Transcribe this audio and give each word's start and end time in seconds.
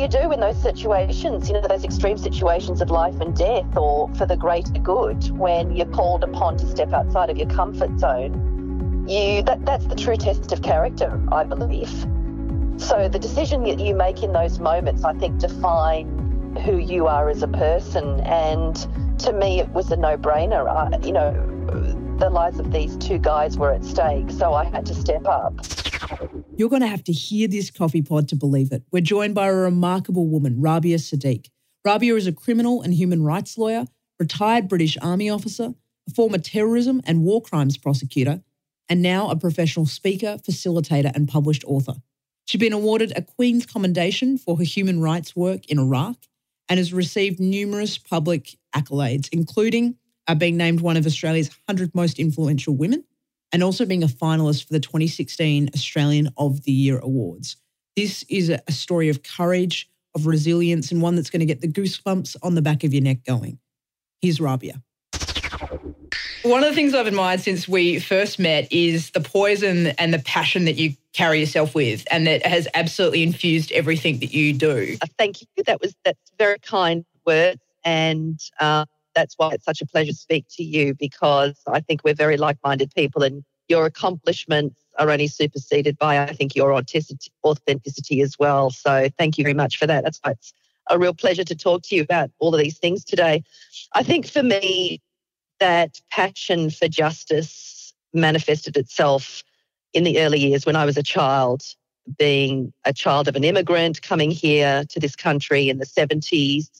you 0.00 0.08
do 0.08 0.32
in 0.32 0.40
those 0.40 0.60
situations, 0.60 1.48
you 1.48 1.54
know, 1.54 1.60
those 1.68 1.84
extreme 1.84 2.16
situations 2.16 2.80
of 2.80 2.90
life 2.90 3.20
and 3.20 3.36
death 3.36 3.76
or 3.76 4.12
for 4.14 4.24
the 4.24 4.36
greater 4.36 4.72
good 4.80 5.30
when 5.36 5.76
you're 5.76 5.86
called 5.86 6.24
upon 6.24 6.56
to 6.56 6.66
step 6.66 6.92
outside 6.92 7.28
of 7.28 7.36
your 7.36 7.48
comfort 7.48 7.98
zone? 7.98 9.04
You 9.06 9.42
that, 9.42 9.64
that's 9.66 9.86
the 9.86 9.94
true 9.94 10.16
test 10.16 10.52
of 10.52 10.62
character, 10.62 11.22
I 11.30 11.44
believe. 11.44 11.90
So 12.78 13.08
the 13.08 13.18
decision 13.18 13.62
that 13.64 13.78
you 13.78 13.94
make 13.94 14.22
in 14.22 14.32
those 14.32 14.58
moments, 14.58 15.04
I 15.04 15.12
think, 15.14 15.38
define 15.38 16.56
who 16.64 16.78
you 16.78 17.06
are 17.06 17.28
as 17.28 17.42
a 17.42 17.48
person. 17.48 18.20
And 18.20 18.74
to 19.20 19.32
me, 19.32 19.60
it 19.60 19.68
was 19.70 19.90
a 19.92 19.96
no-brainer. 19.96 21.04
You 21.04 21.12
know, 21.12 22.16
the 22.18 22.30
lives 22.30 22.58
of 22.58 22.72
these 22.72 22.96
two 22.96 23.18
guys 23.18 23.58
were 23.58 23.72
at 23.72 23.84
stake, 23.84 24.30
so 24.30 24.54
I 24.54 24.64
had 24.64 24.86
to 24.86 24.94
step 24.94 25.26
up. 25.26 25.54
You're 26.60 26.68
going 26.68 26.82
to 26.82 26.88
have 26.88 27.04
to 27.04 27.12
hear 27.12 27.48
this 27.48 27.70
coffee 27.70 28.02
pod 28.02 28.28
to 28.28 28.36
believe 28.36 28.70
it. 28.70 28.82
We're 28.92 29.00
joined 29.00 29.34
by 29.34 29.46
a 29.46 29.54
remarkable 29.54 30.26
woman, 30.26 30.60
Rabia 30.60 30.98
Siddique. 30.98 31.48
Rabia 31.86 32.14
is 32.16 32.26
a 32.26 32.32
criminal 32.32 32.82
and 32.82 32.92
human 32.92 33.22
rights 33.22 33.56
lawyer, 33.56 33.86
retired 34.18 34.68
British 34.68 34.98
Army 35.00 35.30
officer, 35.30 35.72
a 36.06 36.10
former 36.14 36.36
terrorism 36.36 37.00
and 37.06 37.24
war 37.24 37.40
crimes 37.40 37.78
prosecutor, 37.78 38.42
and 38.90 39.00
now 39.00 39.30
a 39.30 39.36
professional 39.36 39.86
speaker, 39.86 40.36
facilitator, 40.46 41.10
and 41.14 41.28
published 41.28 41.64
author. 41.64 41.94
She's 42.44 42.60
been 42.60 42.74
awarded 42.74 43.14
a 43.16 43.22
Queen's 43.22 43.64
Commendation 43.64 44.36
for 44.36 44.58
her 44.58 44.62
human 44.62 45.00
rights 45.00 45.34
work 45.34 45.64
in 45.70 45.78
Iraq 45.78 46.18
and 46.68 46.76
has 46.76 46.92
received 46.92 47.40
numerous 47.40 47.96
public 47.96 48.58
accolades, 48.76 49.30
including 49.32 49.96
uh, 50.28 50.34
being 50.34 50.58
named 50.58 50.82
one 50.82 50.98
of 50.98 51.06
Australia's 51.06 51.48
100 51.68 51.94
most 51.94 52.18
influential 52.18 52.76
women 52.76 53.04
and 53.52 53.62
also 53.62 53.84
being 53.84 54.02
a 54.02 54.08
finalist 54.08 54.66
for 54.66 54.72
the 54.72 54.80
2016 54.80 55.70
Australian 55.74 56.30
of 56.36 56.62
the 56.62 56.72
Year 56.72 56.98
Awards. 56.98 57.56
This 57.96 58.24
is 58.28 58.50
a 58.50 58.72
story 58.72 59.08
of 59.08 59.22
courage, 59.22 59.88
of 60.14 60.26
resilience, 60.26 60.92
and 60.92 61.02
one 61.02 61.16
that's 61.16 61.30
going 61.30 61.40
to 61.40 61.46
get 61.46 61.60
the 61.60 61.68
goosebumps 61.68 62.36
on 62.42 62.54
the 62.54 62.62
back 62.62 62.84
of 62.84 62.94
your 62.94 63.02
neck 63.02 63.24
going. 63.24 63.58
Here's 64.20 64.40
Rabia. 64.40 64.82
One 66.42 66.64
of 66.64 66.70
the 66.70 66.74
things 66.74 66.94
I've 66.94 67.06
admired 67.06 67.40
since 67.40 67.68
we 67.68 67.98
first 67.98 68.38
met 68.38 68.72
is 68.72 69.10
the 69.10 69.20
poison 69.20 69.88
and 69.98 70.14
the 70.14 70.20
passion 70.20 70.64
that 70.64 70.76
you 70.76 70.94
carry 71.12 71.40
yourself 71.40 71.74
with, 71.74 72.06
and 72.10 72.26
that 72.26 72.46
has 72.46 72.66
absolutely 72.72 73.22
infused 73.22 73.70
everything 73.72 74.20
that 74.20 74.32
you 74.32 74.54
do. 74.54 74.96
Thank 75.18 75.42
you. 75.42 75.46
That 75.66 75.82
was 75.82 75.94
that's 76.02 76.32
very 76.38 76.58
kind 76.60 77.04
words, 77.26 77.60
and 77.84 78.40
uh, 78.58 78.86
that's 79.14 79.34
why 79.36 79.52
it's 79.52 79.64
such 79.64 79.80
a 79.80 79.86
pleasure 79.86 80.12
to 80.12 80.16
speak 80.16 80.46
to 80.56 80.62
you 80.62 80.94
because 80.94 81.60
I 81.66 81.80
think 81.80 82.02
we're 82.04 82.14
very 82.14 82.36
like 82.36 82.58
minded 82.64 82.92
people 82.94 83.22
and 83.22 83.44
your 83.68 83.86
accomplishments 83.86 84.80
are 84.98 85.10
only 85.10 85.28
superseded 85.28 85.96
by, 85.96 86.20
I 86.22 86.32
think, 86.32 86.56
your 86.56 86.72
authenticity, 86.74 88.20
as 88.20 88.36
well. 88.38 88.70
So 88.70 89.08
thank 89.16 89.38
you 89.38 89.44
very 89.44 89.54
much 89.54 89.78
for 89.78 89.86
that. 89.86 90.02
That's 90.02 90.18
why 90.22 90.32
it's 90.32 90.52
a 90.88 90.98
real 90.98 91.14
pleasure 91.14 91.44
to 91.44 91.54
talk 91.54 91.82
to 91.84 91.94
you 91.94 92.02
about 92.02 92.30
all 92.40 92.54
of 92.54 92.60
these 92.60 92.78
things 92.78 93.04
today. 93.04 93.44
I 93.94 94.02
think 94.02 94.26
for 94.26 94.42
me, 94.42 95.00
that 95.60 96.00
passion 96.10 96.70
for 96.70 96.88
justice 96.88 97.94
manifested 98.12 98.76
itself 98.76 99.44
in 99.94 100.02
the 100.04 100.20
early 100.20 100.40
years 100.40 100.66
when 100.66 100.76
I 100.76 100.84
was 100.84 100.96
a 100.96 101.02
child, 101.02 101.62
being 102.18 102.72
a 102.84 102.92
child 102.92 103.28
of 103.28 103.36
an 103.36 103.44
immigrant 103.44 104.02
coming 104.02 104.32
here 104.32 104.84
to 104.88 104.98
this 104.98 105.14
country 105.14 105.68
in 105.68 105.78
the 105.78 105.86
70s 105.86 106.79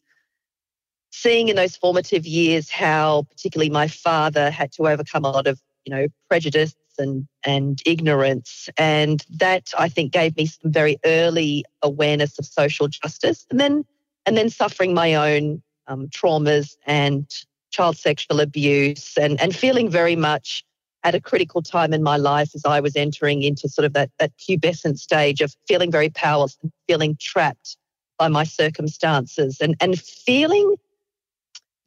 seeing 1.11 1.49
in 1.49 1.57
those 1.57 1.77
formative 1.77 2.27
years 2.27 2.71
how 2.71 3.27
particularly 3.31 3.71
my 3.71 3.89
father 3.89 4.51
had 4.51 4.73
to 4.73 4.89
overcome 4.89 5.25
a 5.25 5.31
lot 5.31 5.47
of 5.47 5.61
you 5.85 5.95
know 5.95 6.07
prejudice 6.29 6.75
and 6.99 7.27
and 7.45 7.83
ignorance. 7.87 8.69
And 8.77 9.25
that 9.31 9.71
i 9.79 9.89
think 9.89 10.13
gave 10.13 10.37
me 10.37 10.47
some 10.47 10.73
very 10.73 10.99
early 11.05 11.65
awareness 11.83 12.39
of 12.39 12.47
social 12.47 12.89
justice 12.89 13.47
and 13.51 13.59
then 13.61 13.85
and 14.27 14.37
then 14.37 14.51
suffering 14.51 14.95
my 14.95 15.15
own 15.15 15.63
um, 15.87 16.09
traumas 16.09 16.77
and 16.87 17.27
child 17.71 17.97
sexual 17.97 18.41
abuse 18.41 19.17
and 19.17 19.41
and 19.41 19.55
feeling 19.55 19.89
very 19.89 20.17
much 20.17 20.65
at 21.03 21.15
a 21.15 21.21
critical 21.21 21.63
time 21.63 21.93
in 21.93 22.03
my 22.03 22.17
life 22.17 22.51
as 22.55 22.65
I 22.65 22.81
was 22.81 22.97
entering 22.97 23.43
into 23.43 23.69
sort 23.69 23.87
of 23.87 23.93
that, 23.95 24.11
that 24.19 24.33
pubescent 24.37 24.99
stage 24.99 25.41
of 25.41 25.55
feeling 25.67 25.91
very 25.91 26.11
powerless 26.11 26.59
and 26.63 26.71
feeling 26.87 27.17
trapped 27.19 27.77
by 28.19 28.29
my 28.29 28.45
circumstances 28.45 29.59
and, 29.61 29.77
and 29.81 29.99
feeling 29.99 30.77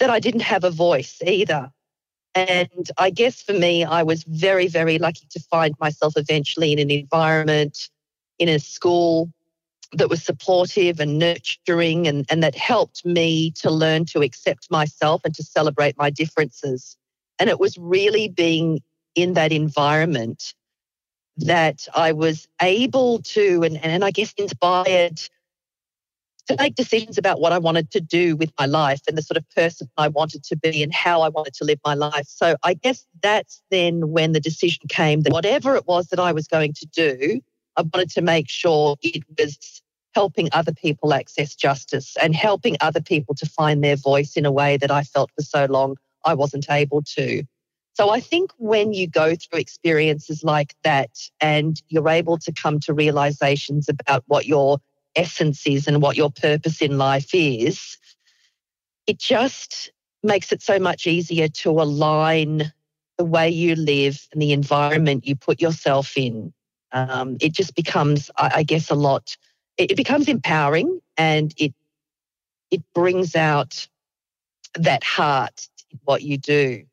that 0.03 0.09
I 0.09 0.19
didn't 0.19 0.41
have 0.41 0.65
a 0.65 0.69
voice 0.69 1.21
either. 1.25 1.71
And 2.35 2.91
I 2.97 3.09
guess 3.09 3.41
for 3.41 3.53
me, 3.53 3.85
I 3.85 4.03
was 4.03 4.25
very, 4.25 4.67
very 4.67 4.99
lucky 4.99 5.25
to 5.31 5.39
find 5.39 5.73
myself 5.79 6.15
eventually 6.17 6.73
in 6.73 6.79
an 6.79 6.91
environment, 6.91 7.89
in 8.37 8.49
a 8.49 8.59
school 8.59 9.31
that 9.93 10.09
was 10.09 10.21
supportive 10.21 10.99
and 10.99 11.17
nurturing 11.17 12.05
and, 12.05 12.25
and 12.29 12.43
that 12.43 12.53
helped 12.53 13.05
me 13.05 13.51
to 13.51 13.71
learn 13.71 14.03
to 14.07 14.19
accept 14.19 14.69
myself 14.69 15.21
and 15.23 15.33
to 15.35 15.43
celebrate 15.43 15.97
my 15.97 16.09
differences. 16.09 16.97
And 17.39 17.49
it 17.49 17.61
was 17.61 17.77
really 17.77 18.27
being 18.27 18.81
in 19.15 19.35
that 19.35 19.53
environment 19.53 20.53
that 21.37 21.87
I 21.95 22.11
was 22.11 22.45
able 22.61 23.21
to, 23.21 23.63
and, 23.63 23.77
and 23.77 24.03
I 24.03 24.11
guess 24.11 24.33
inspired 24.33 25.21
to 26.47 26.55
make 26.59 26.75
decisions 26.75 27.17
about 27.17 27.39
what 27.39 27.53
I 27.53 27.57
wanted 27.57 27.91
to 27.91 28.01
do 28.01 28.35
with 28.35 28.51
my 28.59 28.65
life 28.65 29.01
and 29.07 29.17
the 29.17 29.21
sort 29.21 29.37
of 29.37 29.49
person 29.51 29.89
I 29.97 30.09
wanted 30.09 30.43
to 30.45 30.55
be 30.57 30.83
and 30.83 30.93
how 30.93 31.21
I 31.21 31.29
wanted 31.29 31.53
to 31.55 31.63
live 31.63 31.79
my 31.85 31.93
life. 31.93 32.27
So 32.27 32.55
I 32.63 32.73
guess 32.73 33.05
that's 33.21 33.61
then 33.71 34.09
when 34.09 34.33
the 34.33 34.39
decision 34.39 34.83
came 34.89 35.21
that 35.21 35.31
whatever 35.31 35.75
it 35.75 35.87
was 35.87 36.07
that 36.07 36.19
I 36.19 36.31
was 36.31 36.47
going 36.47 36.73
to 36.73 36.85
do, 36.87 37.41
I 37.77 37.81
wanted 37.81 38.11
to 38.11 38.21
make 38.21 38.49
sure 38.49 38.97
it 39.01 39.23
was 39.37 39.81
helping 40.13 40.49
other 40.51 40.73
people 40.73 41.13
access 41.13 41.55
justice 41.55 42.15
and 42.21 42.35
helping 42.35 42.77
other 42.81 43.01
people 43.01 43.35
to 43.35 43.45
find 43.45 43.83
their 43.83 43.95
voice 43.95 44.35
in 44.35 44.45
a 44.45 44.51
way 44.51 44.77
that 44.77 44.91
I 44.91 45.03
felt 45.03 45.31
for 45.35 45.43
so 45.43 45.65
long 45.65 45.97
I 46.25 46.33
wasn't 46.33 46.69
able 46.69 47.01
to. 47.15 47.43
So 47.95 48.09
I 48.09 48.19
think 48.19 48.51
when 48.57 48.93
you 48.93 49.07
go 49.07 49.35
through 49.35 49.59
experiences 49.59 50.43
like 50.43 50.75
that 50.83 51.11
and 51.39 51.81
you're 51.89 52.09
able 52.09 52.37
to 52.39 52.51
come 52.51 52.79
to 52.81 52.93
realizations 52.93 53.87
about 53.87 54.23
what 54.27 54.45
your 54.45 54.79
essence 55.15 55.65
is 55.67 55.87
and 55.87 56.01
what 56.01 56.17
your 56.17 56.31
purpose 56.31 56.81
in 56.81 56.97
life 56.97 57.29
is, 57.33 57.97
it 59.07 59.19
just 59.19 59.91
makes 60.23 60.51
it 60.51 60.61
so 60.61 60.79
much 60.79 61.07
easier 61.07 61.47
to 61.47 61.69
align 61.69 62.71
the 63.17 63.25
way 63.25 63.49
you 63.49 63.75
live 63.75 64.27
and 64.31 64.41
the 64.41 64.53
environment 64.53 65.27
you 65.27 65.35
put 65.35 65.61
yourself 65.61 66.17
in. 66.17 66.53
Um, 66.91 67.37
it 67.41 67.53
just 67.53 67.75
becomes, 67.75 68.31
I, 68.37 68.51
I 68.57 68.63
guess, 68.63 68.89
a 68.89 68.95
lot. 68.95 69.35
It, 69.77 69.91
it 69.91 69.97
becomes 69.97 70.27
empowering, 70.27 70.99
and 71.17 71.53
it 71.57 71.73
it 72.71 72.81
brings 72.93 73.35
out 73.35 73.87
that 74.75 75.03
heart 75.03 75.67
in 75.91 75.99
what 76.03 76.21
you 76.23 76.37
do. 76.37 76.83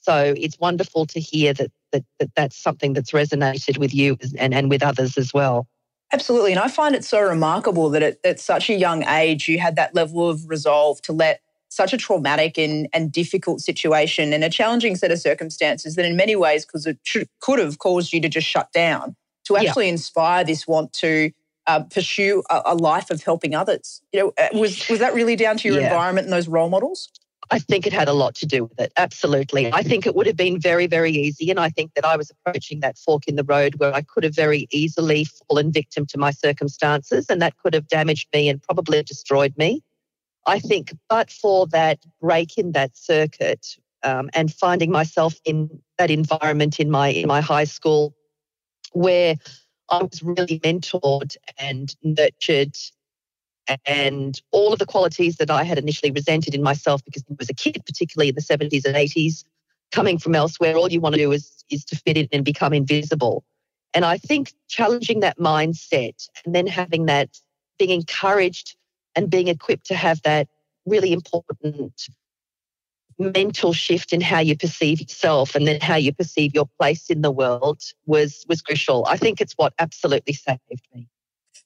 So 0.00 0.34
it's 0.36 0.58
wonderful 0.58 1.06
to 1.06 1.20
hear 1.20 1.52
that 1.54 1.70
that, 1.92 2.04
that 2.18 2.30
that's 2.34 2.56
something 2.56 2.92
that's 2.92 3.10
resonated 3.12 3.78
with 3.78 3.94
you 3.94 4.16
and, 4.38 4.54
and 4.54 4.70
with 4.70 4.82
others 4.82 5.18
as 5.18 5.32
well. 5.32 5.66
Absolutely. 6.12 6.52
And 6.52 6.60
I 6.60 6.68
find 6.68 6.94
it 6.94 7.04
so 7.04 7.20
remarkable 7.22 7.88
that 7.90 8.02
at, 8.02 8.18
at, 8.22 8.38
such 8.38 8.68
a 8.68 8.74
young 8.74 9.02
age, 9.04 9.48
you 9.48 9.58
had 9.58 9.76
that 9.76 9.94
level 9.94 10.28
of 10.28 10.48
resolve 10.48 11.00
to 11.02 11.12
let 11.12 11.40
such 11.70 11.94
a 11.94 11.96
traumatic 11.96 12.58
and, 12.58 12.86
and 12.92 13.10
difficult 13.10 13.60
situation 13.62 14.34
and 14.34 14.44
a 14.44 14.50
challenging 14.50 14.94
set 14.94 15.10
of 15.10 15.18
circumstances 15.18 15.94
that, 15.96 16.04
in 16.04 16.14
many 16.14 16.36
ways, 16.36 16.66
because 16.66 16.86
it 16.86 16.98
should, 17.02 17.26
could 17.40 17.58
have 17.58 17.78
caused 17.78 18.12
you 18.12 18.20
to 18.20 18.28
just 18.28 18.46
shut 18.46 18.70
down, 18.72 19.16
to 19.44 19.56
actually 19.56 19.86
yeah. 19.86 19.92
inspire 19.92 20.44
this 20.44 20.68
want 20.68 20.92
to 20.92 21.30
uh, 21.66 21.82
pursue 21.84 22.42
a, 22.50 22.60
a, 22.66 22.74
life 22.74 23.10
of 23.10 23.22
helping 23.22 23.54
others. 23.54 24.02
You 24.12 24.20
know, 24.20 24.32
uh, 24.36 24.48
was 24.52 24.86
was 24.88 24.98
that 24.98 25.14
really 25.14 25.36
down 25.36 25.56
to 25.58 25.68
your 25.68 25.78
yeah. 25.78 25.86
environment 25.86 26.26
and 26.26 26.32
those 26.32 26.48
role 26.48 26.68
models? 26.68 27.08
I 27.52 27.58
think 27.58 27.86
it 27.86 27.92
had 27.92 28.08
a 28.08 28.14
lot 28.14 28.34
to 28.36 28.46
do 28.46 28.64
with 28.64 28.80
it. 28.80 28.94
Absolutely. 28.96 29.70
I 29.74 29.82
think 29.82 30.06
it 30.06 30.14
would 30.14 30.26
have 30.26 30.38
been 30.38 30.58
very, 30.58 30.86
very 30.86 31.12
easy. 31.12 31.50
And 31.50 31.60
I 31.60 31.68
think 31.68 31.92
that 31.94 32.04
I 32.06 32.16
was 32.16 32.30
approaching 32.30 32.80
that 32.80 32.96
fork 32.96 33.28
in 33.28 33.36
the 33.36 33.44
road 33.44 33.74
where 33.74 33.94
I 33.94 34.00
could 34.00 34.24
have 34.24 34.34
very 34.34 34.66
easily 34.70 35.26
fallen 35.26 35.70
victim 35.70 36.06
to 36.06 36.18
my 36.18 36.30
circumstances 36.30 37.26
and 37.28 37.42
that 37.42 37.58
could 37.58 37.74
have 37.74 37.88
damaged 37.88 38.28
me 38.32 38.48
and 38.48 38.62
probably 38.62 39.02
destroyed 39.02 39.52
me. 39.58 39.82
I 40.46 40.60
think, 40.60 40.94
but 41.10 41.30
for 41.30 41.66
that 41.68 41.98
break 42.22 42.56
in 42.56 42.72
that 42.72 42.96
circuit 42.96 43.76
um, 44.02 44.30
and 44.34 44.50
finding 44.50 44.90
myself 44.90 45.34
in 45.44 45.68
that 45.98 46.10
environment 46.10 46.80
in 46.80 46.90
my 46.90 47.08
in 47.08 47.28
my 47.28 47.42
high 47.42 47.64
school 47.64 48.14
where 48.92 49.36
I 49.90 50.02
was 50.02 50.22
really 50.22 50.58
mentored 50.60 51.36
and 51.58 51.94
nurtured 52.02 52.76
and 53.86 54.40
all 54.50 54.72
of 54.72 54.78
the 54.78 54.86
qualities 54.86 55.36
that 55.36 55.50
I 55.50 55.62
had 55.64 55.78
initially 55.78 56.10
resented 56.10 56.54
in 56.54 56.62
myself 56.62 57.04
because 57.04 57.24
I 57.30 57.34
was 57.38 57.50
a 57.50 57.54
kid, 57.54 57.82
particularly 57.86 58.28
in 58.28 58.34
the 58.34 58.40
70s 58.40 58.84
and 58.84 58.96
80s, 58.96 59.44
coming 59.92 60.18
from 60.18 60.34
elsewhere, 60.34 60.76
all 60.76 60.90
you 60.90 61.00
want 61.00 61.14
to 61.14 61.20
do 61.20 61.32
is, 61.32 61.64
is 61.70 61.84
to 61.86 61.96
fit 61.96 62.16
in 62.16 62.28
and 62.32 62.44
become 62.44 62.72
invisible. 62.72 63.44
And 63.94 64.04
I 64.04 64.18
think 64.18 64.52
challenging 64.68 65.20
that 65.20 65.38
mindset 65.38 66.28
and 66.44 66.54
then 66.54 66.66
having 66.66 67.06
that, 67.06 67.28
being 67.78 67.90
encouraged 67.90 68.74
and 69.14 69.30
being 69.30 69.48
equipped 69.48 69.86
to 69.86 69.94
have 69.94 70.22
that 70.22 70.48
really 70.86 71.12
important 71.12 72.10
mental 73.18 73.72
shift 73.72 74.12
in 74.12 74.20
how 74.20 74.40
you 74.40 74.56
perceive 74.56 75.00
yourself 75.00 75.54
and 75.54 75.66
then 75.66 75.80
how 75.80 75.96
you 75.96 76.12
perceive 76.12 76.54
your 76.54 76.66
place 76.78 77.10
in 77.10 77.22
the 77.22 77.30
world 77.30 77.82
was 78.06 78.44
was 78.48 78.62
crucial. 78.62 79.04
I 79.06 79.16
think 79.16 79.40
it's 79.40 79.52
what 79.54 79.74
absolutely 79.78 80.32
saved 80.32 80.88
me. 80.94 81.08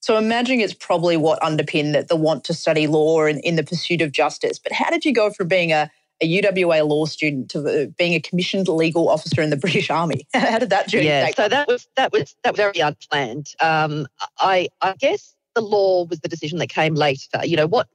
So 0.06 0.17
imagining 0.17 0.61
it's 0.61 0.73
probably 0.73 1.17
what 1.17 1.43
underpinned 1.43 1.93
the, 1.93 2.05
the 2.05 2.14
want 2.14 2.44
to 2.44 2.55
study 2.55 2.87
law 2.87 3.25
and 3.25 3.41
in 3.41 3.56
the 3.56 3.64
pursuit 3.64 4.00
of 4.00 4.12
justice. 4.12 4.56
But 4.56 4.70
how 4.70 4.88
did 4.88 5.05
you 5.05 5.12
go 5.12 5.31
from 5.31 5.49
being 5.49 5.73
a, 5.73 5.91
a 6.23 6.41
UWA 6.41 6.87
law 6.87 7.06
student 7.06 7.50
to 7.50 7.58
uh, 7.67 7.87
being 7.99 8.14
a 8.14 8.20
commissioned 8.20 8.69
legal 8.69 9.08
officer 9.08 9.43
in 9.43 9.50
the 9.50 9.56
British 9.67 9.91
Army? 9.91 10.25
how 10.32 10.61
did 10.61 10.70
that 10.70 10.87
journey? 10.87 11.06
Yeah, 11.06 11.32
so 11.35 11.49
that 11.49 11.67
was 11.67 11.88
that 11.97 12.12
was 12.12 12.37
that 12.44 12.53
was 12.53 12.56
very 12.56 12.79
unplanned. 12.79 13.53
Um, 13.58 14.06
I 14.38 14.69
I 14.81 14.94
guess 14.97 15.35
the 15.56 15.61
law 15.61 16.05
was 16.05 16.20
the 16.20 16.29
decision 16.29 16.61
that 16.61 16.69
came 16.69 16.94
later. 16.94 17.41
You 17.43 17.56
know 17.56 17.67
what? 17.67 17.88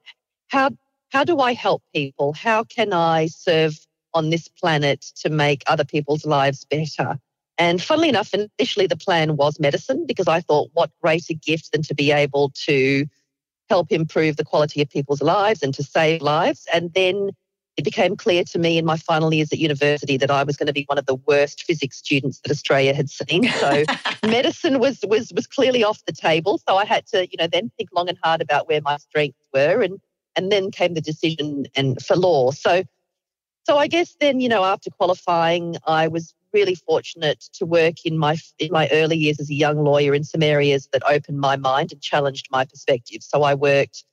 How 0.49 0.71
how 1.11 1.23
do 1.23 1.39
I 1.39 1.53
help 1.53 1.81
people? 1.95 2.33
How 2.33 2.65
can 2.65 2.91
I 2.91 3.27
serve 3.27 3.79
on 4.13 4.31
this 4.31 4.49
planet 4.49 4.99
to 5.21 5.29
make 5.29 5.63
other 5.65 5.85
people's 5.85 6.25
lives 6.25 6.65
better? 6.65 7.17
And 7.61 7.79
funnily 7.79 8.09
enough, 8.09 8.33
initially 8.33 8.87
the 8.87 8.97
plan 8.97 9.37
was 9.37 9.59
medicine 9.59 10.07
because 10.07 10.27
I 10.27 10.41
thought, 10.41 10.71
what 10.73 10.89
greater 10.99 11.35
gift 11.35 11.71
than 11.71 11.83
to 11.83 11.93
be 11.93 12.11
able 12.11 12.49
to 12.65 13.05
help 13.69 13.91
improve 13.91 14.37
the 14.37 14.43
quality 14.43 14.81
of 14.81 14.89
people's 14.89 15.21
lives 15.21 15.61
and 15.61 15.71
to 15.75 15.83
save 15.83 16.23
lives. 16.23 16.65
And 16.73 16.91
then 16.95 17.29
it 17.77 17.83
became 17.83 18.17
clear 18.17 18.43
to 18.45 18.57
me 18.57 18.79
in 18.79 18.83
my 18.85 18.97
final 18.97 19.31
years 19.31 19.53
at 19.53 19.59
university 19.59 20.17
that 20.17 20.31
I 20.31 20.43
was 20.43 20.57
going 20.57 20.65
to 20.65 20.73
be 20.73 20.85
one 20.87 20.97
of 20.97 21.05
the 21.05 21.13
worst 21.13 21.61
physics 21.61 21.97
students 21.97 22.39
that 22.39 22.51
Australia 22.51 22.95
had 22.95 23.11
seen. 23.11 23.47
So 23.51 23.83
medicine 24.23 24.79
was 24.79 25.05
was 25.07 25.31
was 25.31 25.45
clearly 25.45 25.83
off 25.83 26.03
the 26.05 26.13
table. 26.13 26.59
So 26.67 26.77
I 26.77 26.85
had 26.85 27.05
to, 27.13 27.27
you 27.29 27.37
know, 27.37 27.45
then 27.45 27.71
think 27.77 27.89
long 27.95 28.09
and 28.09 28.17
hard 28.23 28.41
about 28.41 28.67
where 28.67 28.81
my 28.81 28.97
strengths 28.97 29.47
were 29.53 29.83
and 29.83 29.99
and 30.35 30.51
then 30.51 30.71
came 30.71 30.95
the 30.95 31.01
decision 31.01 31.67
and 31.75 32.03
for 32.03 32.15
law. 32.15 32.49
So 32.49 32.83
so 33.67 33.77
I 33.77 33.85
guess 33.85 34.15
then, 34.19 34.39
you 34.39 34.49
know, 34.49 34.63
after 34.63 34.89
qualifying, 34.89 35.77
I 35.85 36.07
was 36.07 36.33
really 36.53 36.75
fortunate 36.75 37.45
to 37.53 37.65
work 37.65 38.05
in 38.05 38.17
my 38.17 38.37
in 38.59 38.71
my 38.71 38.87
early 38.91 39.17
years 39.17 39.39
as 39.39 39.49
a 39.49 39.53
young 39.53 39.83
lawyer 39.83 40.13
in 40.13 40.23
some 40.23 40.43
areas 40.43 40.87
that 40.93 41.03
opened 41.07 41.39
my 41.39 41.55
mind 41.55 41.91
and 41.91 42.01
challenged 42.01 42.47
my 42.51 42.65
perspective. 42.65 43.21
So 43.23 43.43
I 43.43 43.53
worked 43.53 44.03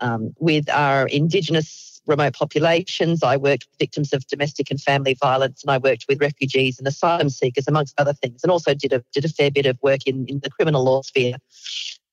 um, 0.00 0.32
with 0.38 0.68
our 0.70 1.06
Indigenous 1.06 2.00
remote 2.06 2.32
populations. 2.32 3.22
I 3.22 3.36
worked 3.36 3.66
with 3.70 3.78
victims 3.78 4.12
of 4.12 4.26
domestic 4.26 4.70
and 4.70 4.80
family 4.80 5.14
violence, 5.14 5.62
and 5.62 5.70
I 5.70 5.78
worked 5.78 6.06
with 6.08 6.20
refugees 6.20 6.78
and 6.78 6.88
asylum 6.88 7.28
seekers, 7.28 7.68
amongst 7.68 8.00
other 8.00 8.14
things, 8.14 8.42
and 8.42 8.50
also 8.50 8.74
did 8.74 8.92
a 8.92 9.04
did 9.12 9.24
a 9.24 9.28
fair 9.28 9.50
bit 9.50 9.66
of 9.66 9.78
work 9.82 10.00
in, 10.06 10.26
in 10.26 10.40
the 10.40 10.50
criminal 10.50 10.84
law 10.84 11.02
sphere. 11.02 11.36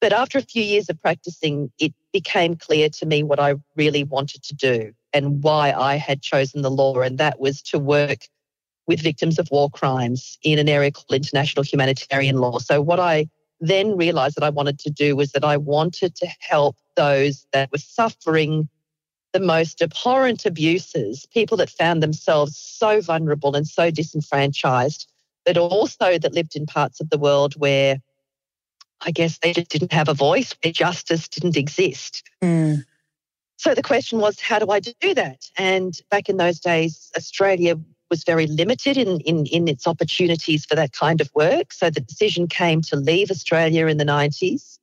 But 0.02 0.14
after 0.14 0.38
a 0.38 0.44
few 0.44 0.62
years 0.62 0.90
of 0.90 1.02
practicing, 1.02 1.72
it 1.80 1.94
became 2.12 2.56
clear 2.56 2.90
to 2.90 3.06
me 3.06 3.24
what 3.24 3.40
I 3.40 3.56
really 3.76 4.04
wanted 4.04 4.44
to 4.44 4.54
do 4.56 4.92
and 5.14 5.42
why 5.42 5.72
I 5.72 5.96
had 5.96 6.22
chosen 6.22 6.62
the 6.62 6.72
law, 6.72 7.00
and 7.00 7.18
that 7.18 7.40
was 7.40 7.62
to 7.64 7.80
work 7.80 8.28
with 8.88 9.02
victims 9.02 9.40
of 9.40 9.50
war 9.52 9.70
crimes 9.70 10.38
in 10.44 10.60
an 10.60 10.70
area 10.70 10.92
called 10.92 11.14
international 11.14 11.64
humanitarian 11.64 12.38
law. 12.38 12.60
So, 12.60 12.82
what 12.82 13.00
I 13.00 13.28
then 13.60 13.96
realized 13.98 14.36
that 14.36 14.44
I 14.44 14.50
wanted 14.50 14.80
to 14.80 14.90
do 14.90 15.16
was 15.16 15.32
that 15.32 15.44
I 15.44 15.58
wanted 15.58 16.16
to 16.18 16.28
help 16.40 16.76
those 16.96 17.48
that 17.54 17.72
were 17.72 17.78
suffering 17.78 18.70
the 19.34 19.40
most 19.40 19.82
abhorrent 19.82 20.46
abuses, 20.46 21.26
people 21.34 21.58
that 21.58 21.70
found 21.70 22.02
themselves 22.02 22.58
so 22.58 23.02
vulnerable 23.02 23.56
and 23.56 23.68
so 23.68 23.92
disenfranchised, 23.92 25.12
but 25.46 25.58
also 25.58 26.18
that 26.18 26.34
lived 26.34 26.56
in 26.56 26.66
parts 26.66 27.02
of 27.02 27.10
the 27.10 27.18
world 27.18 27.54
where 27.58 27.98
I 29.02 29.12
guess 29.12 29.40
they 29.40 29.54
just 29.54 29.70
didn't 29.70 29.92
have 29.92 30.08
a 30.08 30.14
voice, 30.14 30.56
where 30.64 30.72
justice 30.72 31.28
didn't 31.28 31.58
exist. 31.58 32.24
Mm. 32.42 32.86
So 33.58 33.74
the 33.74 33.84
question 33.84 34.20
was, 34.20 34.40
how 34.40 34.60
do 34.60 34.70
I 34.70 34.80
do 34.80 35.14
that? 35.14 35.50
And 35.58 35.94
back 36.10 36.30
in 36.30 36.38
those 36.38 36.60
days, 36.60 37.12
Australia 37.16 37.76
was 38.16 38.24
very 38.24 38.48
limited 38.48 38.96
in, 38.96 39.20
in, 39.22 39.46
in 39.48 39.68
its 39.68 39.86
opportunities 39.86 40.66
for 40.66 40.76
that 40.76 40.94
kind 40.94 41.20
of 41.20 41.30
work. 41.36 41.74
So 41.74 41.90
the 41.90 42.00
decision 42.00 42.48
came 42.48 42.82
to 42.84 42.96
leave 42.96 43.30
Australia 43.30 43.88
in 43.88 43.98
the 43.98 44.06
90s. 44.06 44.80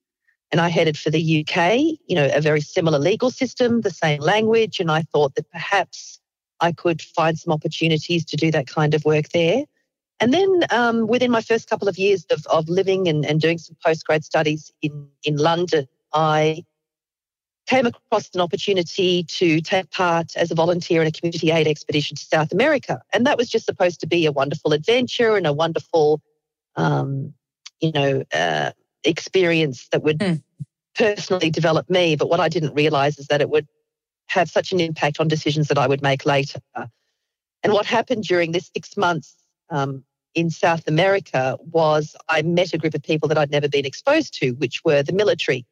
And 0.50 0.61
I 0.61 0.69
headed 0.69 0.99
for 0.99 1.08
the 1.08 1.40
UK, 1.40 1.99
you 2.06 2.14
know, 2.14 2.29
a 2.34 2.43
very 2.43 2.61
similar 2.61 2.99
legal 2.99 3.31
system, 3.31 3.81
the 3.81 3.90
same 3.90 4.20
language. 4.20 4.81
And 4.81 4.90
I 4.90 5.00
thought 5.00 5.34
that 5.37 5.50
perhaps 5.50 6.20
I 6.61 6.73
could 6.73 7.00
find 7.00 7.38
some 7.38 7.55
opportunities 7.55 8.23
to 8.26 8.37
do 8.37 8.50
that 8.50 8.67
kind 8.67 8.93
of 8.93 9.02
work 9.06 9.31
there. 9.31 9.64
And 10.20 10.34
then 10.34 10.61
um, 10.70 11.06
within 11.06 11.31
my 11.31 11.40
first 11.40 11.70
couple 11.70 11.88
of 11.88 11.96
years 11.96 12.26
of, 12.31 12.46
of 12.49 12.69
living 12.69 13.08
and, 13.08 13.25
and 13.25 13.40
doing 13.40 13.56
some 13.56 13.76
postgrad 13.84 14.25
studies 14.25 14.70
in, 14.82 15.08
in 15.25 15.37
London, 15.37 15.88
I 16.12 16.64
came 17.67 17.87
across 17.87 18.29
an 18.35 18.41
opportunity 18.41 19.25
to 19.25 19.61
take 19.61 19.91
part 19.91 20.37
as 20.37 20.50
a 20.50 20.55
volunteer 20.55 21.00
in 21.00 21.06
a 21.06 21.12
community 21.12 21.50
aid 21.50 21.67
expedition 21.67 22.17
to 22.17 22.25
South 22.25 22.53
America. 22.53 23.00
And 23.12 23.26
that 23.26 23.38
was 23.38 23.49
just 23.49 23.67
supposed 23.67 24.00
to 24.00 24.06
be 24.06 24.26
a 24.26 24.32
wonderful 24.32 24.73
adventure 24.73 25.37
and 25.37 25.47
a 25.47 25.53
wonderful, 25.53 26.20
um, 26.76 27.32
you 27.81 27.93
know, 27.93 28.25
uh, 28.32 28.73
experience 29.05 29.88
that 29.93 30.03
would 30.03 30.19
mm. 30.19 30.43
personally 30.97 31.50
develop 31.50 31.88
me. 31.88 32.17
But 32.17 32.29
what 32.29 32.41
I 32.41 32.49
didn't 32.49 32.75
realize 32.75 33.19
is 33.19 33.29
that 33.29 33.41
it 33.41 33.50
would 33.50 33.69
have 34.29 34.50
such 34.50 34.73
an 34.73 34.81
impact 34.81 35.20
on 35.20 35.29
decisions 35.29 35.69
that 35.69 35.79
I 35.79 35.87
would 35.87 36.03
make 36.03 36.26
later. 36.26 36.61
And 37.62 37.73
what 37.73 37.87
happened 37.87 38.25
during 38.25 38.53
this 38.53 38.70
six 38.75 38.97
months 38.97 39.37
um, 39.70 40.05
in 40.35 40.50
South 40.50 40.88
America 40.88 41.56
was 41.61 42.17
I 42.29 42.43
met 42.43 42.73
a 42.73 42.79
group 42.79 42.94
of 42.94 43.03
people 43.03 43.29
that 43.29 43.38
I'd 43.38 43.50
never 43.50 43.69
been 43.69 43.85
exposed 43.85 44.35
to, 44.41 44.50
which 44.53 44.85
were 44.85 45.03
the 45.03 45.12
military 45.12 45.65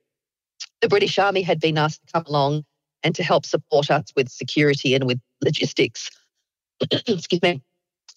the 0.80 0.88
British 0.88 1.18
Army 1.18 1.42
had 1.42 1.60
been 1.60 1.78
asked 1.78 2.00
to 2.06 2.12
come 2.12 2.24
along 2.26 2.64
and 3.02 3.14
to 3.14 3.22
help 3.22 3.46
support 3.46 3.90
us 3.90 4.04
with 4.16 4.28
security 4.28 4.94
and 4.94 5.04
with 5.04 5.20
logistics. 5.42 6.10
Excuse 7.06 7.42
me. 7.42 7.62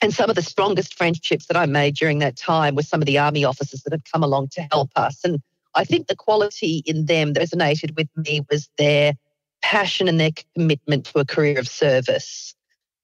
And 0.01 0.13
some 0.13 0.29
of 0.29 0.35
the 0.35 0.41
strongest 0.41 0.95
friendships 0.95 1.45
that 1.47 1.57
I 1.57 1.65
made 1.65 1.95
during 1.95 2.19
that 2.19 2.35
time 2.35 2.75
were 2.75 2.83
some 2.83 3.01
of 3.01 3.05
the 3.05 3.17
Army 3.17 3.45
officers 3.45 3.83
that 3.83 3.93
had 3.93 4.03
come 4.11 4.23
along 4.23 4.49
to 4.49 4.67
help 4.71 4.89
us. 4.95 5.23
And 5.23 5.41
I 5.75 5.85
think 5.85 6.07
the 6.07 6.15
quality 6.15 6.83
in 6.85 7.05
them 7.05 7.33
that 7.33 7.41
resonated 7.41 7.95
with 7.95 8.09
me 8.15 8.41
was 8.49 8.69
their 8.77 9.13
passion 9.61 10.07
and 10.07 10.19
their 10.19 10.31
commitment 10.55 11.05
to 11.05 11.19
a 11.19 11.25
career 11.25 11.57
of 11.57 11.67
service. 11.67 12.53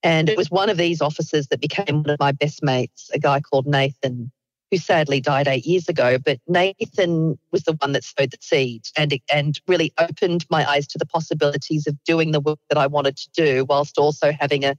And 0.04 0.30
it 0.30 0.38
was 0.38 0.52
one 0.52 0.70
of 0.70 0.78
these 0.78 1.02
officers 1.02 1.48
that 1.48 1.62
became 1.62 2.04
one 2.04 2.10
of 2.10 2.20
my 2.20 2.32
best 2.32 2.64
mates, 2.64 3.10
a 3.14 3.20
guy 3.20 3.40
called 3.40 3.66
Nathan, 3.66 4.32
who 4.72 4.78
sadly 4.78 5.20
died 5.20 5.48
eight 5.48 5.66
years 5.66 5.90
ago. 5.90 6.18
But 6.18 6.40
Nathan 6.48 7.38
was 7.52 7.64
the 7.64 7.74
one 7.74 7.94
that 7.94 8.04
sowed 8.04 8.32
the 8.32 8.38
seed 8.42 8.84
and, 8.98 9.20
and 9.32 9.60
really 9.68 9.94
opened 9.98 10.46
my 10.50 10.70
eyes 10.70 10.88
to 10.88 10.98
the 10.98 11.06
possibilities 11.06 11.88
of 11.88 12.02
doing 12.04 12.32
the 12.32 12.40
work 12.40 12.60
that 12.70 12.78
I 12.78 12.88
wanted 12.88 13.18
to 13.18 13.30
do, 13.34 13.66
whilst 13.68 13.98
also 13.98 14.32
having 14.32 14.64
a, 14.66 14.76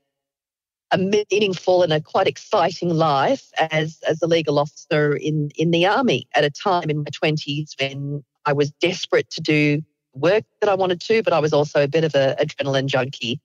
a 0.92 0.98
meaningful 0.98 1.82
and 1.82 1.92
a 1.92 2.00
quite 2.00 2.28
exciting 2.28 2.90
life 2.90 3.50
as, 3.58 3.98
as 4.06 4.22
a 4.22 4.26
legal 4.26 4.58
officer 4.58 5.16
in, 5.16 5.50
in 5.56 5.70
the 5.70 5.86
army 5.86 6.28
at 6.34 6.44
a 6.44 6.50
time 6.50 6.88
in 6.90 6.98
my 6.98 7.04
20s 7.04 7.70
when 7.80 8.22
I 8.46 8.52
was 8.52 8.70
desperate 8.72 9.30
to 9.30 9.40
do 9.40 9.82
work 10.12 10.44
that 10.60 10.68
I 10.68 10.74
wanted 10.74 11.00
to, 11.02 11.22
but 11.22 11.32
I 11.32 11.38
was 11.38 11.52
also 11.52 11.84
a 11.84 11.88
bit 11.88 12.04
of 12.04 12.14
an 12.14 12.36
adrenaline 12.36 12.86
junkie. 12.86 13.40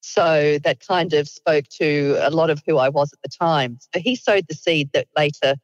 So 0.00 0.58
that 0.62 0.86
kind 0.86 1.12
of 1.14 1.28
spoke 1.28 1.64
to 1.78 2.16
a 2.20 2.30
lot 2.30 2.48
of 2.48 2.62
who 2.66 2.78
I 2.78 2.88
was 2.88 3.12
at 3.12 3.18
the 3.22 3.28
time. 3.28 3.78
So 3.92 4.00
he 4.00 4.14
sowed 4.14 4.46
the 4.48 4.54
seed 4.54 4.90
that 4.92 5.08
later 5.16 5.56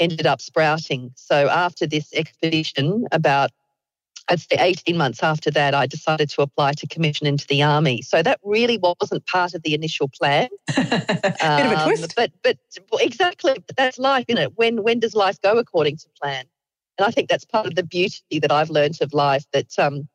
ended 0.00 0.26
up 0.26 0.40
sprouting. 0.40 1.12
So 1.14 1.48
after 1.48 1.86
this 1.86 2.12
expedition, 2.14 3.06
about 3.12 3.50
I'd 4.28 4.40
say 4.40 4.56
18 4.58 4.96
months 4.96 5.22
after 5.22 5.50
that, 5.50 5.74
I 5.74 5.86
decided 5.86 6.30
to 6.30 6.42
apply 6.42 6.72
to 6.74 6.86
commission 6.86 7.26
into 7.26 7.46
the 7.48 7.62
army. 7.62 8.00
So 8.02 8.22
that 8.22 8.38
really 8.44 8.78
wasn't 8.78 9.26
part 9.26 9.54
of 9.54 9.62
the 9.62 9.74
initial 9.74 10.08
plan. 10.08 10.48
Bit 10.76 11.42
um, 11.42 11.66
of 11.66 11.72
a 11.72 11.80
um, 11.80 11.88
twist. 11.88 12.14
But 12.16 12.30
but 12.42 12.56
exactly, 13.00 13.56
that's 13.76 13.98
life, 13.98 14.26
you 14.28 14.34
know. 14.34 14.50
When 14.54 14.82
when 14.82 15.00
does 15.00 15.14
life 15.14 15.40
go 15.40 15.58
according 15.58 15.96
to 15.98 16.06
plan? 16.20 16.44
And 16.98 17.06
I 17.06 17.10
think 17.10 17.28
that's 17.28 17.44
part 17.44 17.66
of 17.66 17.74
the 17.74 17.82
beauty 17.82 18.38
that 18.40 18.52
I've 18.52 18.70
learned 18.70 18.98
of 19.00 19.12
life. 19.12 19.44
That 19.52 19.76
um, 19.78 20.08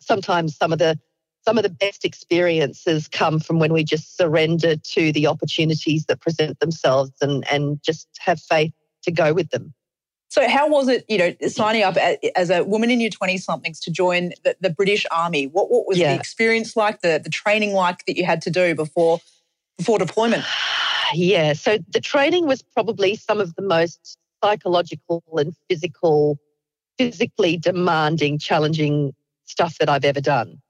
sometimes 0.00 0.56
some 0.56 0.72
of 0.72 0.78
the 0.78 0.98
some 1.46 1.58
of 1.58 1.62
the 1.62 1.70
best 1.70 2.04
experiences 2.04 3.06
come 3.06 3.38
from 3.38 3.58
when 3.58 3.72
we 3.72 3.84
just 3.84 4.16
surrender 4.16 4.76
to 4.76 5.12
the 5.12 5.26
opportunities 5.26 6.06
that 6.06 6.20
present 6.20 6.58
themselves 6.60 7.12
and 7.20 7.46
and 7.50 7.80
just 7.82 8.08
have 8.18 8.40
faith 8.40 8.72
to 9.04 9.12
go 9.12 9.32
with 9.32 9.50
them. 9.50 9.74
So, 10.28 10.48
how 10.48 10.68
was 10.68 10.88
it, 10.88 11.04
you 11.08 11.16
know, 11.16 11.32
signing 11.46 11.84
up 11.84 11.96
as 12.34 12.50
a 12.50 12.64
woman 12.64 12.90
in 12.90 13.00
your 13.00 13.10
20 13.10 13.38
somethings 13.38 13.78
to 13.80 13.90
join 13.92 14.30
the, 14.42 14.56
the, 14.60 14.70
British 14.70 15.06
Army? 15.12 15.46
What, 15.46 15.70
what 15.70 15.86
was 15.86 15.96
yeah. 15.96 16.12
the 16.12 16.18
experience 16.18 16.74
like, 16.74 17.02
the, 17.02 17.20
the 17.22 17.30
training 17.30 17.72
like 17.72 18.04
that 18.06 18.16
you 18.16 18.24
had 18.24 18.42
to 18.42 18.50
do 18.50 18.74
before, 18.74 19.20
before 19.78 19.98
deployment? 19.98 20.44
Yeah, 21.12 21.52
so 21.52 21.78
the 21.90 22.00
training 22.00 22.46
was 22.46 22.62
probably 22.62 23.14
some 23.14 23.38
of 23.38 23.54
the 23.54 23.62
most 23.62 24.16
psychological 24.42 25.22
and 25.36 25.54
physical, 25.68 26.38
physically 26.98 27.56
demanding, 27.58 28.38
challenging 28.38 29.12
stuff 29.44 29.76
that 29.78 29.88
I've 29.88 30.04
ever 30.04 30.22
done. 30.22 30.60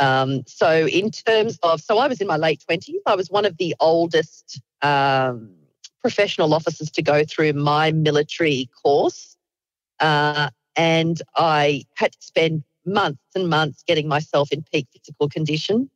Um, 0.00 0.42
so, 0.46 0.88
in 0.88 1.10
terms 1.10 1.58
of, 1.62 1.80
so 1.82 1.98
I 1.98 2.08
was 2.08 2.20
in 2.20 2.26
my 2.26 2.38
late 2.38 2.64
20s, 2.68 3.02
I 3.06 3.14
was 3.14 3.30
one 3.30 3.44
of 3.44 3.58
the 3.58 3.76
oldest 3.78 4.60
um, 4.82 5.54
professional 6.00 6.54
officers 6.54 6.90
to 6.90 7.02
go 7.02 7.24
through 7.24 7.52
my 7.52 7.92
military 7.92 8.68
course. 8.82 9.36
Uh, 9.98 10.50
and 10.76 11.20
I 11.36 11.84
had 11.94 12.12
to 12.12 12.18
spend 12.20 12.64
months 12.86 13.22
and 13.34 13.48
months 13.48 13.82
getting 13.86 14.08
myself 14.08 14.50
in 14.52 14.62
peak 14.72 14.88
physical 14.92 15.28
condition. 15.28 15.90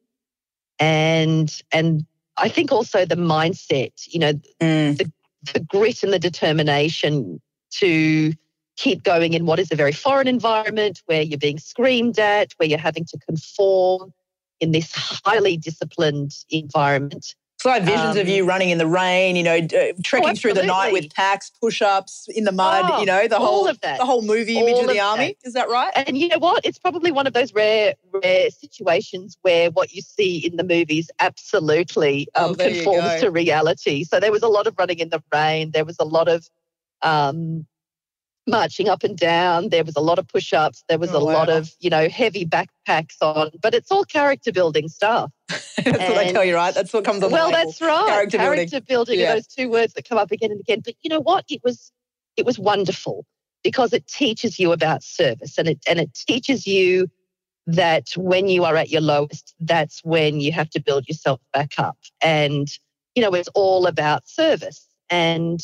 And 0.78 1.62
and 1.72 2.04
I 2.36 2.48
think 2.48 2.72
also 2.72 3.04
the 3.04 3.16
mindset, 3.16 3.92
you 4.08 4.18
know, 4.18 4.32
mm. 4.60 4.96
the, 4.96 5.10
the 5.52 5.60
grit 5.60 6.02
and 6.02 6.12
the 6.12 6.18
determination 6.18 7.40
to 7.72 8.32
keep 8.76 9.02
going 9.04 9.34
in 9.34 9.46
what 9.46 9.60
is 9.60 9.70
a 9.70 9.76
very 9.76 9.92
foreign 9.92 10.26
environment 10.26 11.02
where 11.06 11.22
you're 11.22 11.38
being 11.38 11.58
screamed 11.58 12.18
at, 12.18 12.52
where 12.56 12.68
you're 12.68 12.78
having 12.78 13.04
to 13.04 13.18
conform 13.18 14.12
in 14.60 14.72
this 14.72 14.92
highly 14.94 15.56
disciplined 15.56 16.32
environment. 16.50 17.34
So 17.64 17.70
I 17.70 17.76
have 17.76 17.84
visions 17.84 18.16
um, 18.16 18.18
of 18.18 18.28
you 18.28 18.42
um, 18.42 18.48
running 18.50 18.68
in 18.68 18.76
the 18.76 18.86
rain, 18.86 19.36
you 19.36 19.42
know, 19.42 19.56
uh, 19.56 19.94
trekking 20.02 20.32
oh, 20.32 20.34
through 20.34 20.52
the 20.52 20.64
night 20.64 20.92
with 20.92 21.14
packs, 21.14 21.50
push-ups 21.62 22.28
in 22.28 22.44
the 22.44 22.52
mud, 22.52 22.84
oh, 22.92 23.00
you 23.00 23.06
know, 23.06 23.26
the 23.26 23.38
whole 23.38 23.66
of 23.66 23.80
that. 23.80 23.96
the 23.96 24.04
whole 24.04 24.20
movie 24.20 24.58
image 24.58 24.84
of 24.84 24.86
the 24.86 25.00
army. 25.00 25.34
Is 25.44 25.54
that 25.54 25.70
right? 25.70 25.90
And 25.96 26.18
you 26.18 26.28
know 26.28 26.36
what? 26.36 26.66
It's 26.66 26.78
probably 26.78 27.10
one 27.10 27.26
of 27.26 27.32
those 27.32 27.54
rare 27.54 27.94
rare 28.22 28.50
situations 28.50 29.38
where 29.40 29.70
what 29.70 29.94
you 29.94 30.02
see 30.02 30.46
in 30.46 30.56
the 30.56 30.62
movies 30.62 31.10
absolutely 31.20 32.28
oh, 32.34 32.50
um, 32.50 32.50
oh, 32.50 32.54
conforms 32.56 33.22
to 33.22 33.30
reality. 33.30 34.04
So 34.04 34.20
there 34.20 34.30
was 34.30 34.42
a 34.42 34.48
lot 34.48 34.66
of 34.66 34.74
running 34.78 34.98
in 34.98 35.08
the 35.08 35.22
rain. 35.32 35.70
There 35.70 35.86
was 35.86 35.96
a 35.98 36.04
lot 36.04 36.28
of 36.28 36.46
um, 37.00 37.64
marching 38.46 38.88
up 38.88 39.04
and 39.04 39.16
down. 39.16 39.70
There 39.70 39.84
was 39.84 39.96
a 39.96 40.00
lot 40.00 40.18
of 40.18 40.28
push 40.28 40.52
ups. 40.52 40.84
There 40.88 40.98
was 40.98 41.10
oh, 41.10 41.18
a 41.18 41.24
wow. 41.24 41.32
lot 41.32 41.48
of, 41.48 41.70
you 41.80 41.90
know, 41.90 42.08
heavy 42.08 42.44
backpacks 42.44 43.16
on, 43.20 43.50
but 43.60 43.74
it's 43.74 43.90
all 43.90 44.04
character 44.04 44.52
building 44.52 44.88
stuff. 44.88 45.30
that's 45.48 45.78
and, 45.86 45.96
what 45.96 46.18
I 46.18 46.32
tell 46.32 46.44
you, 46.44 46.54
right? 46.54 46.74
That's 46.74 46.92
what 46.92 47.04
comes 47.04 47.22
on 47.22 47.30
Well, 47.30 47.50
that's 47.50 47.80
right. 47.80 48.06
Character, 48.06 48.38
character 48.38 48.80
building, 48.80 48.86
building 48.88 49.20
yeah. 49.20 49.32
are 49.32 49.34
those 49.36 49.46
two 49.46 49.70
words 49.70 49.94
that 49.94 50.08
come 50.08 50.18
up 50.18 50.30
again 50.30 50.50
and 50.50 50.60
again. 50.60 50.80
But 50.84 50.94
you 51.02 51.10
know 51.10 51.20
what? 51.20 51.44
It 51.48 51.62
was 51.64 51.92
it 52.36 52.44
was 52.44 52.58
wonderful 52.58 53.24
because 53.62 53.92
it 53.92 54.06
teaches 54.06 54.58
you 54.58 54.72
about 54.72 55.02
service 55.02 55.56
and 55.58 55.68
it 55.68 55.78
and 55.88 55.98
it 55.98 56.12
teaches 56.14 56.66
you 56.66 57.08
that 57.66 58.10
when 58.16 58.48
you 58.48 58.64
are 58.64 58.76
at 58.76 58.90
your 58.90 59.00
lowest, 59.00 59.54
that's 59.60 60.00
when 60.04 60.40
you 60.40 60.52
have 60.52 60.70
to 60.70 60.80
build 60.80 61.08
yourself 61.08 61.40
back 61.52 61.78
up. 61.78 61.96
And, 62.20 62.68
you 63.14 63.22
know, 63.22 63.34
it's 63.34 63.48
all 63.54 63.86
about 63.86 64.28
service. 64.28 64.86
And 65.08 65.60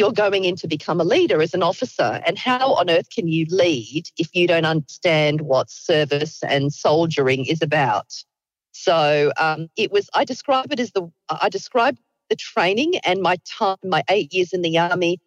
you're 0.00 0.12
going 0.12 0.46
in 0.46 0.56
to 0.56 0.66
become 0.66 0.98
a 0.98 1.04
leader 1.04 1.42
as 1.42 1.52
an 1.52 1.62
officer. 1.62 2.22
And 2.26 2.38
how 2.38 2.72
on 2.72 2.88
earth 2.88 3.10
can 3.10 3.28
you 3.28 3.44
lead 3.50 4.08
if 4.16 4.34
you 4.34 4.48
don't 4.48 4.64
understand 4.64 5.42
what 5.42 5.68
service 5.68 6.42
and 6.42 6.72
soldiering 6.72 7.44
is 7.44 7.60
about? 7.60 8.10
So 8.72 9.30
um, 9.36 9.68
it 9.76 9.92
was, 9.92 10.08
I 10.14 10.24
describe 10.24 10.72
it 10.72 10.80
as 10.80 10.92
the, 10.92 11.06
I 11.28 11.50
describe 11.50 11.98
the 12.30 12.36
training 12.36 12.94
and 13.04 13.20
my 13.20 13.36
time, 13.44 13.76
my 13.84 14.02
eight 14.08 14.32
years 14.32 14.54
in 14.54 14.62
the 14.62 14.78
army 14.78 15.18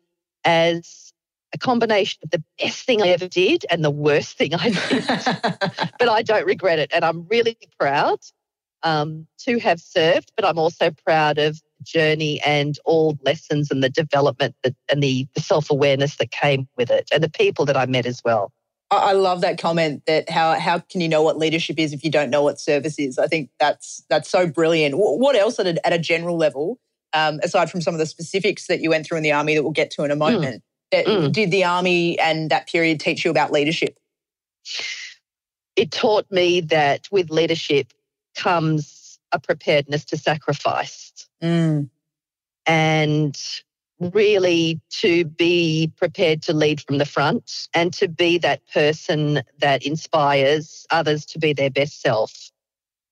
as 0.43 1.13
a 1.53 1.59
combination 1.59 2.19
of 2.23 2.31
the 2.31 2.43
best 2.57 2.83
thing 2.83 3.03
I 3.03 3.09
ever 3.09 3.27
did 3.27 3.67
and 3.69 3.85
the 3.85 3.91
worst 3.91 4.37
thing 4.39 4.55
I 4.55 4.69
did. 4.89 5.05
but 5.99 6.09
I 6.09 6.23
don't 6.23 6.47
regret 6.47 6.79
it. 6.79 6.91
And 6.91 7.05
I'm 7.05 7.27
really 7.29 7.59
proud 7.79 8.17
um, 8.81 9.27
to 9.41 9.59
have 9.59 9.79
served, 9.79 10.31
but 10.35 10.45
I'm 10.45 10.57
also 10.57 10.89
proud 11.05 11.37
of 11.37 11.61
journey 11.83 12.41
and 12.45 12.77
all 12.85 13.17
lessons 13.23 13.69
and 13.71 13.83
the 13.83 13.89
development 13.89 14.55
that, 14.63 14.75
and 14.89 15.01
the, 15.01 15.27
the 15.35 15.41
self 15.41 15.69
awareness 15.69 16.17
that 16.17 16.31
came 16.31 16.67
with 16.77 16.89
it 16.89 17.09
and 17.11 17.23
the 17.23 17.29
people 17.29 17.65
that 17.65 17.77
I 17.77 17.85
met 17.85 18.05
as 18.05 18.21
well. 18.23 18.51
I 18.91 19.13
love 19.13 19.41
that 19.41 19.59
comment 19.59 20.03
that 20.05 20.29
how 20.29 20.53
how 20.59 20.79
can 20.79 21.01
you 21.01 21.09
know 21.09 21.23
what 21.23 21.37
leadership 21.37 21.79
is 21.79 21.93
if 21.93 22.03
you 22.03 22.11
don't 22.11 22.29
know 22.29 22.43
what 22.43 22.59
service 22.59 22.99
is? 22.99 23.17
I 23.17 23.27
think 23.27 23.49
that's 23.59 24.03
that's 24.09 24.29
so 24.29 24.47
brilliant. 24.47 24.95
What 24.97 25.35
else 25.35 25.59
at 25.59 25.67
a, 25.67 25.87
at 25.87 25.93
a 25.93 25.99
general 25.99 26.37
level, 26.37 26.79
um, 27.13 27.39
aside 27.43 27.71
from 27.71 27.81
some 27.81 27.93
of 27.93 27.99
the 27.99 28.05
specifics 28.05 28.67
that 28.67 28.81
you 28.81 28.89
went 28.89 29.05
through 29.05 29.17
in 29.17 29.23
the 29.23 29.31
army 29.31 29.55
that 29.55 29.63
we'll 29.63 29.71
get 29.71 29.91
to 29.91 30.03
in 30.03 30.11
a 30.11 30.15
mm. 30.15 30.19
moment, 30.19 30.63
mm. 30.93 31.05
Mm. 31.05 31.31
did 31.31 31.51
the 31.51 31.63
army 31.63 32.19
and 32.19 32.49
that 32.49 32.67
period 32.67 32.99
teach 32.99 33.25
you 33.25 33.31
about 33.31 33.51
leadership? 33.51 33.97
It 35.75 35.91
taught 35.91 36.29
me 36.29 36.61
that 36.61 37.07
with 37.11 37.31
leadership 37.31 37.93
comes 38.35 39.19
a 39.31 39.39
preparedness 39.39 40.05
to 40.05 40.17
sacrifice 40.17 41.22
Mm. 41.43 41.89
And 42.65 43.37
really 43.99 44.81
to 44.89 45.25
be 45.25 45.91
prepared 45.97 46.41
to 46.43 46.53
lead 46.53 46.81
from 46.81 46.97
the 46.97 47.05
front 47.05 47.67
and 47.73 47.93
to 47.93 48.07
be 48.07 48.37
that 48.39 48.61
person 48.73 49.41
that 49.59 49.85
inspires 49.85 50.85
others 50.89 51.25
to 51.25 51.39
be 51.39 51.53
their 51.53 51.69
best 51.69 52.01
self. 52.01 52.51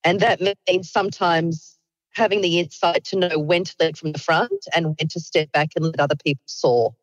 And 0.03 0.19
that 0.21 0.41
means 0.67 0.91
sometimes 0.91 1.77
having 2.13 2.41
the 2.41 2.59
insight 2.59 3.03
to 3.05 3.15
know 3.15 3.39
when 3.39 3.63
to 3.63 3.75
lead 3.79 3.97
from 3.97 4.11
the 4.11 4.19
front 4.19 4.67
and 4.73 4.87
when 4.87 5.07
to 5.09 5.19
step 5.19 5.51
back 5.51 5.69
and 5.75 5.85
let 5.85 5.99
other 5.99 6.15
people 6.15 6.43
soar. 6.45 6.95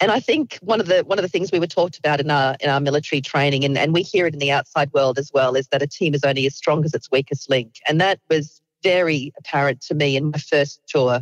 And 0.00 0.10
I 0.10 0.18
think 0.18 0.58
one 0.62 0.80
of 0.80 0.88
the 0.88 1.04
one 1.04 1.18
of 1.18 1.22
the 1.22 1.28
things 1.28 1.52
we 1.52 1.60
were 1.60 1.66
talked 1.68 1.96
about 1.96 2.18
in 2.18 2.28
our 2.28 2.56
in 2.58 2.68
our 2.68 2.80
military 2.80 3.20
training, 3.20 3.64
and, 3.64 3.78
and 3.78 3.94
we 3.94 4.02
hear 4.02 4.26
it 4.26 4.34
in 4.34 4.40
the 4.40 4.50
outside 4.50 4.92
world 4.92 5.16
as 5.16 5.30
well, 5.32 5.54
is 5.54 5.68
that 5.68 5.80
a 5.80 5.86
team 5.86 6.12
is 6.12 6.24
only 6.24 6.44
as 6.44 6.56
strong 6.56 6.84
as 6.84 6.92
its 6.92 7.08
weakest 7.12 7.48
link. 7.48 7.76
And 7.86 8.00
that 8.00 8.18
was 8.28 8.61
very 8.82 9.32
apparent 9.38 9.80
to 9.82 9.94
me 9.94 10.16
in 10.16 10.30
my 10.30 10.38
first 10.38 10.80
tour 10.86 11.20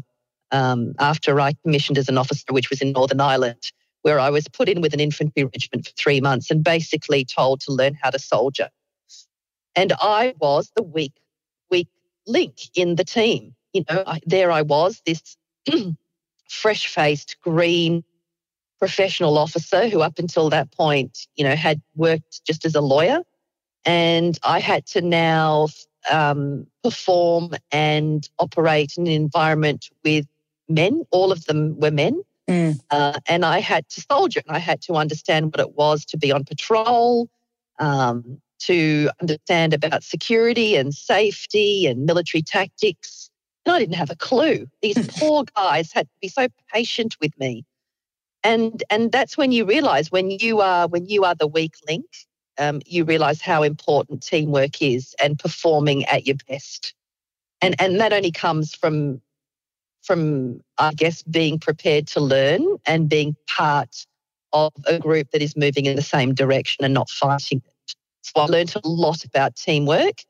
um, 0.52 0.95
after 0.99 1.40
I 1.40 1.52
commissioned 1.62 1.99
as 1.99 2.09
an 2.09 2.19
officer, 2.19 2.45
which 2.50 2.71
was 2.71 2.81
in 2.81 2.93
Northern 2.93 3.21
Ireland, 3.21 3.73
where 4.02 4.19
I 4.19 4.31
was 4.31 4.49
put 4.49 4.69
in 4.69 4.81
with 4.81 4.95
an 4.95 5.00
infantry 5.00 5.45
regiment 5.45 5.87
for 5.87 5.93
three 5.93 6.21
months 6.21 6.50
and 6.50 6.64
basically 6.64 7.25
told 7.25 7.61
to 7.62 7.73
learn 7.73 7.97
how 8.00 8.11
to 8.11 8.19
soldier. 8.19 8.71
And 9.76 9.93
I 10.00 10.35
was 10.40 10.73
the 10.75 10.83
weak, 10.83 11.12
weak 11.71 11.88
link 12.26 12.57
in 12.75 12.97
the 12.97 13.05
team. 13.05 13.55
You 13.73 13.85
know, 13.88 14.02
I, 14.07 14.21
there 14.26 14.50
I 14.50 14.62
was, 14.62 15.02
this 15.07 15.37
fresh 16.49 16.88
faced, 16.88 17.37
green 17.43 18.02
professional 18.79 19.38
officer 19.38 19.88
who, 19.88 20.00
up 20.00 20.19
until 20.19 20.50
that 20.50 20.73
point, 20.73 21.29
you 21.37 21.45
know, 21.45 21.55
had 21.55 21.81
worked 21.95 22.45
just 22.45 22.64
as 22.64 22.75
a 22.75 22.81
lawyer. 22.81 23.21
And 23.85 24.38
I 24.43 24.59
had 24.59 24.87
to 24.88 25.00
now 25.00 25.69
um, 26.11 26.66
perform 26.83 27.54
and 27.71 28.28
operate 28.38 28.95
in 28.97 29.07
an 29.07 29.12
environment 29.12 29.88
with 30.04 30.26
men. 30.69 31.04
All 31.11 31.33
of 31.33 31.45
them 31.47 31.78
were 31.78 31.90
men. 31.90 32.23
Mm. 32.49 32.80
Uh, 32.90 33.21
and 33.26 33.45
I 33.45 33.61
had 33.61 33.88
to 33.90 34.00
soldier 34.00 34.40
and 34.47 34.57
I 34.57 34.59
had 34.59 34.80
to 34.83 34.95
understand 34.95 35.47
what 35.47 35.61
it 35.61 35.76
was 35.76 36.04
to 36.07 36.19
be 36.19 36.33
on 36.33 36.45
patrol, 36.45 37.28
um, 37.78 38.40
to 38.61 39.11
understand 39.21 39.73
about 39.73 40.02
security 40.02 40.76
and 40.76 40.95
safety 40.95 41.87
and 41.87 42.04
military 42.04 42.42
tactics. 42.42 43.30
And 43.64 43.75
I 43.75 43.78
didn't 43.78 43.95
have 43.95 44.11
a 44.11 44.16
clue. 44.16 44.66
These 44.83 45.07
poor 45.19 45.45
guys 45.54 45.92
had 45.92 46.07
to 46.07 46.14
be 46.21 46.28
so 46.28 46.49
patient 46.73 47.16
with 47.21 47.38
me. 47.38 47.64
And 48.42 48.83
and 48.90 49.12
that's 49.12 49.37
when 49.37 49.52
you 49.52 49.66
realize 49.66 50.11
when 50.11 50.30
you 50.30 50.61
are 50.61 50.88
when 50.88 51.07
you 51.07 51.25
are 51.25 51.35
the 51.35 51.47
weak 51.47 51.75
link 51.87 52.07
um, 52.59 52.80
you 52.87 53.04
realize 53.04 53.40
how 53.40 53.62
important 53.62 54.23
teamwork 54.23 54.83
is 54.83 55.14
and 55.23 55.38
performing 55.38 56.04
at 56.07 56.26
your 56.26 56.37
best. 56.49 56.95
And, 57.62 57.75
and 57.80 58.00
that 58.00 58.12
only 58.12 58.33
comes 58.33 58.75
from, 58.75 59.21
from, 60.02 60.61
I 60.78 60.92
guess, 60.95 61.23
being 61.23 61.59
prepared 61.59 62.07
to 62.09 62.21
learn 62.21 62.64
and 62.87 63.09
being 63.09 63.37
part 63.49 64.07
of 64.52 64.73
a 64.87 64.99
group 64.99 65.30
that 65.30 65.42
is 65.42 65.57
moving 65.57 65.87
in 65.87 65.97
the 65.97 66.02
same 66.02 66.35
direction 66.35 66.85
and 66.85 66.95
not 66.95 67.11
fighting 67.11 67.62
it. 67.64 67.95
So 68.23 68.40
I 68.40 68.47
learned 68.47 68.75
a 68.76 68.87
lot 68.87 69.25
about 69.25 69.57
teamwork 69.57 70.23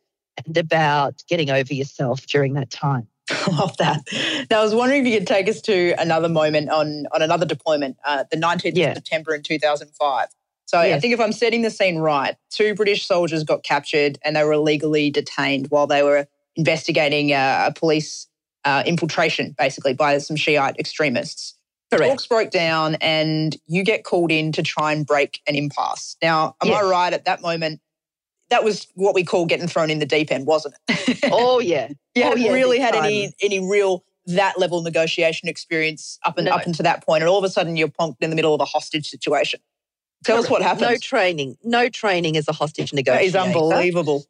and 0.44 0.56
about 0.56 1.22
getting 1.28 1.50
over 1.50 1.74
yourself 1.74 2.26
during 2.26 2.54
that 2.54 2.70
time. 2.70 3.06
I 3.30 3.50
love 3.50 3.76
that. 3.78 4.02
Now, 4.50 4.60
I 4.60 4.64
was 4.64 4.74
wondering 4.74 5.06
if 5.06 5.12
you 5.12 5.18
could 5.18 5.28
take 5.28 5.48
us 5.48 5.60
to 5.62 5.94
another 6.00 6.28
moment 6.28 6.70
on, 6.70 7.06
on 7.12 7.22
another 7.22 7.46
deployment, 7.46 7.96
uh, 8.04 8.24
the 8.30 8.36
19th 8.36 8.72
yeah. 8.74 8.88
of 8.88 8.96
September 8.96 9.34
in 9.34 9.42
2005. 9.42 10.28
So 10.70 10.80
yes. 10.82 10.96
I 10.96 11.00
think 11.00 11.12
if 11.12 11.18
I'm 11.18 11.32
setting 11.32 11.62
the 11.62 11.70
scene 11.70 11.98
right, 11.98 12.36
two 12.48 12.76
British 12.76 13.04
soldiers 13.04 13.42
got 13.42 13.64
captured 13.64 14.20
and 14.24 14.36
they 14.36 14.44
were 14.44 14.52
illegally 14.52 15.10
detained 15.10 15.66
while 15.68 15.88
they 15.88 16.04
were 16.04 16.28
investigating 16.54 17.32
uh, 17.32 17.64
a 17.66 17.72
police 17.72 18.28
uh, 18.64 18.84
infiltration, 18.86 19.52
basically, 19.58 19.94
by 19.94 20.16
some 20.18 20.36
Shiite 20.36 20.78
extremists. 20.78 21.56
Correct. 21.90 22.08
Talks 22.08 22.26
broke 22.28 22.50
down 22.52 22.94
and 23.00 23.56
you 23.66 23.82
get 23.82 24.04
called 24.04 24.30
in 24.30 24.52
to 24.52 24.62
try 24.62 24.92
and 24.92 25.04
break 25.04 25.40
an 25.48 25.56
impasse. 25.56 26.16
Now, 26.22 26.54
am 26.62 26.68
yes. 26.68 26.84
I 26.84 26.88
right 26.88 27.12
at 27.12 27.24
that 27.24 27.42
moment? 27.42 27.80
That 28.50 28.62
was 28.62 28.86
what 28.94 29.12
we 29.12 29.24
call 29.24 29.46
getting 29.46 29.66
thrown 29.66 29.90
in 29.90 29.98
the 29.98 30.06
deep 30.06 30.30
end, 30.30 30.46
wasn't 30.46 30.76
it? 30.88 31.18
oh 31.32 31.58
yeah. 31.58 31.88
you 32.14 32.22
oh, 32.22 32.36
yeah, 32.36 32.52
really 32.52 32.78
had 32.78 32.94
any 32.94 33.32
any 33.42 33.58
real 33.58 34.04
that 34.26 34.56
level 34.56 34.82
negotiation 34.82 35.48
experience 35.48 36.16
up 36.24 36.38
and 36.38 36.46
no. 36.46 36.52
up 36.52 36.64
until 36.64 36.84
that 36.84 37.04
point, 37.04 37.22
and 37.22 37.28
all 37.28 37.38
of 37.38 37.44
a 37.44 37.48
sudden 37.48 37.76
you're 37.76 37.88
plonked 37.88 38.18
in 38.20 38.30
the 38.30 38.36
middle 38.36 38.54
of 38.54 38.60
a 38.60 38.64
hostage 38.64 39.08
situation. 39.08 39.58
Tell 40.24 40.38
us 40.38 40.50
what 40.50 40.62
happened. 40.62 40.82
No 40.82 40.96
training. 40.96 41.56
No 41.64 41.88
training 41.88 42.36
as 42.36 42.46
a 42.48 42.52
hostage 42.52 42.92
negotiator. 42.92 43.26
Is 43.26 43.34
unbelievable. 43.36 44.24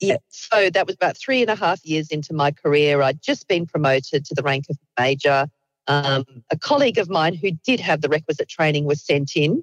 Yeah. 0.00 0.16
So 0.30 0.68
that 0.70 0.86
was 0.86 0.96
about 0.96 1.16
three 1.16 1.42
and 1.42 1.50
a 1.50 1.54
half 1.54 1.84
years 1.84 2.08
into 2.08 2.34
my 2.34 2.50
career. 2.50 3.02
I'd 3.02 3.22
just 3.22 3.46
been 3.46 3.66
promoted 3.66 4.24
to 4.26 4.34
the 4.34 4.42
rank 4.42 4.66
of 4.68 4.76
major. 4.98 5.46
Um, 5.86 6.24
a 6.50 6.58
colleague 6.58 6.98
of 6.98 7.08
mine 7.08 7.34
who 7.34 7.52
did 7.52 7.78
have 7.80 8.00
the 8.00 8.08
requisite 8.08 8.48
training 8.48 8.84
was 8.84 9.00
sent 9.00 9.36
in 9.36 9.62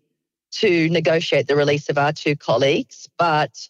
to 0.52 0.90
negotiate 0.90 1.48
the 1.48 1.56
release 1.56 1.90
of 1.90 1.98
our 1.98 2.14
two 2.14 2.36
colleagues, 2.36 3.08
but 3.18 3.70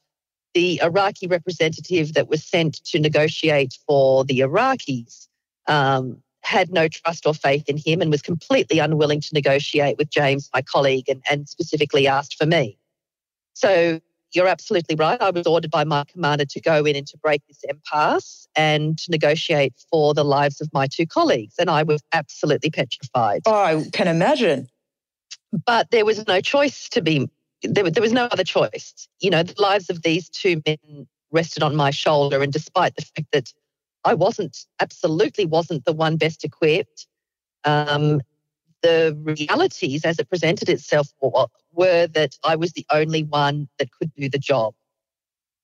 the 0.54 0.82
Iraqi 0.82 1.28
representative 1.28 2.14
that 2.14 2.30
was 2.30 2.44
sent 2.44 2.84
to 2.86 3.00
negotiate 3.00 3.78
for 3.88 4.24
the 4.24 4.40
Iraqis 4.40 5.28
um, 5.68 6.22
had 6.42 6.72
no 6.72 6.88
trust 6.88 7.26
or 7.26 7.34
faith 7.34 7.68
in 7.68 7.78
him 7.78 8.02
and 8.02 8.10
was 8.10 8.22
completely 8.22 8.80
unwilling 8.80 9.22
to 9.22 9.30
negotiate 9.34 9.98
with 9.98 10.10
James, 10.10 10.50
my 10.54 10.62
colleague, 10.62 11.10
and, 11.10 11.22
and 11.30 11.48
specifically 11.48 12.08
asked 12.08 12.36
for 12.38 12.46
me. 12.46 12.78
So 13.54 14.00
you're 14.34 14.48
absolutely 14.48 14.96
right. 14.96 15.22
I 15.22 15.32
was 15.32 15.46
ordered 15.48 15.72
by 15.72 15.84
my 15.84 16.04
commander 16.06 16.46
to 16.46 16.62
go 16.62 16.86
in 16.86 16.96
and 16.96 17.08
to 17.08 17.18
break 17.18 17.42
this 17.48 17.60
impasse 17.68 18.48
and 18.56 18.98
to 19.00 19.12
negotiate 19.12 19.74
for 19.92 20.14
the 20.14 20.24
lives 20.24 20.62
of 20.62 20.70
my 20.72 20.88
two 20.88 21.06
colleagues. 21.06 21.56
And 21.60 21.70
I 21.70 21.84
was 21.84 22.02
absolutely 22.14 22.70
petrified. 22.70 23.42
Oh, 23.46 23.54
I 23.54 23.84
can 23.92 24.08
imagine. 24.08 24.68
but 25.66 25.92
there 25.92 26.06
was 26.06 26.26
no 26.28 26.42
choice 26.42 26.88
to 26.90 27.02
be, 27.02 27.28
there, 27.64 27.90
there 27.90 28.04
was 28.04 28.14
no 28.14 28.26
other 28.26 28.44
choice. 28.44 29.08
You 29.20 29.32
know, 29.32 29.44
the 29.44 29.60
lives 29.60 29.90
of 29.90 30.04
these 30.04 30.30
two 30.30 30.62
men 30.66 31.08
rested 31.32 31.64
on 31.64 31.76
my 31.76 31.92
shoulder. 31.92 32.42
And 32.42 32.54
despite 32.54 32.96
the 32.96 33.02
fact 33.02 33.28
that 33.34 33.54
I 34.06 34.14
wasn't, 34.14 34.66
absolutely 34.80 35.46
wasn't 35.46 35.86
the 35.86 35.94
one 35.94 36.18
best 36.18 36.44
equipped, 36.44 37.08
um, 37.66 38.22
the 38.82 39.18
realities 39.22 40.06
as 40.06 40.20
it 40.20 40.30
presented 40.30 40.70
itself 40.70 41.10
were 41.22 42.08
that 42.08 42.36
I 42.44 42.56
was 42.56 42.74
the 42.74 42.86
only 42.92 43.24
one 43.24 43.68
that 43.78 43.92
could 43.92 44.14
do 44.16 44.30
the 44.30 44.40
job. 44.40 44.74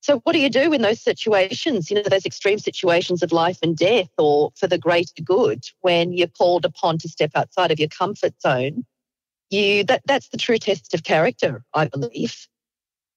So, 0.01 0.19
what 0.19 0.33
do 0.33 0.39
you 0.39 0.49
do 0.49 0.71
in 0.71 0.83
those 0.83 1.01
situations, 1.01 1.89
you 1.89 1.95
know, 1.95 2.03
those 2.03 2.27
extreme 2.27 2.59
situations 2.59 3.23
of 3.23 3.31
life 3.31 3.57
and 3.63 3.75
death 3.75 4.11
or 4.17 4.51
for 4.55 4.67
the 4.67 4.77
greater 4.77 5.23
good 5.23 5.63
when 5.81 6.13
you're 6.13 6.27
called 6.27 6.63
upon 6.63 6.99
to 6.99 7.09
step 7.09 7.31
outside 7.33 7.71
of 7.71 7.79
your 7.79 7.89
comfort 7.89 8.39
zone? 8.39 8.85
You, 9.49 9.83
that, 9.85 10.03
that's 10.05 10.29
the 10.29 10.37
true 10.37 10.57
test 10.57 10.93
of 10.93 11.03
character, 11.03 11.63
I 11.73 11.87
believe. 11.87 12.47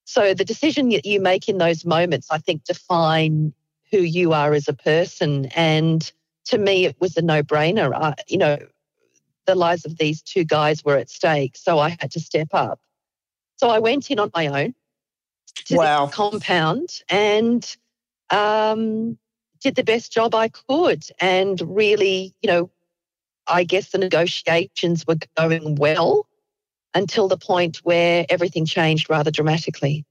So, 0.05 0.33
the 0.33 0.45
decision 0.45 0.89
that 0.89 1.05
you 1.05 1.21
make 1.21 1.47
in 1.47 1.59
those 1.59 1.85
moments, 1.85 2.31
I 2.31 2.39
think, 2.39 2.63
define 2.63 3.53
who 3.91 3.99
you 3.99 4.33
are 4.33 4.53
as 4.53 4.67
a 4.67 4.73
person. 4.73 5.45
And 5.55 6.11
to 6.45 6.57
me, 6.57 6.85
it 6.85 6.95
was 6.99 7.17
a 7.17 7.21
no 7.21 7.43
brainer. 7.43 8.13
you 8.27 8.37
know, 8.37 8.57
the 9.45 9.55
lives 9.55 9.85
of 9.85 9.97
these 9.97 10.21
two 10.21 10.43
guys 10.43 10.83
were 10.83 10.97
at 10.97 11.09
stake. 11.09 11.55
So, 11.55 11.79
I 11.79 11.89
had 11.99 12.11
to 12.11 12.19
step 12.19 12.49
up. 12.53 12.79
So, 13.57 13.69
I 13.69 13.79
went 13.79 14.11
in 14.11 14.19
on 14.19 14.31
my 14.35 14.47
own 14.47 14.75
to 15.65 15.75
wow. 15.75 16.05
the 16.05 16.11
compound 16.11 17.01
and 17.09 17.75
um, 18.29 19.17
did 19.61 19.75
the 19.75 19.83
best 19.83 20.11
job 20.11 20.35
I 20.35 20.49
could. 20.49 21.03
And 21.19 21.59
really, 21.61 22.33
you 22.41 22.47
know, 22.49 22.69
I 23.47 23.63
guess 23.63 23.89
the 23.89 23.97
negotiations 23.97 25.05
were 25.07 25.17
going 25.35 25.75
well 25.75 26.27
until 26.93 27.27
the 27.27 27.37
point 27.37 27.77
where 27.77 28.25
everything 28.29 28.65
changed 28.65 29.09
rather 29.09 29.31
dramatically. 29.31 30.05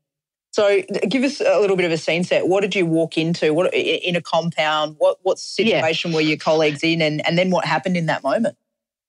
So, 0.59 0.83
give 1.09 1.23
us 1.23 1.41
a 1.41 1.61
little 1.61 1.77
bit 1.77 1.87
of 1.87 1.93
a 1.93 1.97
scene 1.97 2.25
set. 2.25 2.49
What 2.49 2.63
did 2.63 2.75
you 2.75 2.85
walk 2.85 3.17
into? 3.17 3.55
What 3.55 3.73
in 3.73 4.17
a 4.17 4.21
compound? 4.21 4.97
What 4.99 5.19
what 5.23 5.39
situation 5.39 6.11
yeah. 6.11 6.17
were 6.17 6.21
your 6.21 6.37
colleagues 6.37 6.83
in, 6.83 7.01
and 7.01 7.25
and 7.25 7.39
then 7.39 7.53
what 7.53 7.65
happened 7.65 7.97
in 7.97 8.07
that 8.07 8.25
moment? 8.25 8.57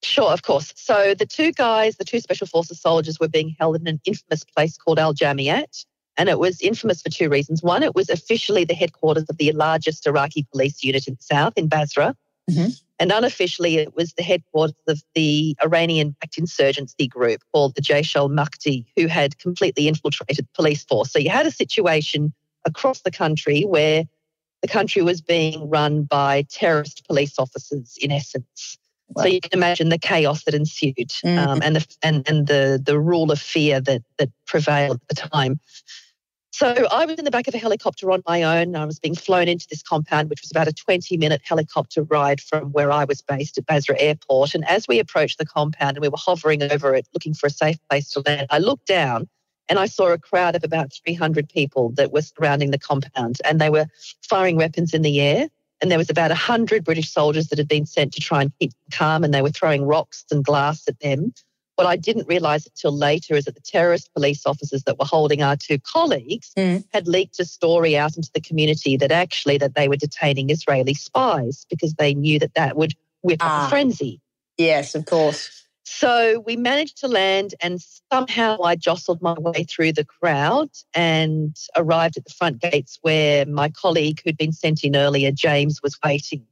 Sure, 0.03 0.29
of 0.29 0.43
course. 0.43 0.71
So 0.75 1.15
the 1.15 1.25
two 1.25 1.51
guys, 1.51 1.97
the 1.97 2.05
two 2.05 2.19
special 2.19 2.45
forces 2.45 2.79
soldiers, 2.79 3.19
were 3.19 3.27
being 3.27 3.55
held 3.59 3.77
in 3.77 3.87
an 3.87 3.99
infamous 4.05 4.43
place 4.43 4.77
called 4.77 4.99
Al 4.99 5.15
Jamiat, 5.15 5.85
and 6.17 6.29
it 6.29 6.37
was 6.37 6.61
infamous 6.61 7.01
for 7.01 7.09
two 7.09 7.29
reasons. 7.29 7.63
One, 7.63 7.81
it 7.81 7.95
was 7.95 8.11
officially 8.11 8.63
the 8.63 8.75
headquarters 8.75 9.25
of 9.27 9.37
the 9.37 9.51
largest 9.53 10.05
Iraqi 10.05 10.45
police 10.51 10.83
unit 10.83 11.07
in 11.07 11.15
the 11.15 11.23
south, 11.23 11.53
in 11.55 11.67
Basra. 11.67 12.15
Mm-hmm. 12.47 12.69
And 12.99 13.13
unofficially, 13.13 13.77
it 13.77 13.95
was 13.95 14.13
the 14.13 14.23
headquarters 14.23 14.75
of 14.87 15.01
the 15.15 15.55
Iranian 15.63 16.15
backed 16.19 16.37
insurgency 16.37 17.07
group 17.07 17.41
called 17.53 17.75
the 17.75 17.81
Jaish 17.81 18.15
al 18.15 18.27
Mahdi, 18.27 18.85
who 18.97 19.07
had 19.07 19.39
completely 19.39 19.87
infiltrated 19.87 20.45
the 20.45 20.53
police 20.53 20.83
force. 20.83 21.11
So 21.11 21.19
you 21.19 21.29
had 21.29 21.47
a 21.47 21.51
situation 21.51 22.33
across 22.65 23.01
the 23.01 23.11
country 23.11 23.61
where 23.61 24.03
the 24.61 24.67
country 24.67 25.01
was 25.01 25.21
being 25.21 25.69
run 25.69 26.03
by 26.03 26.45
terrorist 26.49 27.05
police 27.07 27.39
officers, 27.39 27.97
in 28.01 28.11
essence. 28.11 28.77
Wow. 29.09 29.23
So 29.23 29.29
you 29.29 29.39
can 29.39 29.57
imagine 29.57 29.89
the 29.89 29.97
chaos 29.97 30.43
that 30.43 30.53
ensued 30.53 30.95
mm-hmm. 30.97 31.37
um, 31.37 31.61
and, 31.63 31.77
the, 31.77 31.97
and, 32.03 32.27
and 32.29 32.47
the, 32.47 32.81
the 32.83 32.99
rule 32.99 33.31
of 33.31 33.39
fear 33.39 33.79
that, 33.81 34.03
that 34.17 34.29
prevailed 34.45 34.99
at 35.09 35.15
the 35.15 35.29
time. 35.29 35.59
So 36.59 36.87
I 36.91 37.05
was 37.05 37.17
in 37.17 37.23
the 37.23 37.31
back 37.31 37.47
of 37.47 37.55
a 37.55 37.57
helicopter 37.57 38.11
on 38.11 38.21
my 38.27 38.43
own. 38.43 38.75
I 38.75 38.83
was 38.83 38.99
being 38.99 39.15
flown 39.15 39.47
into 39.47 39.65
this 39.69 39.81
compound, 39.81 40.29
which 40.29 40.41
was 40.41 40.51
about 40.51 40.67
a 40.67 40.73
20 40.73 41.15
minute 41.15 41.39
helicopter 41.41 42.03
ride 42.03 42.41
from 42.41 42.73
where 42.73 42.91
I 42.91 43.05
was 43.05 43.21
based 43.21 43.57
at 43.57 43.65
Basra 43.65 43.95
Airport. 43.97 44.55
And 44.55 44.67
as 44.67 44.85
we 44.85 44.99
approached 44.99 45.37
the 45.37 45.45
compound 45.45 45.95
and 45.95 46.01
we 46.01 46.09
were 46.09 46.17
hovering 46.17 46.61
over 46.61 46.93
it, 46.93 47.07
looking 47.13 47.33
for 47.33 47.47
a 47.47 47.49
safe 47.49 47.77
place 47.89 48.09
to 48.09 48.23
land, 48.25 48.47
I 48.49 48.57
looked 48.57 48.87
down 48.87 49.29
and 49.69 49.79
I 49.79 49.85
saw 49.85 50.09
a 50.09 50.17
crowd 50.17 50.53
of 50.57 50.65
about 50.65 50.91
300 51.05 51.47
people 51.47 51.91
that 51.91 52.11
were 52.11 52.23
surrounding 52.23 52.71
the 52.71 52.77
compound 52.77 53.37
and 53.45 53.61
they 53.61 53.69
were 53.69 53.85
firing 54.27 54.57
weapons 54.57 54.93
in 54.93 55.01
the 55.01 55.21
air. 55.21 55.47
And 55.79 55.89
there 55.89 55.97
was 55.97 56.09
about 56.09 56.29
100 56.29 56.83
British 56.83 57.09
soldiers 57.09 57.47
that 57.47 57.57
had 57.57 57.69
been 57.69 57.85
sent 57.85 58.11
to 58.15 58.19
try 58.19 58.41
and 58.41 58.51
keep 58.59 58.73
calm 58.91 59.23
and 59.23 59.33
they 59.33 59.41
were 59.41 59.49
throwing 59.49 59.85
rocks 59.85 60.25
and 60.29 60.43
glass 60.43 60.89
at 60.89 60.99
them. 60.99 61.33
What 61.79 61.87
I 61.87 61.95
didn't 61.95 62.27
realize 62.27 62.67
until 62.67 62.91
later 62.91 63.37
is 63.37 63.45
that 63.45 63.55
the 63.55 63.61
terrorist 63.61 64.13
police 64.13 64.45
officers 64.45 64.83
that 64.83 64.99
were 64.99 65.05
holding 65.05 65.41
our 65.41 65.55
two 65.55 65.79
colleagues 65.79 66.51
mm. 66.57 66.83
had 66.91 67.07
leaked 67.07 67.39
a 67.39 67.45
story 67.45 67.95
out 67.95 68.17
into 68.17 68.29
the 68.33 68.41
community 68.41 68.97
that 68.97 69.13
actually 69.13 69.57
that 69.59 69.75
they 69.75 69.87
were 69.87 69.95
detaining 69.95 70.49
Israeli 70.49 70.93
spies 70.93 71.65
because 71.69 71.93
they 71.93 72.13
knew 72.13 72.37
that 72.39 72.53
that 72.55 72.75
would 72.75 72.95
whip 73.21 73.37
ah. 73.39 73.61
up 73.61 73.67
a 73.67 73.69
frenzy. 73.69 74.19
Yes, 74.57 74.93
of 74.93 75.05
course. 75.05 75.67
So 75.85 76.43
we 76.45 76.57
managed 76.57 76.97
to 76.97 77.07
land, 77.07 77.55
and 77.61 77.79
somehow 78.11 78.61
I 78.61 78.75
jostled 78.75 79.21
my 79.21 79.35
way 79.39 79.63
through 79.63 79.93
the 79.93 80.03
crowd 80.03 80.67
and 80.93 81.55
arrived 81.77 82.17
at 82.17 82.25
the 82.25 82.33
front 82.33 82.59
gates 82.61 82.99
where 83.03 83.45
my 83.45 83.69
colleague 83.69 84.19
who'd 84.25 84.35
been 84.35 84.51
sent 84.51 84.83
in 84.83 84.97
earlier, 84.97 85.31
James, 85.31 85.81
was 85.81 85.97
waiting. 86.03 86.45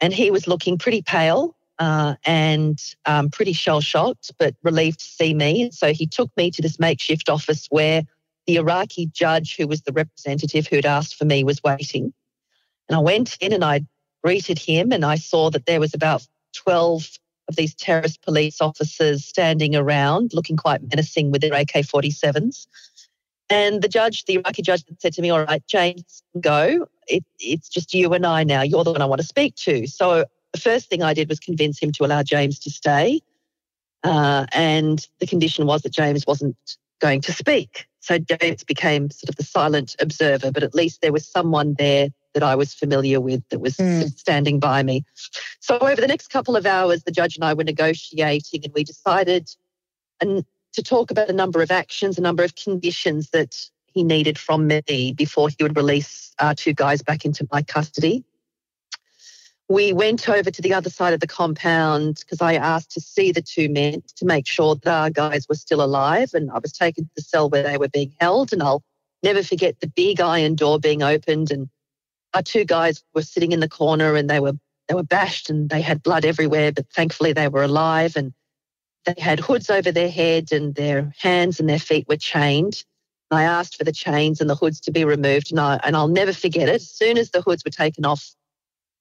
And 0.00 0.12
he 0.12 0.32
was 0.32 0.48
looking 0.48 0.78
pretty 0.78 1.02
pale 1.02 1.54
uh, 1.78 2.14
and 2.24 2.80
um, 3.06 3.30
pretty 3.30 3.52
shell 3.52 3.80
shocked, 3.80 4.32
but 4.38 4.54
relieved 4.62 5.00
to 5.00 5.06
see 5.06 5.34
me. 5.34 5.70
So 5.72 5.92
he 5.92 6.06
took 6.06 6.30
me 6.36 6.50
to 6.50 6.62
this 6.62 6.78
makeshift 6.78 7.28
office 7.28 7.66
where 7.70 8.02
the 8.46 8.56
Iraqi 8.56 9.06
judge, 9.06 9.56
who 9.56 9.66
was 9.66 9.82
the 9.82 9.92
representative 9.92 10.66
who'd 10.66 10.86
asked 10.86 11.16
for 11.16 11.24
me, 11.24 11.44
was 11.44 11.62
waiting. 11.62 12.12
And 12.88 12.96
I 12.96 13.00
went 13.00 13.36
in 13.40 13.52
and 13.52 13.64
I 13.64 13.82
greeted 14.22 14.58
him, 14.58 14.92
and 14.92 15.04
I 15.04 15.16
saw 15.16 15.50
that 15.50 15.66
there 15.66 15.80
was 15.80 15.94
about 15.94 16.26
12 16.54 17.18
of 17.48 17.56
these 17.56 17.74
terrorist 17.74 18.22
police 18.22 18.60
officers 18.60 19.24
standing 19.24 19.74
around, 19.74 20.32
looking 20.34 20.56
quite 20.56 20.82
menacing 20.82 21.30
with 21.30 21.40
their 21.40 21.54
AK 21.54 21.68
47s. 21.68 22.66
And 23.50 23.82
the 23.82 23.88
judge, 23.88 24.24
the 24.24 24.34
Iraqi 24.34 24.62
judge, 24.62 24.84
said 24.98 25.12
to 25.14 25.22
me, 25.22 25.30
All 25.30 25.44
right, 25.44 25.62
James, 25.66 26.22
go. 26.40 26.86
It, 27.08 27.24
it's 27.38 27.68
just 27.68 27.92
you 27.92 28.12
and 28.14 28.24
I 28.24 28.44
now. 28.44 28.62
You're 28.62 28.84
the 28.84 28.92
one 28.92 29.02
I 29.02 29.06
want 29.06 29.20
to 29.20 29.26
speak 29.26 29.56
to. 29.56 29.86
So 29.86 30.24
the 30.52 30.60
first 30.60 30.88
thing 30.88 31.02
I 31.02 31.14
did 31.14 31.28
was 31.28 31.40
convince 31.40 31.78
him 31.78 31.92
to 31.92 32.04
allow 32.04 32.22
James 32.22 32.58
to 32.60 32.70
stay. 32.70 33.20
Uh, 34.04 34.46
and 34.52 35.06
the 35.20 35.26
condition 35.26 35.66
was 35.66 35.82
that 35.82 35.92
James 35.92 36.26
wasn't 36.26 36.56
going 37.00 37.20
to 37.22 37.32
speak. 37.32 37.86
So 38.00 38.18
James 38.18 38.64
became 38.64 39.10
sort 39.10 39.28
of 39.28 39.36
the 39.36 39.44
silent 39.44 39.94
observer, 40.00 40.50
but 40.50 40.62
at 40.62 40.74
least 40.74 41.02
there 41.02 41.12
was 41.12 41.26
someone 41.26 41.74
there 41.74 42.08
that 42.34 42.42
I 42.42 42.56
was 42.56 42.74
familiar 42.74 43.20
with 43.20 43.42
that 43.50 43.60
was 43.60 43.76
mm. 43.76 44.08
standing 44.18 44.58
by 44.58 44.82
me. 44.82 45.04
So 45.60 45.78
over 45.78 46.00
the 46.00 46.08
next 46.08 46.28
couple 46.28 46.56
of 46.56 46.66
hours, 46.66 47.04
the 47.04 47.12
judge 47.12 47.36
and 47.36 47.44
I 47.44 47.54
were 47.54 47.64
negotiating 47.64 48.64
and 48.64 48.72
we 48.74 48.84
decided 48.84 49.50
and 50.20 50.44
to 50.72 50.82
talk 50.82 51.10
about 51.10 51.28
a 51.28 51.34
number 51.34 51.62
of 51.62 51.70
actions, 51.70 52.18
a 52.18 52.22
number 52.22 52.42
of 52.42 52.54
conditions 52.54 53.30
that 53.30 53.56
he 53.86 54.02
needed 54.02 54.38
from 54.38 54.66
me 54.66 55.12
before 55.16 55.48
he 55.50 55.62
would 55.62 55.76
release 55.76 56.32
our 56.40 56.54
two 56.54 56.72
guys 56.72 57.02
back 57.02 57.24
into 57.24 57.46
my 57.52 57.62
custody 57.62 58.24
we 59.72 59.94
went 59.94 60.28
over 60.28 60.50
to 60.50 60.62
the 60.62 60.74
other 60.74 60.90
side 60.90 61.14
of 61.14 61.20
the 61.20 61.26
compound 61.26 62.16
because 62.20 62.42
I 62.42 62.54
asked 62.54 62.90
to 62.92 63.00
see 63.00 63.32
the 63.32 63.40
two 63.40 63.70
men 63.70 64.02
to 64.16 64.26
make 64.26 64.46
sure 64.46 64.74
that 64.74 64.92
our 64.92 65.08
guys 65.08 65.48
were 65.48 65.54
still 65.54 65.82
alive. 65.82 66.34
And 66.34 66.50
I 66.50 66.58
was 66.58 66.72
taken 66.72 67.04
to 67.04 67.10
the 67.16 67.22
cell 67.22 67.48
where 67.48 67.62
they 67.62 67.78
were 67.78 67.88
being 67.88 68.12
held. 68.20 68.52
And 68.52 68.62
I'll 68.62 68.82
never 69.22 69.42
forget 69.42 69.80
the 69.80 69.86
big 69.86 70.20
iron 70.20 70.56
door 70.56 70.78
being 70.78 71.02
opened. 71.02 71.50
And 71.50 71.70
our 72.34 72.42
two 72.42 72.66
guys 72.66 73.02
were 73.14 73.22
sitting 73.22 73.52
in 73.52 73.60
the 73.60 73.68
corner 73.68 74.14
and 74.14 74.28
they 74.28 74.40
were 74.40 74.52
they 74.88 74.94
were 74.94 75.04
bashed 75.04 75.48
and 75.48 75.70
they 75.70 75.80
had 75.80 76.02
blood 76.02 76.26
everywhere, 76.26 76.72
but 76.72 76.90
thankfully 76.92 77.32
they 77.32 77.48
were 77.48 77.62
alive 77.62 78.14
and 78.16 78.34
they 79.06 79.14
had 79.16 79.40
hoods 79.40 79.70
over 79.70 79.90
their 79.90 80.10
heads 80.10 80.52
and 80.52 80.74
their 80.74 81.14
hands 81.18 81.60
and 81.60 81.68
their 81.68 81.78
feet 81.78 82.06
were 82.08 82.16
chained. 82.16 82.84
I 83.30 83.44
asked 83.44 83.78
for 83.78 83.84
the 83.84 83.92
chains 83.92 84.40
and 84.40 84.50
the 84.50 84.56
hoods 84.56 84.80
to 84.80 84.90
be 84.90 85.06
removed, 85.06 85.50
and, 85.50 85.58
I, 85.60 85.80
and 85.82 85.96
I'll 85.96 86.08
never 86.08 86.34
forget 86.34 86.68
it. 86.68 86.74
As 86.74 86.90
soon 86.90 87.16
as 87.16 87.30
the 87.30 87.40
hoods 87.40 87.64
were 87.64 87.70
taken 87.70 88.04
off 88.04 88.34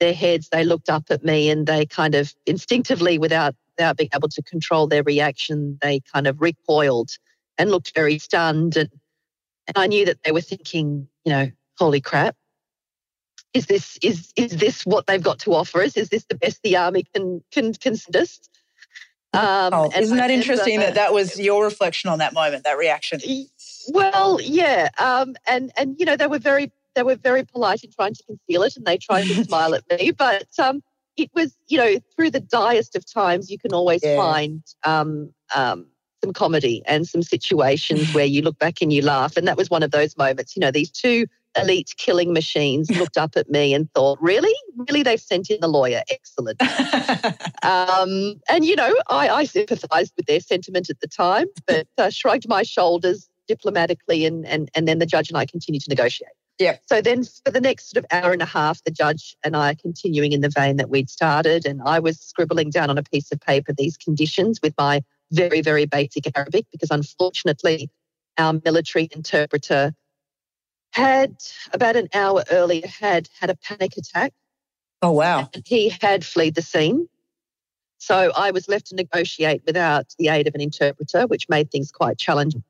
their 0.01 0.13
heads, 0.13 0.49
they 0.49 0.65
looked 0.65 0.89
up 0.89 1.05
at 1.09 1.23
me 1.23 1.49
and 1.49 1.65
they 1.65 1.85
kind 1.85 2.15
of 2.15 2.33
instinctively, 2.45 3.17
without, 3.17 3.55
without 3.77 3.95
being 3.95 4.09
able 4.13 4.27
to 4.27 4.41
control 4.41 4.87
their 4.87 5.03
reaction, 5.03 5.77
they 5.81 6.01
kind 6.11 6.27
of 6.27 6.41
recoiled 6.41 7.11
and 7.57 7.71
looked 7.71 7.93
very 7.95 8.17
stunned. 8.17 8.75
And, 8.75 8.89
and 9.67 9.77
I 9.77 9.87
knew 9.87 10.03
that 10.05 10.17
they 10.25 10.31
were 10.31 10.41
thinking, 10.41 11.07
you 11.23 11.31
know, 11.31 11.51
holy 11.77 12.01
crap. 12.01 12.35
Is 13.53 13.65
this 13.65 13.97
is 14.01 14.31
is 14.37 14.51
this 14.57 14.85
what 14.85 15.07
they've 15.07 15.21
got 15.21 15.39
to 15.39 15.53
offer 15.53 15.81
us? 15.81 15.97
Is 15.97 16.07
this 16.07 16.23
the 16.29 16.35
best 16.35 16.61
the 16.63 16.77
army 16.77 17.03
can 17.13 17.43
can 17.51 17.73
us? 18.15 18.39
Um, 19.33 19.73
oh, 19.73 19.91
isn't 19.93 20.17
that 20.17 20.31
interesting 20.31 20.79
that 20.79 20.95
that 20.95 21.13
was 21.13 21.37
your 21.37 21.63
reflection 21.65 22.09
on 22.09 22.19
that 22.19 22.33
moment, 22.33 22.63
that 22.63 22.77
reaction? 22.77 23.19
Well, 23.89 24.39
yeah, 24.41 24.89
um, 24.97 25.35
and 25.47 25.71
and 25.77 25.97
you 25.99 26.05
know 26.05 26.15
they 26.15 26.27
were 26.27 26.39
very 26.39 26.71
they 26.95 27.03
were 27.03 27.15
very 27.15 27.43
polite 27.43 27.83
in 27.83 27.91
trying 27.91 28.13
to 28.13 28.23
conceal 28.23 28.63
it 28.63 28.75
and 28.75 28.85
they 28.85 28.97
tried 28.97 29.25
to 29.25 29.43
smile 29.45 29.73
at 29.75 29.83
me. 29.89 30.11
But 30.11 30.47
um, 30.59 30.81
it 31.17 31.29
was, 31.33 31.55
you 31.67 31.77
know, 31.77 31.99
through 32.15 32.31
the 32.31 32.39
direst 32.39 32.95
of 32.95 33.11
times, 33.11 33.49
you 33.49 33.57
can 33.57 33.73
always 33.73 34.01
yeah. 34.03 34.15
find 34.15 34.63
um, 34.83 35.33
um, 35.55 35.87
some 36.23 36.33
comedy 36.33 36.81
and 36.85 37.07
some 37.07 37.23
situations 37.23 38.13
where 38.13 38.25
you 38.25 38.41
look 38.41 38.59
back 38.59 38.81
and 38.81 38.91
you 38.93 39.01
laugh. 39.01 39.37
And 39.37 39.47
that 39.47 39.57
was 39.57 39.69
one 39.69 39.83
of 39.83 39.91
those 39.91 40.17
moments. 40.17 40.55
You 40.55 40.61
know, 40.61 40.71
these 40.71 40.91
two 40.91 41.27
elite 41.57 41.93
killing 41.97 42.33
machines 42.33 42.89
looked 42.97 43.17
up 43.17 43.35
at 43.35 43.49
me 43.49 43.73
and 43.73 43.91
thought, 43.93 44.17
really? 44.21 44.53
Really? 44.75 45.03
They've 45.03 45.19
sent 45.19 45.49
in 45.49 45.59
the 45.61 45.67
lawyer. 45.67 46.01
Excellent. 46.09 46.61
um, 47.63 48.39
and, 48.49 48.65
you 48.65 48.75
know, 48.75 48.93
I, 49.09 49.29
I 49.29 49.43
sympathized 49.43 50.13
with 50.15 50.27
their 50.27 50.39
sentiment 50.39 50.89
at 50.89 50.99
the 51.01 51.07
time, 51.07 51.47
but 51.65 51.87
uh, 51.97 52.09
shrugged 52.09 52.47
my 52.47 52.63
shoulders 52.63 53.29
diplomatically. 53.47 54.25
And, 54.25 54.45
and, 54.45 54.69
and 54.75 54.87
then 54.87 54.99
the 54.99 55.05
judge 55.05 55.29
and 55.29 55.37
I 55.37 55.45
continued 55.45 55.81
to 55.83 55.89
negotiate. 55.89 56.31
Yeah. 56.61 56.77
So 56.85 57.01
then 57.01 57.23
for 57.23 57.51
the 57.51 57.59
next 57.59 57.89
sort 57.89 58.05
of 58.05 58.07
hour 58.11 58.31
and 58.31 58.41
a 58.41 58.45
half, 58.45 58.83
the 58.83 58.91
judge 58.91 59.35
and 59.43 59.55
I 59.55 59.71
are 59.71 59.75
continuing 59.75 60.31
in 60.31 60.41
the 60.41 60.49
vein 60.49 60.77
that 60.77 60.91
we'd 60.91 61.09
started. 61.09 61.65
And 61.65 61.81
I 61.83 61.97
was 61.97 62.19
scribbling 62.19 62.69
down 62.69 62.91
on 62.91 62.99
a 62.99 63.03
piece 63.03 63.31
of 63.31 63.41
paper 63.41 63.73
these 63.73 63.97
conditions 63.97 64.59
with 64.61 64.75
my 64.77 65.01
very, 65.31 65.61
very 65.61 65.85
basic 65.85 66.25
Arabic 66.37 66.67
because 66.71 66.91
unfortunately, 66.91 67.89
our 68.37 68.61
military 68.63 69.09
interpreter 69.11 69.95
had 70.91 71.35
about 71.73 71.95
an 71.95 72.09
hour 72.13 72.43
earlier 72.51 72.85
had 72.85 73.27
had 73.39 73.49
a 73.49 73.55
panic 73.55 73.97
attack. 73.97 74.31
Oh 75.01 75.11
wow. 75.11 75.49
he 75.65 75.89
had 75.89 76.23
fled 76.23 76.53
the 76.53 76.61
scene. 76.61 77.09
So 77.97 78.31
I 78.35 78.51
was 78.51 78.67
left 78.67 78.87
to 78.87 78.95
negotiate 78.95 79.63
without 79.65 80.13
the 80.19 80.27
aid 80.27 80.47
of 80.47 80.53
an 80.53 80.61
interpreter, 80.61 81.25
which 81.25 81.49
made 81.49 81.71
things 81.71 81.91
quite 81.91 82.19
challenging. 82.19 82.63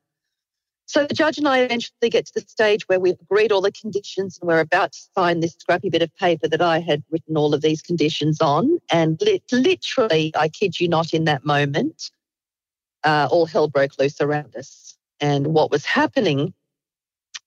So 0.92 1.06
the 1.06 1.14
judge 1.14 1.38
and 1.38 1.48
I 1.48 1.60
eventually 1.60 2.10
get 2.10 2.26
to 2.26 2.34
the 2.36 2.42
stage 2.42 2.86
where 2.90 3.00
we've 3.00 3.16
agreed 3.22 3.54
all 3.54 3.62
the 3.62 3.72
conditions 3.72 4.38
and 4.38 4.50
we're 4.50 4.60
about 4.60 4.92
to 4.92 5.00
sign 5.16 5.40
this 5.40 5.54
scrappy 5.58 5.90
bit 5.90 6.02
of 6.02 6.14
paper 6.18 6.50
that 6.50 6.62
I 6.62 6.80
had 6.80 7.02
written 7.10 7.38
all 7.38 7.54
of 7.54 7.62
these 7.62 7.82
conditions 7.82 8.42
on. 8.42 8.78
And 8.92 9.18
literally, 9.54 10.34
I 10.36 10.50
kid 10.50 10.82
you 10.82 10.90
not, 10.90 11.14
in 11.14 11.24
that 11.24 11.46
moment, 11.46 12.12
uh, 13.06 13.30
all 13.32 13.46
hell 13.46 13.70
broke 13.70 13.98
loose 14.00 14.20
around 14.20 14.54
us. 14.58 14.98
And 15.22 15.48
what 15.48 15.72
was 15.72 15.86
happening 15.86 16.54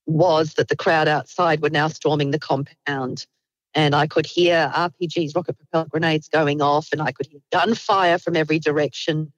was 0.07 0.55
that 0.55 0.69
the 0.69 0.77
crowd 0.77 1.07
outside 1.07 1.61
were 1.61 1.69
now 1.69 1.89
storming 1.89 2.31
the 2.31 2.39
compound. 2.39 3.27
And 3.75 3.95
I 3.95 4.07
could 4.07 4.25
hear 4.25 4.73
RPGs, 4.75 5.37
rocket 5.37 5.59
propelled 5.59 5.91
grenades 5.91 6.31
going 6.31 6.63
off, 6.63 6.89
and 6.93 7.03
I 7.03 7.13
could 7.13 7.27
hear 7.27 7.41
gunfire 7.53 8.17
from 8.19 8.37
every 8.37 8.59
direction. 8.59 9.35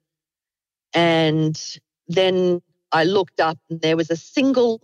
And 0.93 1.61
then 2.07 2.61
I 2.91 3.03
looked 3.03 3.39
up, 3.39 3.57
and 3.69 3.81
there 3.81 3.97
was 3.97 4.09
a 4.09 4.15
single 4.15 4.81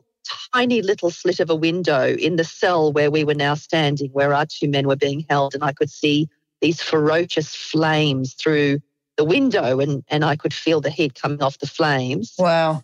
tiny 0.53 0.81
little 0.81 1.09
slit 1.09 1.39
of 1.39 1.49
a 1.49 1.55
window 1.55 2.15
in 2.15 2.35
the 2.37 2.43
cell 2.43 2.91
where 2.91 3.11
we 3.11 3.23
were 3.23 3.33
now 3.33 3.55
standing, 3.55 4.09
where 4.11 4.33
our 4.33 4.45
two 4.45 4.69
men 4.69 4.87
were 4.87 4.95
being 4.95 5.25
held. 5.29 5.53
And 5.53 5.63
I 5.63 5.73
could 5.73 5.89
see 5.89 6.29
these 6.61 6.81
ferocious 6.81 7.55
flames 7.55 8.33
through 8.33 8.79
the 9.17 9.23
window, 9.23 9.79
and, 9.79 10.03
and 10.07 10.23
I 10.25 10.35
could 10.35 10.53
feel 10.53 10.81
the 10.81 10.89
heat 10.89 11.15
coming 11.15 11.41
off 11.41 11.59
the 11.59 11.67
flames. 11.67 12.33
Wow. 12.37 12.83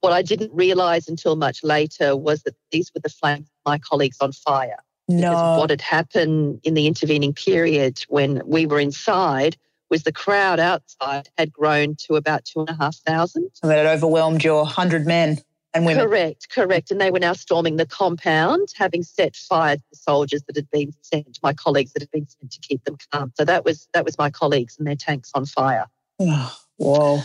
What 0.00 0.12
I 0.12 0.22
didn't 0.22 0.52
realize 0.52 1.08
until 1.08 1.36
much 1.36 1.64
later 1.64 2.14
was 2.14 2.42
that 2.42 2.54
these 2.70 2.92
were 2.94 3.00
the 3.00 3.08
flames 3.08 3.46
of 3.46 3.70
my 3.70 3.78
colleagues 3.78 4.18
on 4.20 4.32
fire. 4.32 4.78
No. 5.08 5.30
Because 5.30 5.58
what 5.58 5.70
had 5.70 5.80
happened 5.80 6.60
in 6.62 6.74
the 6.74 6.86
intervening 6.86 7.32
period 7.32 8.04
when 8.08 8.42
we 8.44 8.66
were 8.66 8.80
inside 8.80 9.56
was 9.90 10.02
the 10.02 10.12
crowd 10.12 10.58
outside 10.58 11.28
had 11.38 11.52
grown 11.52 11.96
to 12.06 12.14
about 12.14 12.44
two 12.44 12.60
and 12.60 12.70
a 12.70 12.74
half 12.74 12.96
thousand. 12.96 13.50
So 13.54 13.68
that 13.68 13.78
had 13.78 13.86
overwhelmed 13.86 14.44
your 14.44 14.66
hundred 14.66 15.06
men 15.06 15.38
and 15.74 15.86
women. 15.86 16.06
Correct, 16.06 16.48
correct. 16.50 16.90
And 16.90 17.00
they 17.00 17.10
were 17.10 17.20
now 17.20 17.34
storming 17.34 17.76
the 17.76 17.86
compound, 17.86 18.68
having 18.76 19.02
set 19.02 19.36
fire 19.36 19.76
to 19.76 19.82
the 19.90 19.96
soldiers 19.96 20.42
that 20.44 20.56
had 20.56 20.70
been 20.70 20.92
sent, 21.02 21.38
my 21.42 21.52
colleagues 21.52 21.92
that 21.92 22.02
had 22.02 22.10
been 22.10 22.26
sent 22.26 22.50
to 22.52 22.60
keep 22.60 22.84
them 22.84 22.96
calm. 23.12 23.32
So 23.36 23.44
that 23.44 23.64
was 23.64 23.88
that 23.92 24.04
was 24.04 24.18
my 24.18 24.30
colleagues 24.30 24.76
and 24.78 24.86
their 24.86 24.96
tanks 24.96 25.30
on 25.34 25.46
fire. 25.46 25.86
Oh, 26.18 26.56
whoa. 26.76 27.20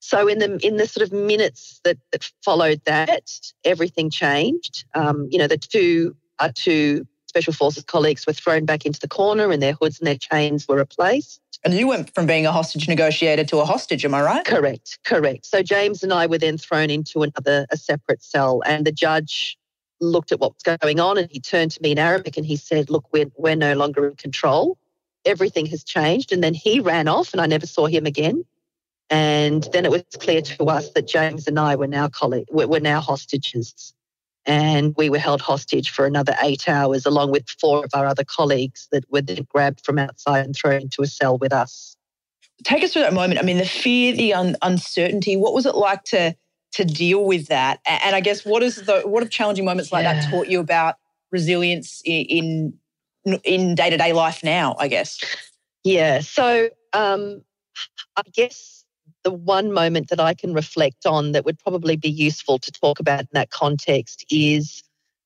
So 0.00 0.28
in 0.28 0.38
the 0.38 0.58
in 0.64 0.76
the 0.76 0.86
sort 0.86 1.06
of 1.06 1.12
minutes 1.12 1.80
that, 1.84 1.98
that 2.12 2.30
followed 2.44 2.80
that, 2.86 3.28
everything 3.64 4.10
changed. 4.10 4.84
Um, 4.94 5.28
you 5.30 5.38
know, 5.38 5.48
the 5.48 5.58
two 5.58 6.16
are 6.38 6.52
two 6.52 7.06
special 7.38 7.52
forces 7.52 7.84
colleagues 7.84 8.26
were 8.26 8.32
thrown 8.32 8.64
back 8.64 8.84
into 8.84 8.98
the 8.98 9.06
corner, 9.06 9.52
and 9.52 9.62
their 9.62 9.74
hoods 9.74 10.00
and 10.00 10.06
their 10.08 10.16
chains 10.16 10.66
were 10.66 10.76
replaced. 10.76 11.40
And 11.64 11.72
you 11.72 11.86
went 11.86 12.12
from 12.14 12.26
being 12.26 12.46
a 12.46 12.52
hostage 12.52 12.88
negotiator 12.88 13.44
to 13.44 13.58
a 13.58 13.64
hostage, 13.64 14.04
am 14.04 14.14
I 14.14 14.22
right? 14.22 14.44
Correct, 14.44 14.98
correct. 15.04 15.46
So 15.46 15.62
James 15.62 16.02
and 16.02 16.12
I 16.12 16.26
were 16.26 16.38
then 16.38 16.58
thrown 16.58 16.90
into 16.90 17.22
another 17.22 17.66
a 17.70 17.76
separate 17.76 18.24
cell, 18.24 18.60
and 18.66 18.84
the 18.84 18.90
judge 18.90 19.56
looked 20.00 20.32
at 20.32 20.40
what 20.40 20.54
was 20.54 20.76
going 20.78 20.98
on, 20.98 21.16
and 21.16 21.30
he 21.30 21.38
turned 21.38 21.70
to 21.72 21.82
me 21.82 21.92
in 21.92 21.98
Arabic 21.98 22.36
and 22.36 22.44
he 22.44 22.56
said, 22.56 22.90
"Look, 22.90 23.06
we're 23.12 23.30
we're 23.36 23.54
no 23.54 23.74
longer 23.74 24.08
in 24.08 24.16
control. 24.16 24.76
Everything 25.24 25.66
has 25.66 25.84
changed." 25.84 26.32
And 26.32 26.42
then 26.42 26.54
he 26.54 26.80
ran 26.80 27.06
off, 27.06 27.32
and 27.32 27.40
I 27.40 27.46
never 27.46 27.66
saw 27.66 27.86
him 27.86 28.04
again. 28.04 28.44
And 29.10 29.68
then 29.72 29.84
it 29.84 29.92
was 29.92 30.02
clear 30.18 30.42
to 30.42 30.64
us 30.64 30.90
that 30.90 31.06
James 31.06 31.46
and 31.46 31.58
I 31.58 31.76
were 31.76 31.86
now 31.86 32.08
colleagues, 32.08 32.50
were 32.50 32.80
now 32.80 33.00
hostages. 33.00 33.94
And 34.48 34.94
we 34.96 35.10
were 35.10 35.18
held 35.18 35.42
hostage 35.42 35.90
for 35.90 36.06
another 36.06 36.34
eight 36.42 36.68
hours, 36.70 37.04
along 37.04 37.30
with 37.30 37.48
four 37.60 37.84
of 37.84 37.90
our 37.92 38.06
other 38.06 38.24
colleagues 38.24 38.88
that 38.90 39.04
were 39.10 39.20
then 39.20 39.46
grabbed 39.48 39.84
from 39.84 39.98
outside 39.98 40.46
and 40.46 40.56
thrown 40.56 40.80
into 40.80 41.02
a 41.02 41.06
cell 41.06 41.36
with 41.36 41.52
us. 41.52 41.94
Take 42.64 42.82
us 42.82 42.94
through 42.94 43.02
that 43.02 43.12
moment. 43.12 43.38
I 43.38 43.42
mean, 43.42 43.58
the 43.58 43.66
fear, 43.66 44.14
the 44.14 44.32
un- 44.32 44.56
uncertainty. 44.62 45.36
What 45.36 45.52
was 45.52 45.66
it 45.66 45.74
like 45.74 46.02
to 46.04 46.34
to 46.72 46.84
deal 46.84 47.24
with 47.24 47.48
that? 47.48 47.80
And 47.86 48.16
I 48.16 48.20
guess 48.20 48.44
what 48.44 48.62
is 48.62 48.76
the 48.76 49.02
what 49.02 49.22
have 49.22 49.30
challenging 49.30 49.66
moments 49.66 49.92
like 49.92 50.04
yeah. 50.04 50.14
that 50.14 50.30
taught 50.30 50.48
you 50.48 50.60
about 50.60 50.96
resilience 51.30 52.00
in 52.04 52.72
in 53.44 53.74
day 53.74 53.90
to 53.90 53.96
day 53.98 54.12
life 54.14 54.42
now? 54.42 54.76
I 54.78 54.88
guess. 54.88 55.22
Yeah. 55.84 56.20
So 56.20 56.70
um, 56.94 57.42
I 58.16 58.22
guess 58.32 58.77
the 59.28 59.34
one 59.34 59.72
moment 59.72 60.08
that 60.08 60.20
I 60.20 60.32
can 60.32 60.54
reflect 60.54 61.04
on 61.04 61.32
that 61.32 61.44
would 61.44 61.58
probably 61.58 61.96
be 61.96 62.08
useful 62.08 62.58
to 62.60 62.72
talk 62.72 62.98
about 62.98 63.20
in 63.20 63.28
that 63.32 63.50
context 63.50 64.24
is 64.30 64.82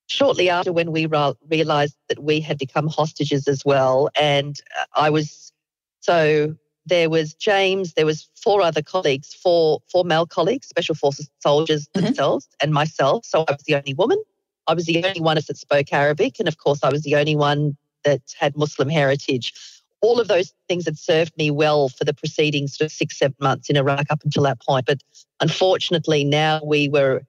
shortly 0.07 0.49
after 0.49 0.73
when 0.73 0.91
we 0.91 1.07
realized 1.49 1.95
that 2.09 2.21
we 2.21 2.41
had 2.41 2.57
become 2.57 2.89
hostages 2.89 3.47
as 3.47 3.63
well. 3.63 4.09
And 4.19 4.59
I 4.97 5.09
was, 5.09 5.53
so 6.01 6.53
there 6.85 7.09
was 7.09 7.33
James, 7.33 7.93
there 7.93 8.05
was 8.05 8.27
four 8.35 8.61
other 8.61 8.81
colleagues, 8.81 9.33
four, 9.33 9.79
four 9.89 10.03
male 10.03 10.25
colleagues, 10.25 10.67
special 10.67 10.95
forces 10.95 11.29
soldiers 11.39 11.87
mm-hmm. 11.95 12.07
themselves, 12.07 12.49
and 12.61 12.73
myself. 12.73 13.25
So 13.25 13.45
I 13.47 13.53
was 13.53 13.63
the 13.65 13.75
only 13.75 13.93
woman. 13.93 14.21
I 14.67 14.73
was 14.73 14.85
the 14.85 15.01
only 15.05 15.21
one 15.21 15.35
that 15.35 15.57
spoke 15.57 15.93
Arabic. 15.93 16.39
And 16.39 16.49
of 16.49 16.57
course, 16.57 16.81
I 16.83 16.89
was 16.89 17.03
the 17.03 17.15
only 17.15 17.37
one 17.37 17.77
that 18.03 18.21
had 18.37 18.57
Muslim 18.57 18.89
heritage 18.89 19.53
all 20.03 20.19
of 20.19 20.27
those 20.27 20.53
things 20.67 20.85
had 20.85 20.99
served 20.99 21.31
me 21.37 21.49
well 21.49 21.87
for 21.87 22.03
the 22.03 22.13
preceding 22.13 22.67
sort 22.67 22.87
of 22.87 22.91
six, 22.91 23.17
seven 23.17 23.37
months 23.39 23.69
in 23.69 23.77
Iraq 23.77 24.05
up 24.09 24.21
until 24.23 24.43
that 24.43 24.61
point. 24.61 24.85
But 24.85 25.01
unfortunately, 25.39 26.25
now 26.25 26.59
we 26.63 26.89
were 26.89 27.21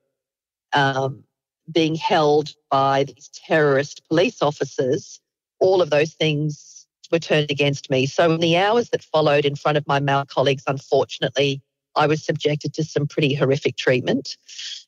um, 0.73 1.23
being 1.71 1.95
held 1.95 2.53
by 2.71 3.05
these 3.05 3.31
terrorist 3.33 4.03
police 4.09 4.43
officers. 4.43 5.21
All 5.61 5.81
of 5.81 5.91
those 5.91 6.15
things 6.15 6.87
were 7.13 7.21
turned 7.21 7.51
against 7.51 7.91
me. 7.91 8.07
So, 8.07 8.33
in 8.33 8.41
the 8.41 8.57
hours 8.57 8.91
that 8.91 9.05
followed 9.05 9.45
in 9.45 9.55
front 9.55 9.79
of 9.79 9.87
my 9.87 10.01
male 10.01 10.25
colleagues, 10.27 10.65
unfortunately, 10.67 11.63
I 11.95 12.09
was 12.09 12.25
subjected 12.25 12.75
to 12.75 12.83
some 12.83 13.07
pretty 13.07 13.35
horrific 13.35 13.77
treatment. 13.77 14.37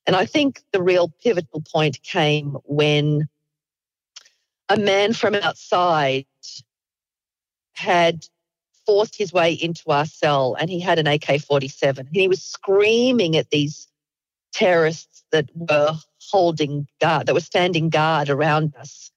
And 0.09 0.17
I 0.17 0.27
think 0.27 0.61
the 0.73 0.83
real 0.83 1.13
pivotal 1.23 1.63
point 1.63 2.03
came 2.03 2.57
when 2.65 3.29
a 4.69 4.77
man 4.77 5.13
from 5.13 5.37
outside 5.37 6.27
had 7.77 8.27
forced 8.87 9.17
his 9.17 9.33
way 9.33 9.53
into 9.53 9.83
our 9.91 10.07
cell 10.07 10.57
and 10.59 10.71
he 10.71 10.81
had 10.81 10.99
an 10.99 11.07
AK 11.07 11.41
47. 11.41 12.09
He 12.13 12.29
was 12.29 12.43
screaming 12.43 13.37
at 13.37 13.51
these 13.51 13.89
terrorists 14.53 15.25
that 15.33 15.51
were 15.55 15.95
holding 16.31 16.87
guard, 17.01 17.27
that 17.27 17.35
were 17.35 17.41
standing 17.41 17.91
guard 17.91 18.31
around 18.31 18.75
us. 18.77 19.11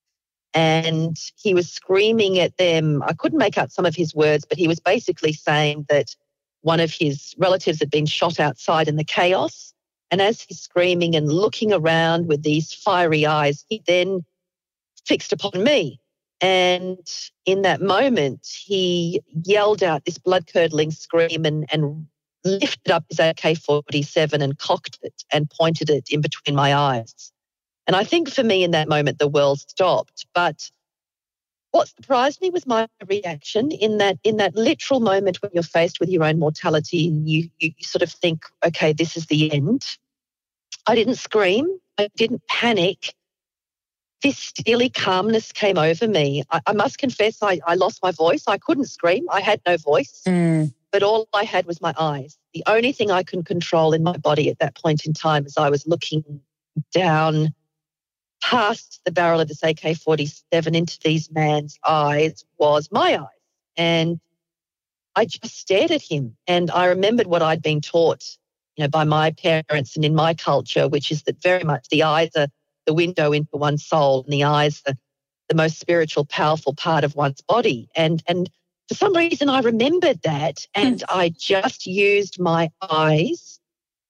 And 0.54 1.18
he 1.38 1.54
was 1.54 1.72
screaming 1.72 2.40
at 2.40 2.58
them. 2.58 3.04
I 3.04 3.14
couldn't 3.14 3.38
make 3.38 3.58
out 3.58 3.72
some 3.72 3.86
of 3.86 3.96
his 3.96 4.16
words, 4.16 4.46
but 4.46 4.58
he 4.58 4.68
was 4.68 4.80
basically 4.80 5.34
saying 5.34 5.86
that 5.90 6.16
one 6.62 6.80
of 6.80 6.92
his 6.92 7.36
relatives 7.38 7.80
had 7.80 7.92
been 7.92 8.08
shot 8.08 8.40
outside 8.40 8.88
in 8.88 8.96
the 8.96 9.04
chaos. 9.04 9.74
And 10.12 10.22
as 10.22 10.42
he's 10.42 10.60
screaming 10.60 11.16
and 11.16 11.32
looking 11.32 11.72
around 11.72 12.28
with 12.28 12.42
these 12.42 12.74
fiery 12.74 13.28
eyes, 13.28 13.64
he 13.70 13.84
then 13.86 14.26
fixed 15.06 15.32
upon 15.32 15.64
me 15.64 15.99
and 16.42 17.00
in 17.46 17.64
that 17.64 17.82
moment, 17.82 18.48
he 18.48 19.22
yelled 19.44 19.84
out 19.84 20.06
this 20.06 20.18
blood 20.18 20.48
curdling 20.52 20.92
scream 20.92 21.46
and, 21.46 21.66
and 21.72 22.08
lifted 22.46 22.92
up 22.92 23.04
his 23.10 23.20
AK 23.20 23.58
47 23.58 24.42
and 24.42 24.58
cocked 24.58 25.00
it 25.02 25.24
and 25.34 25.50
pointed 25.50 25.90
it 25.90 26.08
in 26.10 26.22
between 26.22 26.56
my 26.56 26.74
eyes. 26.74 27.32
And 27.88 27.96
I 27.96 28.04
think 28.04 28.30
for 28.30 28.44
me 28.44 28.64
in 28.64 28.72
that 28.72 28.88
moment, 28.88 29.20
the 29.20 29.28
world 29.28 29.60
stopped. 29.60 30.26
But 30.34 30.70
what 31.72 31.90
surprised 31.90 32.42
me 32.42 32.50
was 32.50 32.66
my 32.66 32.88
reaction 33.08 33.72
in 33.72 33.98
that 33.98 34.18
in 34.24 34.38
that 34.38 34.56
literal 34.56 35.00
moment 35.02 35.42
when 35.42 35.52
you're 35.54 35.64
faced 35.64 36.00
with 36.00 36.10
your 36.10 36.24
own 36.24 36.40
mortality 36.40 37.08
and 37.10 37.28
you, 37.28 37.50
you 37.60 37.72
sort 37.82 38.02
of 38.02 38.12
think, 38.12 38.44
okay, 38.66 38.94
this 38.94 39.18
is 39.18 39.26
the 39.26 39.52
end. 39.52 39.86
I 40.88 40.96
didn't 40.96 41.16
scream. 41.16 41.68
I 41.98 42.10
didn't 42.16 42.48
panic 42.48 43.14
this 44.22 44.38
steely 44.38 44.90
calmness 44.90 45.52
came 45.52 45.78
over 45.78 46.08
me. 46.08 46.44
I, 46.52 46.62
I 46.68 46.74
must 46.74 46.98
confess, 46.98 47.42
I, 47.42 47.60
I, 47.66 47.76
lost 47.76 48.00
my 48.04 48.12
voice. 48.12 48.44
I 48.48 48.58
couldn't 48.58 48.86
scream. 48.86 49.26
I 49.30 49.42
had 49.42 49.62
no 49.66 49.78
voice, 49.78 50.22
mm. 50.28 50.74
but 50.92 51.04
all 51.04 51.28
I 51.34 51.44
had 51.44 51.66
was 51.66 51.82
my 51.82 51.94
eyes. 51.98 52.38
The 52.54 52.64
only 52.68 52.92
thing 52.92 53.12
I 53.12 53.24
can 53.24 53.44
control 53.44 53.94
in 53.94 54.04
my 54.04 54.18
body 54.18 54.50
at 54.50 54.60
that 54.60 54.76
point 54.76 55.06
in 55.06 55.14
time 55.14 55.46
as 55.46 55.58
I 55.58 55.70
was 55.70 55.88
looking 55.88 56.42
down 56.92 57.54
past 58.42 59.02
the 59.06 59.12
barrel 59.12 59.40
of 59.40 59.48
this 59.48 59.64
AK 59.64 59.98
47 59.98 60.76
into 60.76 60.98
these 61.04 61.32
man's 61.32 61.78
eyes 61.86 62.46
was 62.58 62.90
my 62.92 63.18
eyes. 63.18 63.28
And 63.78 64.20
I 65.16 65.26
just 65.26 65.58
stared 65.58 65.92
at 65.92 66.02
him. 66.02 66.36
And 66.48 66.72
I 66.72 66.86
remembered 66.86 67.28
what 67.28 67.42
I'd 67.42 67.62
been 67.62 67.82
taught, 67.82 68.24
you 68.76 68.84
know, 68.84 68.90
by 68.90 69.04
my 69.04 69.32
parents 69.32 69.96
and 69.96 70.06
in 70.06 70.16
my 70.16 70.34
culture, 70.34 70.88
which 70.88 71.12
is 71.12 71.24
that 71.24 71.42
very 71.42 71.64
much 71.64 71.88
the 71.90 72.04
eyes 72.04 72.30
are 72.38 72.48
the 72.90 72.94
window 72.96 73.32
into 73.32 73.56
one's 73.56 73.86
soul 73.86 74.24
and 74.24 74.34
the 74.34 74.44
eyes 74.44 74.82
are 74.88 74.96
the 75.48 75.54
most 75.54 75.80
spiritual, 75.80 76.26
powerful 76.26 76.74
part 76.74 77.04
of 77.04 77.16
one's 77.16 77.42
body. 77.42 77.88
And 77.96 78.24
and 78.28 78.50
for 78.88 78.96
some 78.96 79.16
reason 79.16 79.48
I 79.48 79.60
remembered 79.60 80.24
that 80.24 80.66
and 80.74 81.04
I 81.08 81.30
just 81.30 81.86
used 81.86 82.40
my 82.40 82.72
eyes 82.82 83.60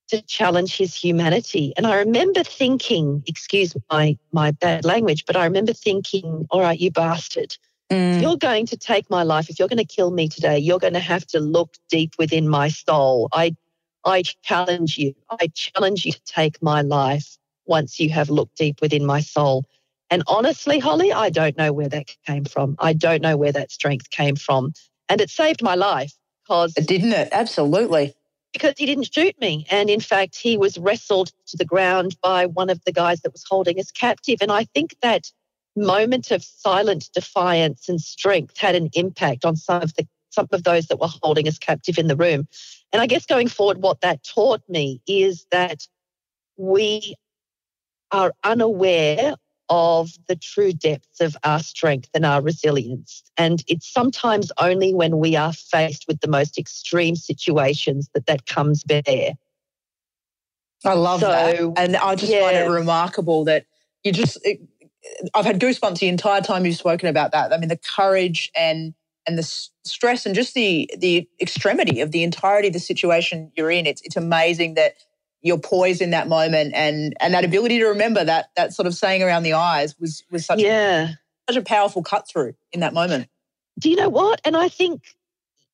to 0.07 0.21
challenge 0.21 0.77
his 0.77 0.95
humanity. 0.95 1.73
And 1.75 1.85
I 1.85 1.97
remember 1.97 2.41
thinking, 2.41 3.21
excuse 3.27 3.75
my 3.91 4.17
my 4.31 4.51
bad 4.51 4.85
language, 4.85 5.25
but 5.25 5.35
I 5.35 5.43
remember 5.43 5.73
thinking, 5.73 6.47
all 6.49 6.61
right, 6.61 6.79
you 6.79 6.89
bastard. 6.89 7.57
Mm. 7.91 8.15
If 8.15 8.21
you're 8.21 8.37
going 8.37 8.65
to 8.67 8.77
take 8.77 9.09
my 9.09 9.23
life, 9.23 9.49
if 9.49 9.59
you're 9.59 9.67
going 9.67 9.85
to 9.85 9.95
kill 9.95 10.11
me 10.11 10.29
today, 10.29 10.57
you're 10.57 10.79
going 10.79 10.93
to 10.93 11.01
have 11.13 11.25
to 11.27 11.41
look 11.41 11.73
deep 11.89 12.13
within 12.17 12.47
my 12.47 12.69
soul. 12.69 13.27
I 13.33 13.57
I 14.05 14.23
challenge 14.41 14.97
you. 14.97 15.15
I 15.29 15.47
challenge 15.47 16.05
you 16.05 16.13
to 16.13 16.23
take 16.23 16.63
my 16.63 16.81
life 16.81 17.37
once 17.69 17.99
you 17.99 18.09
have 18.09 18.29
looked 18.29 18.57
deep 18.57 18.81
within 18.81 19.05
my 19.05 19.21
soul. 19.21 19.65
And 20.09 20.23
honestly, 20.27 20.79
Holly, 20.79 21.13
I 21.13 21.29
don't 21.29 21.57
know 21.57 21.71
where 21.71 21.87
that 21.89 22.07
came 22.25 22.43
from. 22.43 22.75
I 22.79 22.93
don't 22.93 23.21
know 23.21 23.37
where 23.37 23.51
that 23.51 23.71
strength 23.71 24.09
came 24.09 24.35
from. 24.35 24.73
And 25.07 25.21
it 25.21 25.29
saved 25.29 25.61
my 25.61 25.75
life 25.75 26.13
because. 26.43 26.73
It 26.75 26.87
Didn't 26.87 27.13
it? 27.13 27.29
Absolutely. 27.31 28.13
Because 28.51 28.73
he 28.77 28.87
didn't 28.87 29.13
shoot 29.13 29.39
me. 29.39 29.67
And 29.69 29.89
in 29.89 29.99
fact, 29.99 30.35
he 30.35 30.57
was 30.57 30.77
wrestled 30.79 31.31
to 31.47 31.57
the 31.57 31.65
ground 31.65 32.17
by 32.23 32.47
one 32.47 32.71
of 32.71 32.83
the 32.85 32.91
guys 32.91 33.21
that 33.21 33.31
was 33.31 33.45
holding 33.47 33.79
us 33.79 33.91
captive. 33.91 34.39
And 34.41 34.51
I 34.51 34.63
think 34.63 34.95
that 35.01 35.31
moment 35.75 36.31
of 36.31 36.43
silent 36.43 37.09
defiance 37.13 37.87
and 37.87 38.01
strength 38.01 38.57
had 38.57 38.75
an 38.75 38.89
impact 38.93 39.45
on 39.45 39.55
some 39.55 39.81
of 39.81 39.93
the 39.95 40.07
some 40.31 40.47
of 40.51 40.63
those 40.63 40.87
that 40.87 40.99
were 40.99 41.09
holding 41.23 41.47
us 41.47 41.57
captive 41.57 41.97
in 41.97 42.07
the 42.07 42.15
room. 42.15 42.47
And 42.93 43.01
I 43.01 43.07
guess 43.07 43.25
going 43.25 43.47
forward, 43.47 43.81
what 43.81 44.01
that 44.01 44.23
taught 44.23 44.61
me 44.69 45.01
is 45.07 45.45
that 45.51 45.87
we 46.55 47.15
are 48.11 48.33
unaware 48.43 49.35
of 49.69 50.11
the 50.27 50.35
true 50.35 50.73
depths 50.73 51.21
of 51.21 51.37
our 51.43 51.59
strength 51.59 52.09
and 52.13 52.25
our 52.25 52.41
resilience. 52.41 53.23
And 53.37 53.63
it's 53.67 53.91
sometimes 53.91 54.51
only 54.57 54.93
when 54.93 55.19
we 55.19 55.35
are 55.35 55.53
faced 55.53 56.05
with 56.07 56.21
the 56.21 56.27
most 56.27 56.57
extreme 56.57 57.15
situations 57.15 58.09
that 58.13 58.25
that 58.25 58.47
comes 58.47 58.83
bare. 58.83 59.33
I 60.83 60.93
love 60.93 61.19
so, 61.19 61.27
that. 61.27 61.73
And 61.77 61.95
I 61.97 62.15
just 62.15 62.31
yeah. 62.31 62.41
find 62.41 62.57
it 62.57 62.69
remarkable 62.69 63.43
that 63.45 63.65
you 64.03 64.11
just, 64.11 64.39
it, 64.43 64.59
I've 65.35 65.45
had 65.45 65.59
goosebumps 65.59 65.99
the 65.99 66.07
entire 66.07 66.41
time 66.41 66.65
you've 66.65 66.77
spoken 66.77 67.07
about 67.07 67.31
that. 67.31 67.53
I 67.53 67.57
mean, 67.57 67.69
the 67.69 67.77
courage 67.77 68.51
and 68.55 68.93
and 69.27 69.37
the 69.37 69.43
stress 69.83 70.25
and 70.25 70.33
just 70.33 70.53
the 70.53 70.89
the 70.97 71.27
extremity 71.39 71.99
of 72.01 72.11
the 72.11 72.23
entirety 72.23 72.69
of 72.69 72.73
the 72.73 72.79
situation 72.79 73.51
you're 73.55 73.69
in. 73.69 73.85
It's 73.85 74.01
it's 74.01 74.15
amazing 74.15 74.73
that 74.73 74.93
your 75.41 75.57
poise 75.57 76.01
in 76.01 76.09
that 76.11 76.27
moment 76.27 76.73
and 76.75 77.15
and 77.19 77.33
that 77.33 77.45
ability 77.45 77.79
to 77.79 77.85
remember 77.85 78.23
that 78.23 78.49
that 78.55 78.73
sort 78.73 78.87
of 78.87 78.93
saying 78.93 79.23
around 79.23 79.43
the 79.43 79.53
eyes 79.53 79.95
was 79.99 80.23
was 80.31 80.45
such 80.45 80.59
yeah. 80.59 81.09
a, 81.47 81.53
such 81.53 81.61
a 81.61 81.63
powerful 81.63 82.03
cut 82.03 82.27
through 82.27 82.53
in 82.71 82.81
that 82.81 82.93
moment. 82.93 83.27
Do 83.79 83.89
you 83.89 83.95
know 83.95 84.09
what? 84.09 84.41
And 84.43 84.57
I 84.57 84.67
think 84.67 85.15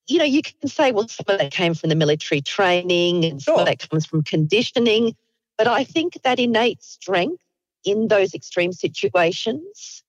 you 0.08 0.20
know 0.20 0.26
you 0.26 0.42
can 0.42 0.70
say 0.70 0.92
well 0.92 1.08
some 1.08 1.26
of 1.28 1.40
that 1.40 1.52
came 1.52 1.74
from 1.74 1.90
the 1.90 1.96
military 1.96 2.42
training 2.42 3.26
and 3.26 3.42
sure. 3.42 3.56
some 3.56 3.60
of 3.62 3.66
that 3.66 3.90
comes 3.90 4.06
from 4.06 4.24
conditioning, 4.24 5.16
but 5.58 5.68
I 5.68 5.84
think 5.84 6.22
that 6.24 6.40
innate 6.40 6.84
strength 6.84 7.42
in 7.84 8.08
those 8.08 8.34
extreme 8.34 8.74
situations 8.74 10.04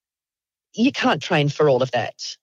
you 0.75 0.93
can't 0.93 1.23
train 1.23 1.49
for 1.49 1.69
all 1.69 1.83
of 1.83 1.91
that 1.93 2.37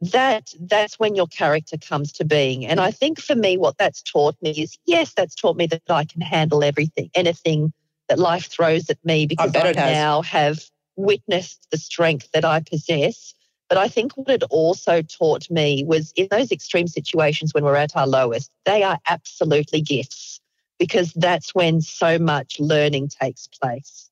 that 0.00 0.52
that's 0.60 0.98
when 0.98 1.14
your 1.14 1.26
character 1.26 1.76
comes 1.76 2.12
to 2.12 2.24
being. 2.24 2.66
And 2.66 2.80
i 2.80 2.90
think 2.90 3.20
for 3.20 3.34
me 3.34 3.56
what 3.56 3.78
that's 3.78 4.02
taught 4.02 4.36
me 4.42 4.50
is 4.50 4.78
yes 4.86 5.12
that's 5.14 5.34
taught 5.34 5.56
me 5.56 5.66
that 5.66 5.82
i 5.88 6.04
can 6.04 6.20
handle 6.20 6.64
everything 6.64 7.10
anything 7.14 7.72
that 8.08 8.18
life 8.18 8.46
throws 8.46 8.88
at 8.90 8.98
me 9.04 9.26
because 9.26 9.54
i, 9.54 9.68
I 9.68 9.72
now 9.72 10.22
have 10.22 10.64
witnessed 10.96 11.66
the 11.70 11.78
strength 11.78 12.28
that 12.32 12.44
i 12.44 12.60
possess. 12.60 13.34
But 13.68 13.78
i 13.78 13.88
think 13.88 14.16
what 14.16 14.30
it 14.30 14.42
also 14.50 15.02
taught 15.02 15.50
me 15.50 15.84
was 15.86 16.12
in 16.16 16.28
those 16.30 16.50
extreme 16.50 16.88
situations 16.88 17.54
when 17.54 17.64
we're 17.64 17.76
at 17.76 17.96
our 17.96 18.06
lowest 18.06 18.50
they 18.64 18.82
are 18.82 18.98
absolutely 19.08 19.80
gifts 19.80 20.40
because 20.80 21.12
that's 21.12 21.54
when 21.54 21.82
so 21.82 22.18
much 22.18 22.58
learning 22.58 23.08
takes 23.08 23.46
place. 23.46 24.10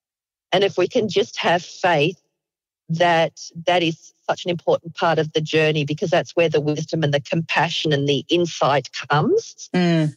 And 0.53 0.62
if 0.62 0.79
we 0.79 0.87
can 0.87 1.09
just 1.09 1.38
have 1.38 1.64
faith 1.64 2.20
that 2.88 3.40
that 3.66 3.83
is 3.83 4.12
such 4.29 4.44
an 4.44 4.51
important 4.51 4.94
part 4.94 5.18
of 5.18 5.33
the 5.33 5.40
journey 5.40 5.85
because 5.85 6.11
that's 6.11 6.37
where 6.37 6.48
the 6.48 6.61
wisdom 6.61 7.03
and 7.03 7.12
the 7.12 7.20
compassion 7.20 7.92
and 7.92 8.09
the 8.09 8.24
insight 8.29 8.90
comes, 9.09 9.70
mm. 9.74 10.14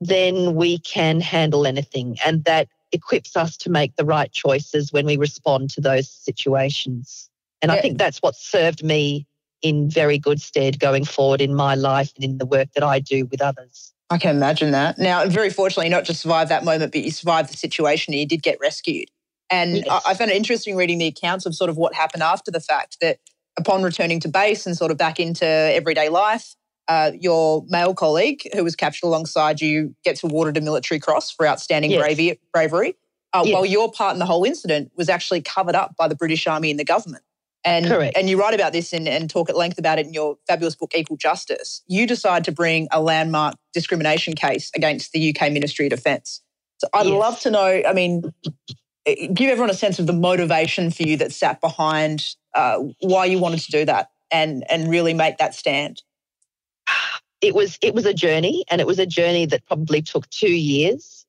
then 0.00 0.54
we 0.54 0.78
can 0.78 1.20
handle 1.20 1.66
anything. 1.66 2.16
And 2.24 2.44
that 2.44 2.68
equips 2.92 3.36
us 3.36 3.56
to 3.58 3.70
make 3.70 3.96
the 3.96 4.04
right 4.04 4.32
choices 4.32 4.92
when 4.92 5.06
we 5.06 5.16
respond 5.16 5.70
to 5.70 5.80
those 5.80 6.08
situations. 6.08 7.28
And 7.60 7.70
yeah. 7.70 7.78
I 7.78 7.80
think 7.80 7.98
that's 7.98 8.18
what 8.18 8.34
served 8.34 8.84
me 8.84 9.26
in 9.60 9.90
very 9.90 10.18
good 10.18 10.40
stead 10.40 10.78
going 10.78 11.04
forward 11.04 11.40
in 11.40 11.54
my 11.54 11.74
life 11.74 12.12
and 12.14 12.24
in 12.24 12.38
the 12.38 12.46
work 12.46 12.68
that 12.74 12.84
I 12.84 13.00
do 13.00 13.26
with 13.26 13.42
others. 13.42 13.92
I 14.10 14.18
can 14.18 14.34
imagine 14.34 14.70
that. 14.70 14.98
Now, 14.98 15.26
very 15.26 15.50
fortunately, 15.50 15.90
not 15.90 16.04
just 16.04 16.22
survived 16.22 16.50
that 16.50 16.64
moment, 16.64 16.92
but 16.92 17.02
you 17.02 17.10
survived 17.10 17.52
the 17.52 17.56
situation 17.56 18.14
and 18.14 18.20
you 18.20 18.26
did 18.26 18.42
get 18.42 18.58
rescued. 18.60 19.10
And 19.50 19.76
yes. 19.76 19.86
I, 19.88 20.10
I 20.10 20.14
found 20.14 20.30
it 20.30 20.36
interesting 20.36 20.76
reading 20.76 20.98
the 20.98 21.06
accounts 21.06 21.46
of 21.46 21.54
sort 21.54 21.70
of 21.70 21.76
what 21.76 21.94
happened 21.94 22.22
after 22.22 22.50
the 22.50 22.60
fact 22.60 22.98
that 23.00 23.18
upon 23.58 23.82
returning 23.82 24.20
to 24.20 24.28
base 24.28 24.66
and 24.66 24.76
sort 24.76 24.90
of 24.90 24.98
back 24.98 25.18
into 25.18 25.46
everyday 25.46 26.08
life, 26.08 26.54
uh, 26.88 27.12
your 27.20 27.64
male 27.68 27.94
colleague 27.94 28.42
who 28.54 28.64
was 28.64 28.74
captured 28.74 29.06
alongside 29.06 29.60
you 29.60 29.94
gets 30.04 30.24
awarded 30.24 30.56
a 30.56 30.60
military 30.60 30.98
cross 30.98 31.30
for 31.30 31.46
outstanding 31.46 31.90
yes. 31.90 32.00
bravery, 32.00 32.40
bravery 32.52 32.96
uh, 33.34 33.42
yes. 33.44 33.52
while 33.52 33.66
your 33.66 33.92
part 33.92 34.14
in 34.14 34.18
the 34.18 34.26
whole 34.26 34.44
incident 34.44 34.90
was 34.96 35.08
actually 35.08 35.42
covered 35.42 35.74
up 35.74 35.94
by 35.96 36.08
the 36.08 36.14
British 36.14 36.46
Army 36.46 36.70
and 36.70 36.80
the 36.80 36.84
government. 36.84 37.22
And, 37.64 37.86
Correct. 37.86 38.16
and 38.16 38.30
you 38.30 38.40
write 38.40 38.54
about 38.54 38.72
this 38.72 38.92
and, 38.92 39.08
and 39.08 39.28
talk 39.28 39.50
at 39.50 39.56
length 39.56 39.78
about 39.78 39.98
it 39.98 40.06
in 40.06 40.14
your 40.14 40.36
fabulous 40.46 40.74
book, 40.74 40.92
Equal 40.94 41.16
Justice. 41.16 41.82
You 41.88 42.06
decide 42.06 42.44
to 42.44 42.52
bring 42.52 42.88
a 42.90 43.02
landmark 43.02 43.56
discrimination 43.74 44.34
case 44.34 44.70
against 44.74 45.12
the 45.12 45.34
UK 45.34 45.52
Ministry 45.52 45.86
of 45.86 45.90
Defence. 45.90 46.40
So 46.78 46.88
I'd 46.94 47.06
yes. 47.06 47.14
love 47.14 47.40
to 47.40 47.50
know, 47.50 47.82
I 47.86 47.92
mean, 47.92 48.32
give 49.14 49.50
everyone 49.50 49.70
a 49.70 49.74
sense 49.74 49.98
of 49.98 50.06
the 50.06 50.12
motivation 50.12 50.90
for 50.90 51.02
you 51.02 51.16
that 51.16 51.32
sat 51.32 51.60
behind 51.60 52.34
uh, 52.54 52.78
why 53.00 53.24
you 53.24 53.38
wanted 53.38 53.60
to 53.60 53.70
do 53.70 53.84
that 53.84 54.10
and 54.30 54.64
and 54.70 54.88
really 54.88 55.14
make 55.14 55.38
that 55.38 55.54
stand. 55.54 56.02
It 57.40 57.54
was 57.54 57.78
it 57.82 57.94
was 57.94 58.04
a 58.04 58.14
journey, 58.14 58.64
and 58.70 58.80
it 58.80 58.86
was 58.86 58.98
a 58.98 59.06
journey 59.06 59.46
that 59.46 59.64
probably 59.66 60.02
took 60.02 60.28
two 60.30 60.50
years. 60.50 61.24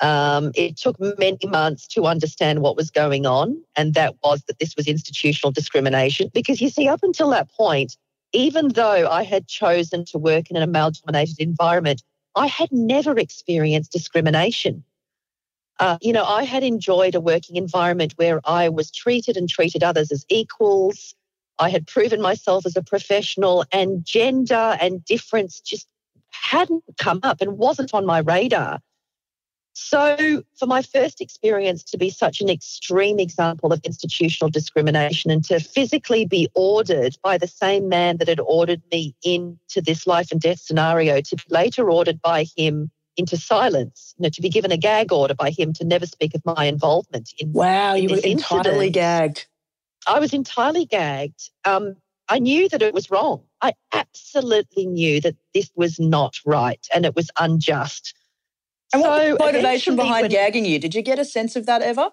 Um, 0.00 0.52
it 0.54 0.76
took 0.76 0.96
many 1.18 1.38
months 1.46 1.88
to 1.88 2.04
understand 2.04 2.60
what 2.60 2.76
was 2.76 2.90
going 2.90 3.26
on, 3.26 3.60
and 3.74 3.94
that 3.94 4.14
was 4.22 4.42
that 4.44 4.60
this 4.60 4.76
was 4.76 4.86
institutional 4.86 5.50
discrimination. 5.50 6.30
Because 6.32 6.60
you 6.60 6.68
see, 6.68 6.86
up 6.88 7.00
until 7.02 7.30
that 7.30 7.50
point, 7.50 7.96
even 8.32 8.68
though 8.68 9.08
I 9.10 9.24
had 9.24 9.48
chosen 9.48 10.04
to 10.06 10.18
work 10.18 10.50
in 10.50 10.56
a 10.56 10.66
male 10.66 10.92
dominated 10.92 11.40
environment, 11.40 12.02
I 12.36 12.46
had 12.46 12.70
never 12.70 13.18
experienced 13.18 13.90
discrimination. 13.90 14.84
Uh, 15.78 15.96
you 16.00 16.12
know, 16.12 16.24
I 16.24 16.44
had 16.44 16.64
enjoyed 16.64 17.14
a 17.14 17.20
working 17.20 17.56
environment 17.56 18.14
where 18.16 18.40
I 18.44 18.68
was 18.68 18.90
treated 18.90 19.36
and 19.36 19.48
treated 19.48 19.84
others 19.84 20.10
as 20.10 20.24
equals. 20.28 21.14
I 21.58 21.70
had 21.70 21.86
proven 21.86 22.20
myself 22.20 22.66
as 22.66 22.76
a 22.76 22.82
professional, 22.82 23.64
and 23.72 24.04
gender 24.04 24.76
and 24.80 25.04
difference 25.04 25.60
just 25.60 25.88
hadn't 26.30 26.84
come 26.98 27.20
up 27.22 27.40
and 27.40 27.58
wasn't 27.58 27.94
on 27.94 28.06
my 28.06 28.18
radar. 28.18 28.80
So, 29.80 30.42
for 30.56 30.66
my 30.66 30.82
first 30.82 31.20
experience 31.20 31.84
to 31.84 31.98
be 31.98 32.10
such 32.10 32.40
an 32.40 32.48
extreme 32.48 33.20
example 33.20 33.72
of 33.72 33.80
institutional 33.84 34.50
discrimination 34.50 35.30
and 35.30 35.44
to 35.44 35.60
physically 35.60 36.26
be 36.26 36.48
ordered 36.54 37.16
by 37.22 37.38
the 37.38 37.46
same 37.46 37.88
man 37.88 38.16
that 38.16 38.26
had 38.26 38.40
ordered 38.40 38.82
me 38.90 39.14
into 39.22 39.80
this 39.80 40.04
life 40.04 40.32
and 40.32 40.40
death 40.40 40.58
scenario, 40.58 41.20
to 41.20 41.36
be 41.36 41.42
later 41.48 41.88
ordered 41.88 42.20
by 42.20 42.46
him 42.56 42.90
into 43.18 43.36
silence, 43.36 44.14
you 44.16 44.22
know, 44.22 44.28
to 44.30 44.40
be 44.40 44.48
given 44.48 44.72
a 44.72 44.76
gag 44.76 45.12
order 45.12 45.34
by 45.34 45.50
him 45.50 45.72
to 45.74 45.84
never 45.84 46.06
speak 46.06 46.34
of 46.34 46.42
my 46.44 46.64
involvement 46.64 47.32
in 47.38 47.52
Wow, 47.52 47.94
in 47.96 48.04
you 48.04 48.08
were 48.10 48.16
entirely 48.16 48.86
incident. 48.86 48.94
gagged. 48.94 49.46
I 50.06 50.20
was 50.20 50.32
entirely 50.32 50.86
gagged. 50.86 51.50
Um, 51.64 51.96
I 52.28 52.38
knew 52.38 52.68
that 52.68 52.80
it 52.80 52.94
was 52.94 53.10
wrong. 53.10 53.42
I 53.60 53.72
absolutely 53.92 54.86
knew 54.86 55.20
that 55.20 55.34
this 55.52 55.70
was 55.74 55.98
not 55.98 56.36
right 56.46 56.86
and 56.94 57.04
it 57.04 57.16
was 57.16 57.30
unjust. 57.38 58.14
And 58.92 59.02
what 59.02 59.10
was 59.10 59.38
the 59.38 59.44
motivation 59.44 59.96
behind 59.96 60.24
when, 60.24 60.30
gagging 60.30 60.64
you? 60.64 60.78
Did 60.78 60.94
you 60.94 61.02
get 61.02 61.18
a 61.18 61.24
sense 61.24 61.56
of 61.56 61.66
that 61.66 61.82
ever? 61.82 62.10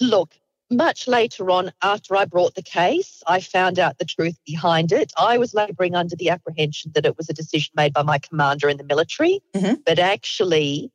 Look, 0.00 0.36
much 0.70 1.08
later 1.08 1.50
on, 1.50 1.72
after 1.82 2.16
I 2.16 2.24
brought 2.24 2.54
the 2.54 2.62
case, 2.62 3.22
I 3.26 3.40
found 3.40 3.78
out 3.78 3.98
the 3.98 4.04
truth 4.04 4.38
behind 4.46 4.92
it. 4.92 5.12
I 5.18 5.38
was 5.38 5.54
labouring 5.54 5.94
under 5.94 6.16
the 6.16 6.30
apprehension 6.30 6.92
that 6.94 7.06
it 7.06 7.16
was 7.16 7.28
a 7.28 7.34
decision 7.34 7.72
made 7.74 7.92
by 7.92 8.02
my 8.02 8.18
commander 8.18 8.68
in 8.68 8.76
the 8.76 8.84
military, 8.84 9.40
mm-hmm. 9.54 9.74
but 9.84 9.98
actually, 9.98 10.90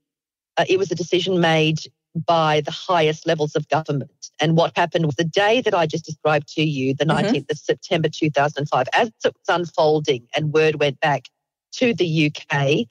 uh, 0.57 0.65
it 0.67 0.79
was 0.79 0.91
a 0.91 0.95
decision 0.95 1.39
made 1.39 1.79
by 2.15 2.61
the 2.61 2.71
highest 2.71 3.27
levels 3.27 3.55
of 3.55 3.67
government. 3.67 4.31
And 4.39 4.55
what 4.55 4.75
happened 4.77 5.05
was 5.05 5.15
the 5.15 5.25
day 5.25 5.61
that 5.61 5.73
I 5.73 5.85
just 5.85 6.05
described 6.05 6.47
to 6.55 6.63
you, 6.63 6.93
the 6.93 7.05
mm-hmm. 7.05 7.35
19th 7.35 7.51
of 7.51 7.57
September 7.57 8.07
2005, 8.09 8.88
as 8.93 9.07
it 9.07 9.13
was 9.23 9.33
unfolding 9.49 10.27
and 10.35 10.53
word 10.53 10.75
went 10.75 10.99
back 11.01 11.25
to 11.73 11.93
the 11.93 12.31
UK, 12.31 12.88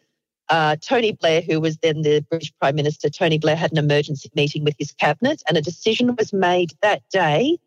uh, 0.49 0.77
Tony 0.81 1.13
Blair, 1.13 1.41
who 1.41 1.61
was 1.61 1.79
then 1.79 2.03
the 2.03 2.21
British 2.29 2.53
Prime 2.61 2.77
Minister, 2.77 3.09
Tony 3.09 3.39
Blair 3.39 3.57
had 3.57 3.73
an 3.73 3.79
emergency 3.79 4.31
meeting 4.35 4.65
with 4.65 4.75
his 4.79 4.93
cabinet, 4.93 5.43
and 5.49 5.57
a 5.57 5.63
decision 5.63 6.15
was 6.17 6.33
made 6.33 6.73
that 6.83 7.03
day 7.11 7.59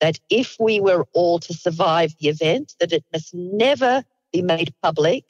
that 0.00 0.18
if 0.28 0.56
we 0.60 0.80
were 0.80 1.06
all 1.14 1.38
to 1.38 1.54
survive 1.54 2.14
the 2.20 2.28
event, 2.28 2.74
that 2.80 2.92
it 2.92 3.04
must 3.12 3.34
never 3.34 4.04
be 4.32 4.42
made 4.42 4.74
public 4.82 5.24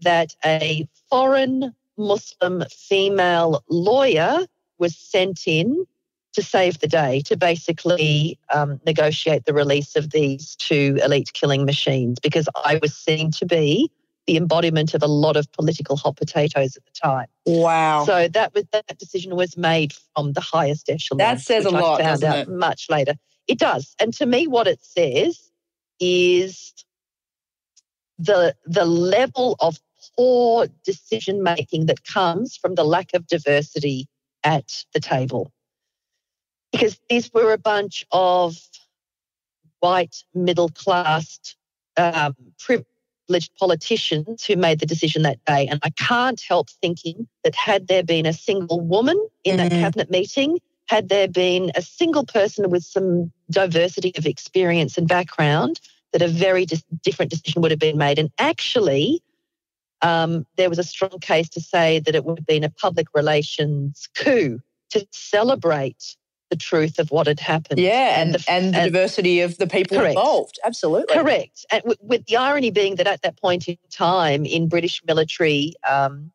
that 0.00 0.34
a 0.44 0.88
foreign 1.10 1.74
Muslim 1.98 2.64
female 2.70 3.62
lawyer 3.68 4.46
was 4.78 4.96
sent 4.96 5.46
in 5.46 5.84
to 6.32 6.42
save 6.42 6.78
the 6.78 6.86
day, 6.86 7.20
to 7.26 7.36
basically 7.36 8.38
um, 8.54 8.80
negotiate 8.86 9.44
the 9.44 9.52
release 9.52 9.96
of 9.96 10.10
these 10.10 10.54
two 10.56 10.98
elite 11.04 11.32
killing 11.34 11.64
machines, 11.64 12.18
because 12.20 12.48
I 12.64 12.78
was 12.80 12.94
seen 12.94 13.30
to 13.32 13.46
be 13.46 13.90
the 14.26 14.36
embodiment 14.36 14.94
of 14.94 15.02
a 15.02 15.06
lot 15.06 15.36
of 15.36 15.50
political 15.52 15.96
hot 15.96 16.16
potatoes 16.16 16.76
at 16.76 16.84
the 16.84 16.92
time. 17.02 17.26
Wow! 17.46 18.04
So 18.04 18.28
that 18.28 18.54
was 18.54 18.64
that 18.72 18.98
decision 18.98 19.36
was 19.36 19.56
made 19.56 19.92
from 20.14 20.32
the 20.32 20.40
highest 20.40 20.88
echelon. 20.88 21.18
That 21.18 21.40
says 21.40 21.64
a 21.64 21.70
lot, 21.70 22.00
I 22.00 22.04
found 22.04 22.24
out 22.24 22.38
it? 22.38 22.48
Much 22.48 22.86
later, 22.88 23.14
it 23.48 23.58
does. 23.58 23.94
And 24.00 24.12
to 24.14 24.26
me, 24.26 24.46
what 24.46 24.66
it 24.66 24.82
says 24.82 25.50
is 25.98 26.74
the 28.18 28.54
the 28.64 28.84
level 28.84 29.56
of 29.60 29.80
poor 30.16 30.66
decision 30.84 31.42
making 31.42 31.86
that 31.86 32.04
comes 32.04 32.56
from 32.56 32.74
the 32.74 32.84
lack 32.84 33.14
of 33.14 33.26
diversity 33.26 34.06
at 34.44 34.84
the 34.92 35.00
table. 35.00 35.52
Because 36.72 37.00
these 37.08 37.30
were 37.32 37.52
a 37.52 37.58
bunch 37.58 38.06
of 38.12 38.56
white, 39.80 40.24
middle 40.34 40.68
class, 40.68 41.38
um, 41.96 42.34
privileged 42.58 42.89
politicians 43.58 44.44
who 44.44 44.56
made 44.56 44.80
the 44.80 44.86
decision 44.86 45.22
that 45.22 45.44
day. 45.44 45.66
And 45.66 45.80
I 45.82 45.90
can't 45.90 46.40
help 46.40 46.70
thinking 46.70 47.28
that 47.44 47.54
had 47.54 47.88
there 47.88 48.02
been 48.02 48.26
a 48.26 48.32
single 48.32 48.80
woman 48.80 49.16
in 49.44 49.56
mm-hmm. 49.56 49.68
that 49.68 49.80
cabinet 49.80 50.10
meeting, 50.10 50.58
had 50.88 51.08
there 51.08 51.28
been 51.28 51.70
a 51.74 51.82
single 51.82 52.26
person 52.26 52.70
with 52.70 52.84
some 52.84 53.32
diversity 53.50 54.12
of 54.16 54.26
experience 54.26 54.98
and 54.98 55.06
background, 55.06 55.80
that 56.12 56.22
a 56.22 56.28
very 56.28 56.66
dis- 56.66 56.84
different 57.02 57.30
decision 57.30 57.62
would 57.62 57.70
have 57.70 57.80
been 57.80 57.98
made. 57.98 58.18
And 58.18 58.30
actually, 58.38 59.22
um, 60.02 60.46
there 60.56 60.68
was 60.68 60.78
a 60.78 60.84
strong 60.84 61.18
case 61.20 61.48
to 61.50 61.60
say 61.60 62.00
that 62.00 62.14
it 62.14 62.24
would 62.24 62.38
have 62.38 62.46
been 62.46 62.64
a 62.64 62.70
public 62.70 63.06
relations 63.14 64.08
coup 64.14 64.60
to 64.90 65.06
celebrate 65.12 66.16
the 66.50 66.56
truth 66.56 66.98
of 66.98 67.10
what 67.10 67.26
had 67.26 67.40
happened. 67.40 67.80
Yeah, 67.80 68.20
and, 68.20 68.34
and 68.34 68.34
the, 68.34 68.50
and 68.50 68.74
the 68.74 68.78
and, 68.78 68.92
diversity 68.92 69.40
of 69.40 69.56
the 69.58 69.66
people 69.66 69.96
correct. 69.96 70.10
involved. 70.10 70.58
Absolutely. 70.64 71.16
Correct. 71.16 71.64
And 71.72 71.82
w- 71.82 71.98
with 72.02 72.26
the 72.26 72.36
irony 72.36 72.70
being 72.70 72.96
that 72.96 73.06
at 73.06 73.22
that 73.22 73.40
point 73.40 73.68
in 73.68 73.78
time 73.90 74.44
in 74.44 74.68
British 74.68 75.02
military, 75.06 75.74
um, 75.88 76.32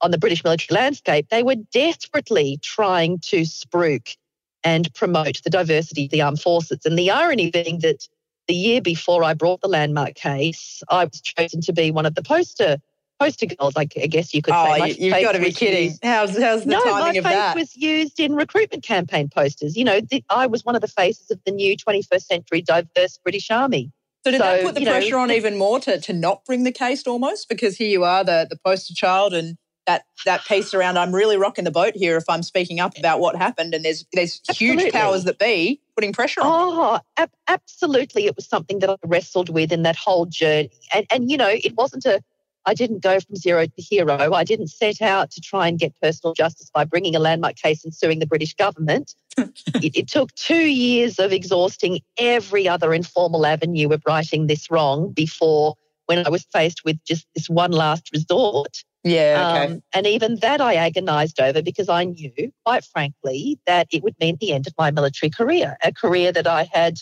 on 0.00 0.10
the 0.10 0.18
British 0.18 0.42
military 0.42 0.74
landscape, 0.80 1.28
they 1.30 1.42
were 1.42 1.56
desperately 1.72 2.58
trying 2.62 3.18
to 3.20 3.42
spruik 3.42 4.16
and 4.64 4.92
promote 4.94 5.40
the 5.44 5.50
diversity 5.50 6.06
of 6.06 6.10
the 6.10 6.22
armed 6.22 6.40
forces. 6.40 6.80
And 6.84 6.98
the 6.98 7.10
irony 7.10 7.50
being 7.50 7.80
that 7.80 8.08
the 8.48 8.54
year 8.54 8.80
before 8.80 9.22
I 9.22 9.34
brought 9.34 9.60
the 9.60 9.68
landmark 9.68 10.14
case, 10.14 10.82
I 10.88 11.04
was 11.04 11.20
chosen 11.20 11.60
to 11.62 11.72
be 11.72 11.90
one 11.90 12.06
of 12.06 12.14
the 12.14 12.22
poster 12.22 12.78
poster 13.24 13.46
girls. 13.46 13.74
I 13.76 13.84
guess 13.84 14.34
you 14.34 14.42
could 14.42 14.54
oh, 14.54 14.72
say. 14.72 14.78
My 14.78 14.86
you've 14.86 15.22
got 15.22 15.32
to 15.32 15.40
be 15.40 15.52
kidding. 15.52 15.90
Used, 15.90 16.04
how's 16.04 16.38
how's 16.38 16.64
the 16.64 16.70
no, 16.70 16.82
timing 16.84 17.18
of 17.18 17.24
that? 17.24 17.30
No, 17.30 17.38
my 17.38 17.54
face 17.54 17.60
was 17.60 17.76
used 17.76 18.20
in 18.20 18.34
recruitment 18.34 18.82
campaign 18.82 19.28
posters. 19.28 19.76
You 19.76 19.84
know, 19.84 20.00
the, 20.00 20.24
I 20.30 20.46
was 20.46 20.64
one 20.64 20.74
of 20.74 20.80
the 20.80 20.88
faces 20.88 21.30
of 21.30 21.40
the 21.44 21.52
new 21.52 21.76
21st 21.76 22.22
century 22.22 22.62
diverse 22.62 23.18
British 23.22 23.50
Army. 23.50 23.92
So 24.24 24.30
did 24.30 24.40
so, 24.40 24.44
that 24.44 24.62
put 24.62 24.74
the 24.74 24.84
pressure 24.84 25.16
know, 25.16 25.20
on 25.20 25.30
even 25.30 25.58
more 25.58 25.80
to 25.80 26.00
to 26.00 26.12
not 26.12 26.44
bring 26.44 26.64
the 26.64 26.72
case 26.72 27.06
almost 27.06 27.48
because 27.48 27.76
here 27.76 27.88
you 27.88 28.04
are 28.04 28.24
the 28.24 28.46
the 28.48 28.56
poster 28.64 28.94
child 28.94 29.34
and 29.34 29.56
that 29.86 30.04
that 30.24 30.44
piece 30.44 30.74
around 30.74 30.96
I'm 30.96 31.12
really 31.12 31.36
rocking 31.36 31.64
the 31.64 31.72
boat 31.72 31.94
here 31.96 32.16
if 32.16 32.24
I'm 32.28 32.44
speaking 32.44 32.78
up 32.78 32.96
about 32.96 33.18
what 33.18 33.34
happened 33.34 33.74
and 33.74 33.84
there's 33.84 34.04
there's 34.12 34.40
absolutely. 34.48 34.84
huge 34.84 34.92
powers 34.92 35.24
that 35.24 35.38
be 35.40 35.80
putting 35.96 36.12
pressure 36.12 36.40
on. 36.40 36.46
Oh, 36.48 37.00
ab- 37.16 37.30
absolutely 37.48 38.26
it 38.26 38.36
was 38.36 38.46
something 38.46 38.78
that 38.78 38.90
I 38.90 38.96
wrestled 39.04 39.48
with 39.48 39.72
in 39.72 39.82
that 39.82 39.96
whole 39.96 40.26
journey. 40.26 40.70
And 40.94 41.06
and 41.10 41.30
you 41.30 41.36
know, 41.36 41.48
it 41.48 41.74
wasn't 41.74 42.04
a 42.06 42.22
I 42.64 42.74
didn't 42.74 43.02
go 43.02 43.18
from 43.20 43.36
zero 43.36 43.66
to 43.66 43.82
hero. 43.82 44.32
I 44.32 44.44
didn't 44.44 44.68
set 44.68 45.02
out 45.02 45.30
to 45.32 45.40
try 45.40 45.68
and 45.68 45.78
get 45.78 45.92
personal 46.00 46.34
justice 46.34 46.70
by 46.72 46.84
bringing 46.84 47.16
a 47.16 47.18
landmark 47.18 47.56
case 47.56 47.84
and 47.84 47.94
suing 47.94 48.18
the 48.18 48.26
British 48.26 48.54
government. 48.54 49.14
it, 49.36 49.96
it 49.96 50.08
took 50.08 50.32
two 50.34 50.66
years 50.70 51.18
of 51.18 51.32
exhausting 51.32 52.00
every 52.18 52.68
other 52.68 52.94
informal 52.94 53.46
avenue 53.46 53.88
of 53.92 54.02
righting 54.06 54.46
this 54.46 54.70
wrong 54.70 55.12
before 55.12 55.74
when 56.06 56.24
I 56.24 56.28
was 56.28 56.44
faced 56.52 56.84
with 56.84 57.02
just 57.04 57.26
this 57.34 57.48
one 57.48 57.72
last 57.72 58.10
resort 58.12 58.84
yeah. 59.04 59.64
Okay. 59.64 59.72
Um, 59.74 59.82
and 59.92 60.06
even 60.06 60.36
that 60.36 60.60
I 60.60 60.74
agonized 60.74 61.40
over 61.40 61.62
because 61.62 61.88
I 61.88 62.04
knew, 62.04 62.52
quite 62.64 62.84
frankly, 62.84 63.58
that 63.66 63.88
it 63.90 64.02
would 64.02 64.14
mean 64.20 64.36
the 64.40 64.52
end 64.52 64.66
of 64.66 64.74
my 64.78 64.90
military 64.90 65.30
career, 65.30 65.76
a 65.82 65.92
career 65.92 66.30
that 66.32 66.46
I 66.46 66.68
had, 66.72 66.98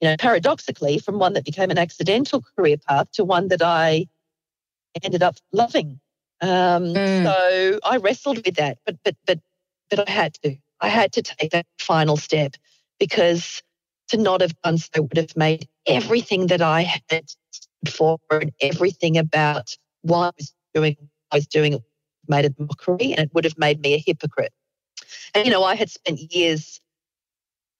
you 0.00 0.08
know, 0.08 0.16
paradoxically, 0.18 0.98
from 0.98 1.18
one 1.18 1.34
that 1.34 1.44
became 1.44 1.70
an 1.70 1.78
accidental 1.78 2.42
career 2.56 2.76
path 2.88 3.08
to 3.12 3.24
one 3.24 3.48
that 3.48 3.62
I 3.62 4.06
ended 5.02 5.22
up 5.22 5.36
loving. 5.52 6.00
Um, 6.40 6.84
mm. 6.94 7.24
So 7.24 7.80
I 7.84 7.96
wrestled 7.98 8.44
with 8.44 8.56
that, 8.56 8.78
but 8.84 8.96
but 9.04 9.16
but 9.26 9.40
but 9.90 10.08
I 10.08 10.10
had 10.10 10.34
to. 10.42 10.56
I 10.80 10.88
had 10.88 11.12
to 11.12 11.22
take 11.22 11.52
that 11.52 11.66
final 11.78 12.16
step 12.16 12.54
because 13.00 13.62
to 14.08 14.18
not 14.18 14.42
have 14.42 14.54
done 14.62 14.78
so 14.78 15.02
would 15.02 15.16
have 15.16 15.36
made 15.36 15.68
everything 15.86 16.48
that 16.48 16.60
I 16.60 16.82
had 16.82 17.24
for 17.88 18.18
and 18.30 18.52
everything 18.60 19.16
about 19.16 19.74
why 20.02 20.26
I 20.26 20.32
was 20.36 20.54
doing 20.74 20.96
I 21.32 21.36
was 21.36 21.46
doing 21.46 21.80
made 22.28 22.44
a 22.44 22.54
mockery 22.58 23.12
and 23.12 23.20
it 23.20 23.30
would 23.34 23.44
have 23.44 23.58
made 23.58 23.80
me 23.80 23.94
a 23.94 23.98
hypocrite. 23.98 24.52
And, 25.34 25.46
you 25.46 25.52
know, 25.52 25.64
I 25.64 25.74
had 25.74 25.90
spent 25.90 26.18
years 26.32 26.80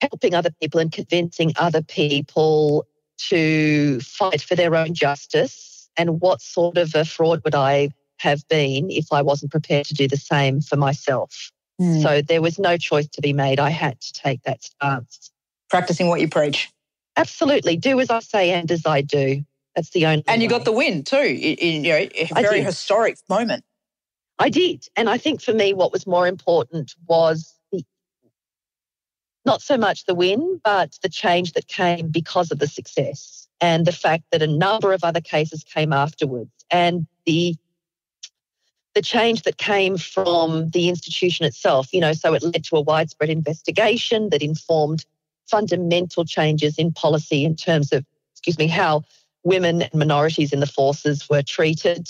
helping 0.01 0.33
other 0.33 0.51
people 0.61 0.79
and 0.79 0.91
convincing 0.91 1.53
other 1.57 1.81
people 1.81 2.85
to 3.29 3.99
fight 4.01 4.41
for 4.41 4.55
their 4.55 4.75
own 4.75 4.93
justice. 4.93 5.76
And 5.97 6.21
what 6.21 6.41
sort 6.41 6.77
of 6.77 6.93
a 6.95 7.03
fraud 7.05 7.41
would 7.43 7.55
I 7.55 7.89
have 8.17 8.47
been 8.47 8.89
if 8.91 9.07
I 9.11 9.21
wasn't 9.21 9.51
prepared 9.51 9.85
to 9.87 9.93
do 9.93 10.07
the 10.07 10.17
same 10.17 10.61
for 10.61 10.75
myself? 10.75 11.51
Mm. 11.81 12.01
So 12.01 12.21
there 12.21 12.41
was 12.41 12.59
no 12.59 12.77
choice 12.77 13.07
to 13.07 13.21
be 13.21 13.33
made. 13.33 13.59
I 13.59 13.69
had 13.69 13.99
to 14.01 14.13
take 14.13 14.43
that 14.43 14.63
stance. 14.63 15.31
Practicing 15.69 16.07
what 16.07 16.21
you 16.21 16.29
preach. 16.29 16.71
Absolutely. 17.15 17.77
Do 17.77 17.99
as 17.99 18.09
I 18.09 18.19
say 18.19 18.51
and 18.51 18.71
as 18.71 18.85
I 18.85 19.01
do. 19.01 19.43
That's 19.75 19.91
the 19.91 20.05
only. 20.07 20.23
And 20.27 20.41
you 20.41 20.49
got 20.49 20.65
the 20.65 20.71
win 20.71 21.03
too. 21.03 21.17
In, 21.17 21.83
you 21.83 21.91
know, 21.91 22.07
a 22.15 22.41
very 22.41 22.61
historic 22.61 23.17
moment. 23.29 23.63
I 24.39 24.49
did, 24.49 24.87
and 24.95 25.09
I 25.09 25.17
think 25.17 25.41
for 25.41 25.53
me, 25.53 25.73
what 25.73 25.91
was 25.91 26.05
more 26.05 26.27
important 26.27 26.93
was 27.07 27.55
the, 27.71 27.83
not 29.45 29.61
so 29.61 29.77
much 29.77 30.05
the 30.05 30.13
win, 30.13 30.61
but 30.63 30.97
the 31.01 31.09
change 31.09 31.53
that 31.53 31.67
came 31.67 32.09
because 32.09 32.51
of 32.51 32.59
the 32.59 32.67
success, 32.67 33.46
and 33.61 33.85
the 33.85 33.91
fact 33.91 34.23
that 34.31 34.41
a 34.41 34.47
number 34.47 34.93
of 34.93 35.03
other 35.03 35.21
cases 35.21 35.63
came 35.63 35.93
afterwards, 35.93 36.51
and 36.71 37.07
the 37.25 37.55
the 38.93 39.01
change 39.03 39.43
that 39.43 39.57
came 39.57 39.95
from 39.95 40.71
the 40.71 40.89
institution 40.89 41.45
itself. 41.45 41.93
You 41.93 42.01
know, 42.01 42.13
so 42.13 42.33
it 42.33 42.41
led 42.41 42.63
to 42.63 42.77
a 42.77 42.81
widespread 42.81 43.29
investigation 43.29 44.29
that 44.31 44.41
informed 44.41 45.05
fundamental 45.45 46.25
changes 46.25 46.77
in 46.77 46.91
policy 46.91 47.45
in 47.45 47.55
terms 47.55 47.93
of, 47.93 48.03
excuse 48.33 48.57
me, 48.57 48.67
how 48.67 49.03
women 49.43 49.83
and 49.83 49.93
minorities 49.93 50.51
in 50.51 50.59
the 50.59 50.67
forces 50.67 51.29
were 51.29 51.43
treated. 51.43 52.07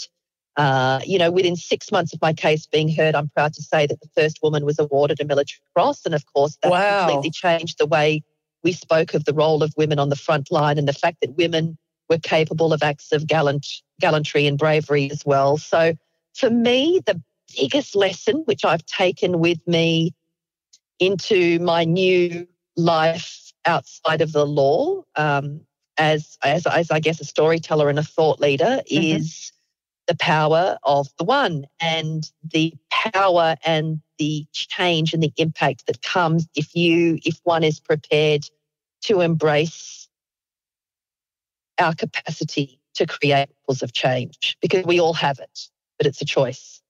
Uh, 0.56 1.00
you 1.06 1.20
know, 1.20 1.30
within 1.30 1.56
six 1.56 1.92
months 1.92 2.14
of 2.14 2.22
my 2.22 2.34
case 2.34 2.66
being 2.66 2.90
heard, 2.90 3.16
I'm 3.16 3.30
proud 3.30 3.54
to 3.54 3.62
say 3.62 3.86
that 3.86 4.00
the 4.02 4.10
first 4.16 4.40
woman 4.42 4.66
was 4.66 4.80
awarded 4.80 5.22
a 5.22 5.26
military 5.26 5.60
cross. 5.76 6.06
And 6.06 6.16
of 6.16 6.26
course, 6.34 6.58
that 6.64 6.72
wow. 6.72 7.06
completely 7.06 7.32
changed 7.32 7.78
the 7.78 7.86
way 7.86 8.24
we 8.68 8.74
spoke 8.74 9.14
of 9.14 9.24
the 9.24 9.34
role 9.34 9.64
of 9.64 9.74
women 9.78 9.98
on 9.98 10.10
the 10.10 10.18
front 10.18 10.52
line 10.52 10.78
and 10.78 10.90
the 10.90 10.94
fact 10.94 11.22
that 11.22 11.38
women 11.38 11.78
were 12.10 12.18
capable 12.18 12.74
of 12.74 12.84
acts 12.84 13.14
of 13.14 13.26
gallant, 13.26 13.66
gallantry 14.02 14.46
and 14.46 14.58
bravery 14.58 15.10
as 15.10 15.26
well. 15.26 15.58
So 15.58 15.94
for 16.36 16.50
me, 16.50 17.00
the 17.06 17.22
biggest 17.56 17.96
lesson 17.96 18.44
which 18.44 18.66
I've 18.66 18.86
taken 18.86 19.40
with 19.40 19.66
me 19.66 20.14
into 21.00 21.60
my 21.60 21.86
new 21.86 22.46
life 22.76 23.54
outside 23.64 24.20
of 24.20 24.34
the 24.34 24.46
law 24.46 25.02
um, 25.16 25.62
as, 25.98 26.38
as, 26.44 26.68
as 26.68 26.92
I 26.92 27.00
guess 27.00 27.22
a 27.22 27.26
storyteller 27.26 27.90
and 27.90 27.98
a 27.98 28.04
thought 28.04 28.42
leader 28.42 28.82
mm-hmm. 28.92 29.16
is 29.16 29.54
the 30.08 30.16
power 30.18 30.78
of 30.84 31.08
the 31.18 31.24
one 31.24 31.68
and 31.80 32.30
the 32.44 32.74
power 32.90 33.56
and 33.66 34.02
the 34.20 34.46
change 34.52 35.14
and 35.14 35.24
the 35.24 35.32
impact 35.38 35.88
that 35.88 36.02
comes 36.02 36.48
if 36.56 36.76
you 36.76 37.20
if 37.24 37.40
one 37.44 37.64
is 37.64 37.80
prepared 37.80 38.50
to 39.08 39.22
embrace 39.22 40.08
our 41.80 41.94
capacity 41.94 42.80
to 42.96 43.06
create 43.06 43.50
ripples 43.50 43.84
of 43.84 43.94
change 43.94 44.58
because 44.62 44.86
we 44.86 45.00
all 45.00 45.14
have 45.14 45.40
it 45.40 45.60
but 45.98 46.08
it's 46.08 46.22
a 46.22 46.26
choice 46.26 46.82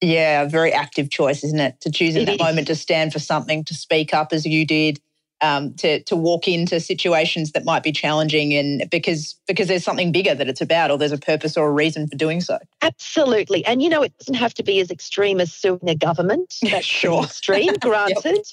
Yeah, 0.00 0.42
a 0.42 0.48
very 0.48 0.72
active 0.72 1.10
choice, 1.10 1.42
isn't 1.42 1.58
it? 1.60 1.80
To 1.80 1.90
choose 1.90 2.14
in 2.14 2.22
It 2.22 2.26
that 2.26 2.34
is. 2.34 2.38
moment 2.38 2.68
to 2.68 2.76
stand 2.76 3.12
for 3.12 3.18
something, 3.18 3.64
to 3.64 3.74
speak 3.74 4.14
up 4.14 4.32
as 4.32 4.46
you 4.46 4.64
did, 4.64 5.00
um, 5.40 5.74
to 5.74 6.02
to 6.04 6.16
walk 6.16 6.48
into 6.48 6.80
situations 6.80 7.52
that 7.52 7.64
might 7.64 7.82
be 7.82 7.92
challenging, 7.92 8.54
and 8.54 8.88
because 8.90 9.34
because 9.46 9.68
there's 9.68 9.84
something 9.84 10.12
bigger 10.12 10.34
that 10.34 10.48
it's 10.48 10.60
about, 10.60 10.90
or 10.90 10.98
there's 10.98 11.12
a 11.12 11.18
purpose 11.18 11.56
or 11.56 11.68
a 11.68 11.72
reason 11.72 12.08
for 12.08 12.16
doing 12.16 12.40
so. 12.40 12.58
Absolutely. 12.82 13.64
And 13.64 13.82
you 13.82 13.88
know, 13.88 14.02
it 14.02 14.16
doesn't 14.18 14.34
have 14.34 14.54
to 14.54 14.62
be 14.62 14.80
as 14.80 14.90
extreme 14.90 15.40
as 15.40 15.52
suing 15.52 15.88
a 15.88 15.94
government. 15.94 16.54
That's 16.62 16.84
Sure. 16.86 17.24
extreme, 17.24 17.74
granted. 17.80 18.46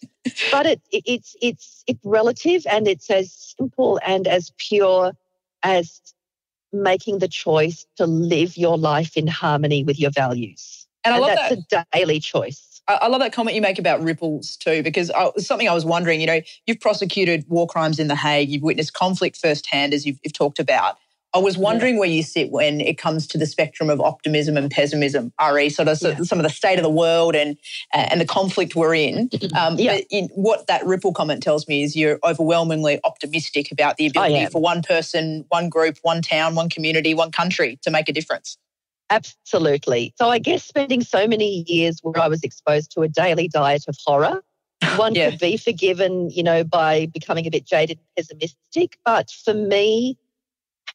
But 0.52 0.66
it, 0.66 0.82
it, 0.92 1.04
it's 1.06 1.36
it's 1.42 1.84
it's 1.88 2.00
relative 2.04 2.66
and 2.70 2.88
it's 2.88 3.10
as 3.10 3.32
simple 3.58 4.00
and 4.06 4.28
as 4.28 4.52
pure 4.58 5.14
as 5.64 6.02
making 6.72 7.20
the 7.20 7.28
choice 7.28 7.86
to 7.98 8.06
live 8.06 8.58
your 8.58 8.78
life 8.78 9.16
in 9.18 9.28
harmony 9.28 9.84
with 9.84 10.00
your 10.00 10.12
values. 10.12 10.88
And 11.04 11.14
I 11.14 11.20
love 11.20 11.32
that's 11.36 11.70
that. 11.70 11.88
a 11.94 11.98
daily 11.98 12.20
choice. 12.20 12.75
I 12.88 13.08
love 13.08 13.20
that 13.22 13.34
comment 13.34 13.56
you 13.56 13.62
make 13.62 13.80
about 13.80 14.02
ripples 14.02 14.56
too, 14.58 14.84
because 14.84 15.10
I, 15.12 15.32
something 15.38 15.68
I 15.68 15.74
was 15.74 15.86
wondering. 15.86 16.22
You 16.22 16.28
know, 16.28 16.42
you've 16.68 16.80
prosecuted 16.80 17.46
war 17.48 17.68
crimes 17.68 18.00
in 18.00 18.08
The 18.08 18.16
Hague, 18.16 18.50
you've 18.50 18.62
witnessed 18.62 18.94
conflict 18.94 19.38
firsthand, 19.38 19.94
as 19.94 20.06
you've, 20.06 20.20
you've 20.24 20.34
talked 20.34 20.60
about. 20.60 20.98
I 21.34 21.40
was 21.40 21.58
wondering 21.58 21.98
where 21.98 22.08
you 22.08 22.24
sit 22.24 22.50
when 22.50 22.80
it 22.80 22.98
comes 22.98 23.28
to 23.28 23.38
the 23.38 23.46
spectrum 23.46 23.90
of 23.90 24.00
optimism 24.00 24.56
and 24.56 24.72
pessimism, 24.72 25.34
re 25.52 25.70
sort 25.70 25.90
of 25.90 26.02
Yeah. 26.02 26.24
some 26.24 26.40
of 26.40 26.44
the 26.44 26.50
state 26.50 26.80
of 26.80 26.84
the 26.84 26.90
world 26.90 27.36
and 27.36 27.58
uh, 27.94 28.08
and 28.10 28.22
the 28.22 28.26
conflict 28.26 28.74
we're 28.74 28.96
in. 28.96 29.30
Um, 29.54 29.78
Yeah. 29.78 30.00
In, 30.10 30.30
what 30.30 30.68
that 30.68 30.86
ripple 30.86 31.12
comment 31.12 31.44
tells 31.44 31.68
me 31.68 31.84
is 31.84 31.94
you're 31.94 32.20
overwhelmingly 32.24 33.02
optimistic 33.04 33.70
about 33.70 33.98
the 33.98 34.06
ability 34.08 34.46
for 34.46 34.62
one 34.62 34.82
person, 34.82 35.44
one 35.50 35.68
group, 35.68 35.98
one 36.04 36.22
town, 36.22 36.56
one 36.56 36.70
community, 36.70 37.14
one 37.14 37.32
country 37.32 37.80
to 37.82 37.92
make 37.92 38.08
a 38.08 38.14
difference. 38.14 38.58
Absolutely. 39.10 40.14
So 40.18 40.30
I 40.30 40.39
guess 40.39 40.64
spending 40.64 41.01
so 41.01 41.28
many 41.28 41.64
years 41.68 41.99
where 42.01 42.20
I 42.20 42.28
was 42.28 42.43
exposed 42.43 42.91
to 42.91 43.01
a 43.01 43.08
daily 43.08 43.47
diet 43.47 43.86
of 43.88 43.97
horror, 44.03 44.43
one 44.97 45.16
Yeah. 45.16 45.30
could 45.30 45.39
be 45.39 45.58
forgiven, 45.58 46.30
you 46.30 46.43
know, 46.43 46.64
by 46.64 47.08
becoming 47.08 47.45
a 47.47 47.51
bit 47.51 47.66
jaded 47.66 47.99
and 47.99 48.08
pessimistic. 48.16 48.97
But 49.06 49.30
for 49.32 49.53
me, 49.53 50.18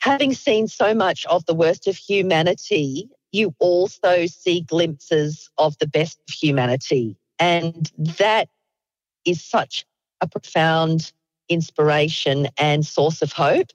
having 0.00 0.34
seen 0.34 0.66
so 0.68 0.94
much 0.94 1.24
of 1.26 1.46
the 1.46 1.54
worst 1.54 1.86
of 1.86 1.96
humanity, 1.96 3.08
you 3.32 3.54
also 3.61 4.26
see 4.26 4.61
glimpses 4.62 5.48
of 5.58 5.78
the 5.78 5.86
best 5.86 6.18
of 6.28 6.34
humanity. 6.34 7.16
And 7.38 7.90
that 7.96 8.48
is 9.24 9.42
such 9.42 9.86
a 10.20 10.26
profound 10.26 11.12
inspiration 11.48 12.48
and 12.58 12.84
source 12.86 13.22
of 13.22 13.32
hope 13.32 13.68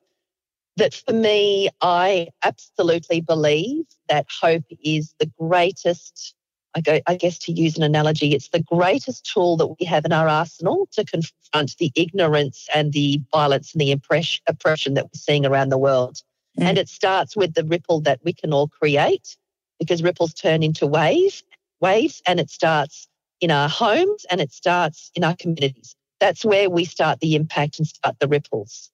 that 0.77 0.93
for 0.93 1.13
me, 1.13 1.69
I 1.81 2.29
absolutely 2.43 3.21
believe 3.21 3.85
that 4.09 4.25
hope 4.41 4.65
is 4.83 5.13
the 5.19 5.31
greatest. 5.39 6.33
I, 6.75 6.81
go, 6.81 6.99
I 7.07 7.15
guess 7.15 7.37
to 7.39 7.53
use 7.53 7.77
an 7.77 7.83
analogy, 7.83 8.33
it's 8.33 8.49
the 8.49 8.61
greatest 8.61 9.31
tool 9.31 9.55
that 9.57 9.67
we 9.67 9.85
have 9.85 10.03
in 10.03 10.11
our 10.11 10.27
arsenal 10.27 10.89
to 10.91 11.05
confront 11.05 11.77
the 11.77 11.91
ignorance 11.95 12.67
and 12.75 12.91
the 12.91 13.21
violence 13.31 13.73
and 13.73 13.79
the 13.79 13.91
impress- 13.91 14.41
oppression 14.47 14.93
that 14.95 15.05
we're 15.05 15.17
seeing 15.17 15.45
around 15.45 15.69
the 15.69 15.77
world. 15.77 16.17
Mm. 16.59 16.65
And 16.65 16.77
it 16.77 16.89
starts 16.89 17.35
with 17.35 17.53
the 17.53 17.63
ripple 17.63 18.01
that 18.01 18.19
we 18.25 18.33
can 18.33 18.51
all 18.51 18.67
create 18.67 19.37
because 19.79 20.03
ripples 20.03 20.33
turn 20.33 20.63
into 20.63 20.85
waves, 20.85 21.43
waves, 21.79 22.21
and 22.27 22.41
it 22.41 22.49
starts 22.49 23.07
in 23.39 23.51
our 23.51 23.69
homes 23.69 24.25
and 24.29 24.41
it 24.41 24.51
starts 24.51 25.11
in 25.15 25.23
our 25.23 25.35
communities. 25.35 25.95
That's 26.19 26.43
where 26.43 26.69
we 26.69 26.85
start 26.85 27.19
the 27.19 27.35
impact 27.35 27.77
and 27.79 27.87
start 27.87 28.17
the 28.19 28.27
ripples. 28.27 28.91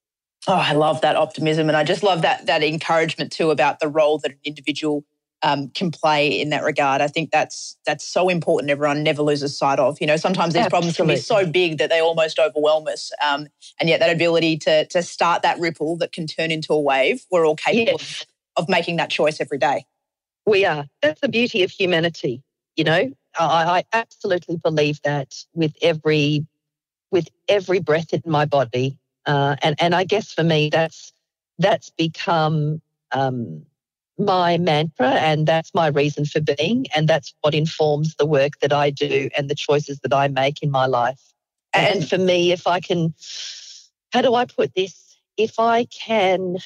Oh, 0.48 0.54
I 0.54 0.72
love 0.72 1.00
that 1.02 1.14
optimism, 1.16 1.68
and 1.68 1.76
I 1.76 1.84
just 1.84 2.02
love 2.02 2.22
that 2.22 2.46
that 2.46 2.62
encouragement 2.62 3.30
too 3.32 3.50
about 3.50 3.78
the 3.78 3.88
role 3.88 4.18
that 4.18 4.32
an 4.32 4.38
individual 4.44 5.04
um, 5.42 5.68
can 5.68 5.90
play 5.90 6.28
in 6.28 6.50
that 6.50 6.64
regard. 6.64 7.00
I 7.00 7.08
think 7.08 7.30
that's 7.30 7.76
that's 7.86 8.04
so 8.04 8.28
important. 8.28 8.70
Everyone 8.70 9.02
never 9.04 9.22
loses 9.22 9.56
sight 9.56 9.78
of. 9.78 10.00
You 10.00 10.06
know, 10.08 10.16
sometimes 10.16 10.54
these 10.54 10.66
problems 10.68 10.96
can 10.96 11.06
be 11.06 11.16
so 11.16 11.46
big 11.46 11.78
that 11.78 11.90
they 11.90 12.00
almost 12.00 12.40
overwhelm 12.40 12.88
us, 12.88 13.12
um, 13.24 13.46
and 13.78 13.88
yet 13.88 14.00
that 14.00 14.10
ability 14.14 14.56
to 14.58 14.86
to 14.86 15.02
start 15.02 15.42
that 15.42 15.60
ripple 15.60 15.96
that 15.98 16.12
can 16.12 16.26
turn 16.26 16.50
into 16.50 16.72
a 16.72 16.80
wave, 16.80 17.24
we're 17.30 17.46
all 17.46 17.56
capable 17.56 17.98
Yes. 18.00 18.24
of, 18.56 18.64
of 18.64 18.68
making 18.68 18.96
that 18.96 19.10
choice 19.10 19.40
every 19.40 19.58
day. 19.58 19.84
We 20.44 20.64
are. 20.64 20.86
That's 21.02 21.20
the 21.20 21.28
beauty 21.28 21.62
of 21.62 21.70
humanity. 21.70 22.42
You 22.74 22.84
know, 22.84 23.12
I, 23.38 23.78
I 23.78 23.84
absolutely 23.92 24.56
believe 24.56 25.00
that 25.02 25.34
with 25.54 25.74
every 25.82 26.46
with 27.12 27.28
every 27.48 27.78
breath 27.78 28.12
in 28.12 28.22
my 28.26 28.44
body, 28.44 28.98
uh, 29.26 29.56
and 29.62 29.76
and 29.78 29.94
I 29.94 30.04
guess 30.04 30.32
for 30.32 30.44
me 30.44 30.68
that's 30.70 31.12
that's 31.58 31.90
become 31.90 32.80
um, 33.12 33.64
my 34.18 34.58
mantra, 34.58 35.10
and 35.10 35.46
that's 35.46 35.72
my 35.74 35.88
reason 35.88 36.24
for 36.24 36.40
being, 36.40 36.86
and 36.94 37.08
that's 37.08 37.34
what 37.40 37.54
informs 37.54 38.14
the 38.16 38.26
work 38.26 38.58
that 38.60 38.72
I 38.72 38.90
do 38.90 39.28
and 39.36 39.48
the 39.48 39.54
choices 39.54 40.00
that 40.00 40.12
I 40.12 40.28
make 40.28 40.62
in 40.62 40.70
my 40.70 40.86
life. 40.86 41.20
And, 41.74 41.98
And- 41.98 42.08
for 42.08 42.18
me, 42.18 42.52
if 42.52 42.66
I 42.66 42.80
can, 42.80 43.14
how 44.12 44.22
do 44.22 44.34
I 44.34 44.44
put 44.44 44.74
this? 44.74 45.16
If 45.36 45.58
I 45.58 45.84
can 45.86 46.58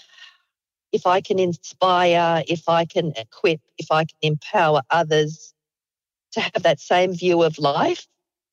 if 0.93 1.07
I 1.07 1.21
can 1.21 1.39
inspire, 1.39 2.43
if 2.49 2.69
I 2.69 2.85
can 2.85 3.13
equip, 3.17 3.61
if 3.79 3.91
I 3.91 4.05
can 4.05 4.17
empower 4.23 4.83
others 4.91 5.53
to 6.33 6.41
have 6.41 6.63
that 6.63 6.81
same 6.81 7.13
view 7.13 7.43
of 7.43 7.59
life, 7.59 8.07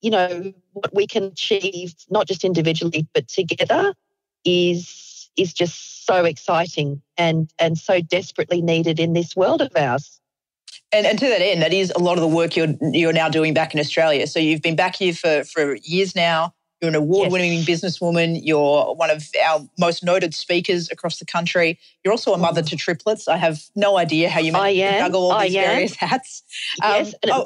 you 0.03 0.11
know, 0.11 0.53
what 0.73 0.93
we 0.93 1.07
can 1.07 1.23
achieve, 1.23 1.95
not 2.09 2.27
just 2.27 2.43
individually, 2.43 3.07
but 3.13 3.27
together 3.27 3.95
is 4.45 5.29
is 5.35 5.51
just 5.51 6.05
so 6.05 6.25
exciting 6.25 7.01
and 7.17 7.51
and 7.57 7.77
so 7.77 8.01
desperately 8.01 8.61
needed 8.61 8.99
in 8.99 9.13
this 9.13 9.35
world 9.35 9.61
of 9.61 9.71
ours. 9.75 10.19
And, 10.91 11.07
and 11.07 11.17
to 11.17 11.27
that 11.27 11.41
end, 11.41 11.63
that 11.63 11.73
is 11.73 11.91
a 11.95 11.99
lot 11.99 12.17
of 12.17 12.21
the 12.21 12.27
work 12.27 12.55
you're 12.55 12.75
you're 12.81 13.13
now 13.13 13.29
doing 13.29 13.53
back 13.53 13.73
in 13.73 13.79
Australia. 13.79 14.27
So 14.27 14.39
you've 14.39 14.61
been 14.61 14.75
back 14.75 14.97
here 14.97 15.13
for 15.13 15.45
for 15.45 15.77
years 15.83 16.15
now. 16.15 16.53
You're 16.81 16.89
an 16.89 16.95
award-winning 16.95 17.61
businesswoman. 17.61 18.41
You're 18.43 18.93
one 18.95 19.09
of 19.09 19.23
our 19.47 19.61
most 19.79 20.03
noted 20.03 20.33
speakers 20.33 20.91
across 20.91 21.17
the 21.17 21.25
country. 21.25 21.79
You're 22.03 22.11
also 22.11 22.33
a 22.33 22.37
mother 22.37 22.61
to 22.61 22.75
triplets. 22.75 23.29
I 23.29 23.37
have 23.37 23.61
no 23.73 23.97
idea 23.97 24.29
how 24.29 24.41
you 24.41 24.51
manage 24.51 24.75
to 24.75 24.97
juggle 24.97 25.21
all 25.21 25.31
I 25.31 25.47
these 25.47 25.55
am. 25.55 25.63
various 25.63 25.95
hats. 26.05 26.43
Um, 26.83 26.91
yes, 26.91 27.15
and 27.23 27.31
oh, 27.31 27.45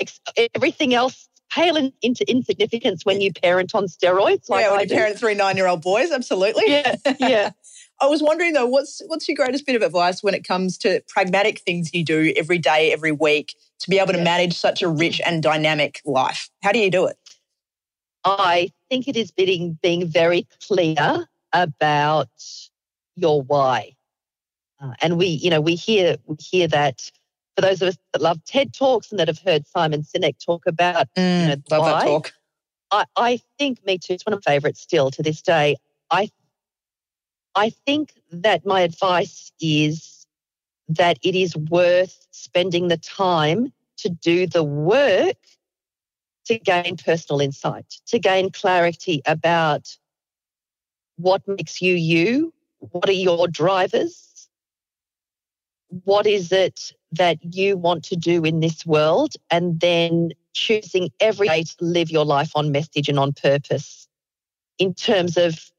everything 0.56 0.96
else 0.96 1.30
pale 1.52 1.78
in, 1.78 1.94
into 2.02 2.30
insignificance 2.30 3.06
when 3.06 3.22
you 3.22 3.32
parent 3.32 3.74
on 3.74 3.86
steroids 3.86 4.50
like 4.50 4.64
yeah, 4.64 4.72
when 4.72 4.80
I 4.80 4.84
you 4.84 4.90
do. 4.90 4.96
parent 4.96 5.20
three 5.20 5.34
nine-year-old 5.34 5.82
boys, 5.82 6.12
absolutely. 6.12 6.64
Yeah, 6.68 6.96
yeah. 7.20 7.50
I 8.00 8.06
was 8.06 8.22
wondering 8.22 8.54
though, 8.54 8.68
what's 8.68 9.02
what's 9.08 9.28
your 9.28 9.36
greatest 9.36 9.66
bit 9.66 9.76
of 9.76 9.82
advice 9.82 10.22
when 10.22 10.34
it 10.34 10.44
comes 10.44 10.78
to 10.80 11.02
pragmatic 11.08 11.60
things 11.60 11.94
you 11.94 12.04
do 12.04 12.32
every 12.36 12.60
day, 12.60 12.94
every 12.94 13.12
week, 13.12 13.56
to 13.80 13.90
be 13.90 13.98
able 13.98 14.14
to 14.14 14.24
manage 14.24 14.58
such 14.58 14.82
a 14.84 14.88
rich 14.88 15.20
and 15.26 15.42
dynamic 15.42 16.02
life? 16.06 16.50
How 16.62 16.72
do 16.72 16.80
you 16.80 16.92
do 16.92 17.08
it? 17.08 17.18
I 18.24 18.72
think 18.90 19.08
it 19.08 19.16
is 19.16 19.32
being 19.32 19.80
being 19.82 20.06
very 20.06 20.48
clear 20.68 21.28
about 21.54 22.30
your 23.16 23.42
why, 23.42 23.94
uh, 24.80 24.94
and 25.02 25.18
we, 25.18 25.28
you 25.28 25.50
know, 25.50 25.62
we 25.62 25.76
hear 25.76 26.18
we 26.26 26.36
hear 26.40 26.68
that 26.68 27.10
for 27.58 27.62
those 27.62 27.82
of 27.82 27.88
us 27.90 27.98
that 28.14 28.22
love 28.22 28.44
TED 28.46 28.72
talks 28.74 29.10
and 29.12 29.20
that 29.20 29.28
have 29.28 29.40
heard 29.40 29.66
Simon 29.68 30.04
Sinek 30.04 30.36
talk 30.44 30.68
about. 30.68 31.08
know, 31.18 31.56
Mm, 31.56 31.72
love 31.72 31.82
why? 31.82 31.92
that 31.94 32.06
talk. 32.06 32.34
I, 32.92 33.06
I 33.18 33.42
think 33.58 33.84
me 33.86 33.98
too. 33.98 34.14
It's 34.14 34.26
one 34.26 34.34
of 34.34 34.44
my 34.46 34.52
favourites 34.54 34.80
still 34.80 35.10
to 35.12 35.24
this 35.24 35.42
day. 35.42 35.76
I 36.12 36.30
I 37.56 37.72
think 37.72 38.14
that 38.32 38.66
my 38.66 38.82
advice 38.82 39.52
is 39.60 40.28
that 40.90 41.18
it 41.24 41.34
is 41.34 41.56
worth 41.56 42.28
spending 42.30 42.88
the 42.88 42.98
time 42.98 43.74
to 43.98 44.10
do 44.10 44.46
the 44.46 44.64
work 44.64 45.38
to 46.46 46.60
gain 46.60 46.96
personal 46.96 47.42
insight, 47.42 47.96
to 48.06 48.20
gain 48.20 48.52
clarity 48.52 49.24
about 49.26 49.98
what 51.18 51.42
makes 51.48 51.82
you 51.82 51.96
you, 51.96 52.54
what 52.80 53.10
are 53.10 53.14
your 53.14 53.48
drivers, 53.48 54.48
what 56.04 56.28
is 56.28 56.52
it 56.52 56.94
that 57.12 57.38
you 57.42 57.78
want 57.78 58.04
to 58.06 58.16
do 58.16 58.44
in 58.44 58.60
this 58.60 58.86
world, 58.86 59.34
and 59.50 59.80
then 59.80 60.32
choosing 60.54 61.10
every 61.20 61.48
day 61.48 61.64
to 61.64 61.76
live 61.80 62.10
your 62.10 62.26
life 62.26 62.52
on 62.56 62.72
message 62.72 63.10
and 63.10 63.20
on 63.20 63.34
purpose 63.34 64.08
in 64.80 64.94
terms 64.94 65.38
of 65.38 65.72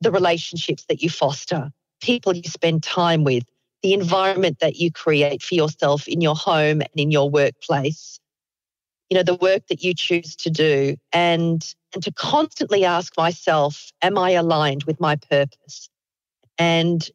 the 0.00 0.10
relationships 0.10 0.84
that 0.88 1.02
you 1.02 1.10
foster, 1.10 1.70
people 2.00 2.34
you 2.34 2.42
spend 2.44 2.82
time 2.82 3.24
with, 3.24 3.44
the 3.82 3.92
environment 3.92 4.58
that 4.60 4.76
you 4.76 4.90
create 4.90 5.42
for 5.42 5.54
yourself 5.54 6.08
in 6.08 6.20
your 6.20 6.34
home 6.34 6.80
and 6.80 6.90
in 6.96 7.10
your 7.10 7.30
workplace 7.30 8.18
you 9.10 9.16
know 9.16 9.22
the 9.22 9.36
work 9.36 9.66
that 9.68 9.82
you 9.82 9.94
choose 9.94 10.36
to 10.36 10.50
do 10.50 10.96
and 11.12 11.74
and 11.94 12.02
to 12.02 12.12
constantly 12.12 12.84
ask 12.84 13.16
myself 13.16 13.90
am 14.02 14.18
i 14.18 14.30
aligned 14.32 14.84
with 14.84 15.00
my 15.00 15.16
purpose? 15.16 15.88
And 16.58 17.08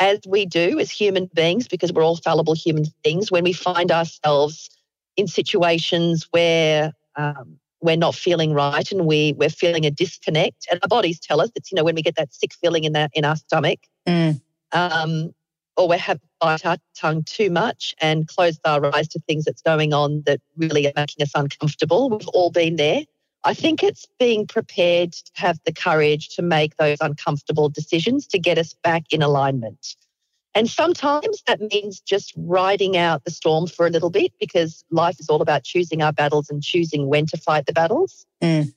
as 0.00 0.18
we 0.26 0.46
do 0.46 0.80
as 0.80 0.90
human 0.90 1.30
beings 1.34 1.68
because 1.68 1.92
we're 1.92 2.02
all 2.02 2.16
fallible 2.16 2.54
human 2.54 2.84
beings 3.04 3.30
when 3.30 3.44
we 3.44 3.52
find 3.52 3.92
ourselves 3.92 4.68
in 5.16 5.28
situations 5.28 6.26
where 6.32 6.92
um, 7.16 7.58
we're 7.82 7.96
not 7.96 8.14
feeling 8.14 8.52
right 8.52 8.90
and 8.90 9.06
we 9.06 9.34
we're 9.34 9.50
feeling 9.50 9.84
a 9.86 9.90
disconnect 9.90 10.66
and 10.70 10.80
our 10.82 10.88
bodies 10.88 11.20
tell 11.20 11.40
us 11.40 11.50
it's 11.54 11.70
you 11.70 11.76
know 11.76 11.84
when 11.84 11.94
we 11.94 12.02
get 12.02 12.16
that 12.16 12.32
sick 12.34 12.52
feeling 12.54 12.84
in 12.84 12.92
that 12.94 13.10
in 13.14 13.24
our 13.24 13.36
stomach 13.36 13.78
Mm. 14.08 14.40
um, 14.72 15.34
or 15.76 15.88
we 15.88 15.98
have 15.98 16.18
bite 16.40 16.64
our 16.64 16.78
tongue 16.96 17.22
too 17.24 17.50
much 17.50 17.94
and 18.00 18.26
closed 18.28 18.60
our 18.64 18.94
eyes 18.94 19.08
to 19.08 19.20
things 19.20 19.44
that's 19.44 19.62
going 19.62 19.92
on 19.92 20.22
that 20.26 20.40
really 20.56 20.86
are 20.86 20.92
making 20.96 21.22
us 21.22 21.32
uncomfortable. 21.34 22.10
We've 22.10 22.28
all 22.28 22.50
been 22.50 22.76
there. 22.76 23.02
I 23.44 23.54
think 23.54 23.82
it's 23.82 24.06
being 24.18 24.46
prepared 24.46 25.12
to 25.12 25.30
have 25.34 25.58
the 25.64 25.72
courage 25.72 26.28
to 26.36 26.42
make 26.42 26.76
those 26.76 26.98
uncomfortable 27.00 27.68
decisions 27.68 28.26
to 28.28 28.38
get 28.38 28.58
us 28.58 28.74
back 28.82 29.04
in 29.10 29.22
alignment. 29.22 29.96
And 30.54 30.68
sometimes 30.68 31.42
that 31.46 31.60
means 31.60 32.00
just 32.00 32.32
riding 32.36 32.96
out 32.96 33.24
the 33.24 33.30
storm 33.30 33.66
for 33.66 33.86
a 33.86 33.90
little 33.90 34.10
bit 34.10 34.32
because 34.40 34.84
life 34.90 35.20
is 35.20 35.28
all 35.28 35.40
about 35.40 35.62
choosing 35.62 36.02
our 36.02 36.12
battles 36.12 36.50
and 36.50 36.62
choosing 36.62 37.06
when 37.06 37.26
to 37.26 37.36
fight 37.36 37.66
the 37.66 37.72
battles. 37.72 38.26
Mm. 38.42 38.74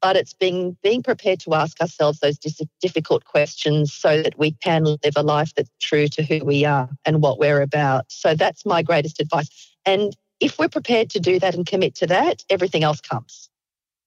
But 0.00 0.16
it's 0.16 0.34
being, 0.34 0.76
being 0.82 1.02
prepared 1.02 1.40
to 1.40 1.54
ask 1.54 1.80
ourselves 1.80 2.20
those 2.20 2.38
difficult 2.80 3.24
questions 3.24 3.92
so 3.92 4.22
that 4.22 4.38
we 4.38 4.52
can 4.52 4.84
live 4.84 5.14
a 5.16 5.22
life 5.22 5.54
that's 5.54 5.70
true 5.80 6.06
to 6.08 6.22
who 6.22 6.44
we 6.44 6.64
are 6.64 6.90
and 7.06 7.22
what 7.22 7.38
we're 7.38 7.62
about. 7.62 8.04
So 8.08 8.34
that's 8.34 8.66
my 8.66 8.82
greatest 8.82 9.18
advice. 9.20 9.48
And 9.86 10.14
if 10.38 10.58
we're 10.58 10.68
prepared 10.68 11.08
to 11.10 11.20
do 11.20 11.38
that 11.38 11.54
and 11.54 11.64
commit 11.64 11.94
to 11.96 12.06
that, 12.08 12.44
everything 12.50 12.84
else 12.84 13.00
comes. 13.00 13.48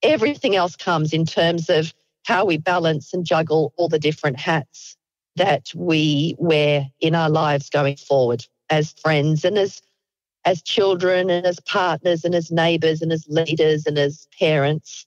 Everything 0.04 0.56
else 0.56 0.76
comes 0.76 1.14
in 1.14 1.26
terms 1.26 1.70
of 1.70 1.93
how 2.26 2.45
we 2.45 2.58
balance 2.58 3.14
and 3.14 3.26
juggle 3.26 3.74
all 3.78 3.89
the 3.89 4.00
different 4.00 4.39
hats 4.39 4.95
that 5.36 5.70
we 5.76 6.36
wear 6.38 6.88
in 7.00 7.16
our 7.16 7.30
lives 7.30 7.70
going 7.70 7.95
forward 7.95 8.45
as 8.70 8.93
friends 8.93 9.43
and 9.43 9.58
as 9.58 9.82
as 10.45 10.62
children 10.62 11.30
and 11.30 11.45
as 11.45 11.60
partners 11.62 12.24
and 12.24 12.34
as 12.34 12.50
neighbors 12.50 13.02
and 13.02 13.12
as 13.12 13.26
leaders 13.28 13.86
and 13.86 13.97
as 13.97 14.28
parents. 14.39 15.06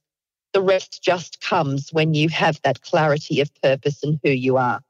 The 0.53 0.61
rest 0.61 1.03
just 1.03 1.41
comes 1.41 1.89
when 1.91 2.13
you 2.13 2.29
have 2.29 2.61
that 2.63 2.83
clarity 2.83 3.41
of 3.41 3.51
purpose 3.63 4.03
and 4.03 4.21
who 4.23 4.31
you 4.31 4.59
are. 4.59 4.81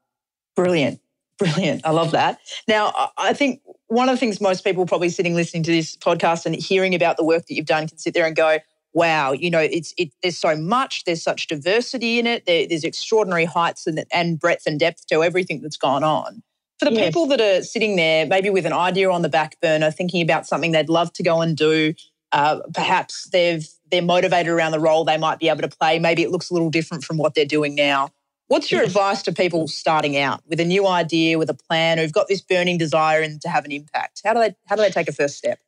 Brilliant. 0.55 0.99
Brilliant. 1.37 1.85
I 1.85 1.91
love 1.91 2.11
that. 2.11 2.39
Now 2.67 3.11
i 3.17 3.33
think 3.33 3.61
one 3.87 4.09
of 4.09 4.15
the 4.15 4.19
things 4.19 4.41
most 4.41 4.63
people 4.63 4.85
probably 4.85 5.09
sitting 5.09 5.35
listening 5.35 5.63
to 5.63 5.71
this 5.71 5.95
podcast 5.95 6.45
and 6.45 6.55
hearing 6.55 6.95
about 6.95 7.17
the 7.17 7.23
work 7.23 7.45
that 7.45 7.53
you've 7.53 7.65
done 7.65 7.87
can 7.87 7.97
sit 7.97 8.13
there 8.13 8.25
and 8.25 8.35
go 8.35 8.59
wow, 8.93 9.31
you 9.31 9.49
know, 9.49 9.59
it's 9.59 9.93
it, 9.97 10.11
there's 10.21 10.37
so 10.37 10.55
much, 10.55 11.03
there's 11.03 11.23
such 11.23 11.47
diversity 11.47 12.19
in 12.19 12.27
it, 12.27 12.45
there, 12.45 12.67
there's 12.67 12.83
extraordinary 12.83 13.45
heights 13.45 13.87
and, 13.87 14.05
and 14.11 14.39
breadth 14.39 14.63
and 14.65 14.79
depth 14.79 15.07
to 15.07 15.23
everything 15.23 15.61
that's 15.61 15.77
gone 15.77 16.03
on. 16.03 16.43
For 16.79 16.85
the 16.85 16.93
yes. 16.93 17.07
people 17.07 17.27
that 17.27 17.41
are 17.41 17.63
sitting 17.63 17.95
there, 17.95 18.25
maybe 18.25 18.49
with 18.49 18.65
an 18.65 18.73
idea 18.73 19.09
on 19.09 19.21
the 19.21 19.29
back 19.29 19.59
burner, 19.61 19.91
thinking 19.91 20.21
about 20.21 20.45
something 20.45 20.71
they'd 20.71 20.89
love 20.89 21.13
to 21.13 21.23
go 21.23 21.41
and 21.41 21.55
do, 21.55 21.93
uh, 22.31 22.59
perhaps 22.73 23.29
they've 23.31 23.67
they're 23.89 24.01
motivated 24.01 24.51
around 24.51 24.71
the 24.71 24.79
role 24.79 25.05
they 25.05 25.17
might 25.17 25.37
be 25.37 25.49
able 25.49 25.61
to 25.61 25.67
play. 25.67 25.99
Maybe 25.99 26.23
it 26.23 26.31
looks 26.31 26.49
a 26.49 26.53
little 26.53 26.71
different 26.71 27.03
from 27.03 27.17
what 27.17 27.35
they're 27.35 27.45
doing 27.45 27.75
now. 27.75 28.09
What's 28.47 28.71
your 28.71 28.81
yes. 28.81 28.89
advice 28.89 29.21
to 29.23 29.31
people 29.31 29.67
starting 29.67 30.17
out 30.17 30.41
with 30.47 30.59
a 30.59 30.65
new 30.65 30.87
idea, 30.87 31.37
with 31.37 31.49
a 31.49 31.53
plan, 31.53 31.99
who've 31.99 32.11
got 32.11 32.27
this 32.27 32.41
burning 32.41 32.77
desire 32.77 33.21
and 33.21 33.39
to 33.41 33.49
have 33.49 33.65
an 33.65 33.71
impact? 33.71 34.21
How 34.25 34.33
do 34.33 34.39
they 34.39 34.55
how 34.65 34.75
do 34.75 34.81
they 34.81 34.89
take 34.89 35.07
a 35.07 35.13
first 35.13 35.37
step? 35.37 35.59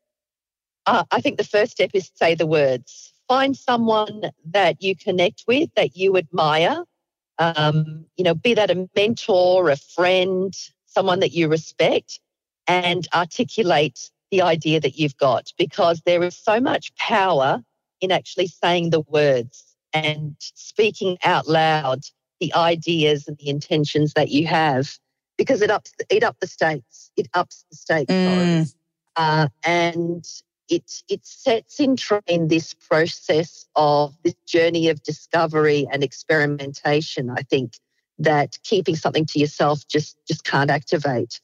Uh, 0.88 1.04
I 1.12 1.22
think 1.22 1.38
the 1.38 1.44
first 1.44 1.72
step 1.72 1.92
is 1.94 2.12
say 2.16 2.36
the 2.36 2.46
words 2.46 3.14
find 3.28 3.56
someone 3.56 4.32
that 4.46 4.82
you 4.82 4.96
connect 4.96 5.44
with, 5.48 5.70
that 5.76 5.96
you 5.96 6.18
admire. 6.18 6.84
Um, 7.38 8.06
you 8.16 8.24
know, 8.24 8.34
be 8.34 8.54
that 8.54 8.72
a 8.72 8.90
mentor, 8.96 9.70
a 9.70 9.76
friend, 9.76 10.54
someone 10.86 11.20
that 11.20 11.34
you 11.34 11.50
respect, 11.50 12.20
and 12.68 13.08
articulate 13.14 14.10
the 14.32 14.42
idea 14.42 14.80
that 14.80 14.98
you've 14.98 15.18
got 15.18 15.52
because 15.58 16.02
there 16.06 16.24
is 16.24 16.38
so 16.38 16.60
much 16.60 16.96
power 16.96 17.62
in 18.02 18.12
actually 18.12 18.48
saying 18.48 18.90
the 18.90 19.02
words 19.02 19.76
and 19.94 20.36
speaking 20.40 21.18
out 21.24 21.48
loud 21.48 22.02
the 22.40 22.54
ideas 22.54 23.28
and 23.28 23.38
the 23.38 23.50
intentions 23.50 24.14
that 24.14 24.30
you 24.30 24.46
have 24.48 24.98
because 25.38 25.62
it 25.62 25.72
ups 25.72 25.94
it 26.10 26.24
up 26.24 26.38
the 26.40 26.48
stakes 26.48 27.12
it 27.16 27.28
ups 27.34 27.66
the 27.70 27.78
stakes 27.78 28.12
mm. 28.12 28.74
uh, 29.16 29.48
and 29.64 30.26
it, 30.70 31.04
it 31.10 31.26
sets 31.26 31.80
in 31.80 31.96
train 31.96 32.48
this 32.48 32.74
process 32.74 33.66
of 33.76 34.16
this 34.24 34.36
journey 34.48 34.90
of 34.90 35.04
discovery 35.04 35.88
and 35.92 36.04
experimentation, 36.04 37.30
I 37.30 37.42
think, 37.42 37.74
that 38.20 38.58
keeping 38.64 38.96
something 38.96 39.26
to 39.28 39.40
yourself 39.40 39.88
just, 39.88 40.18
just 40.28 40.44
can't 40.44 40.70
activate. 40.70 41.40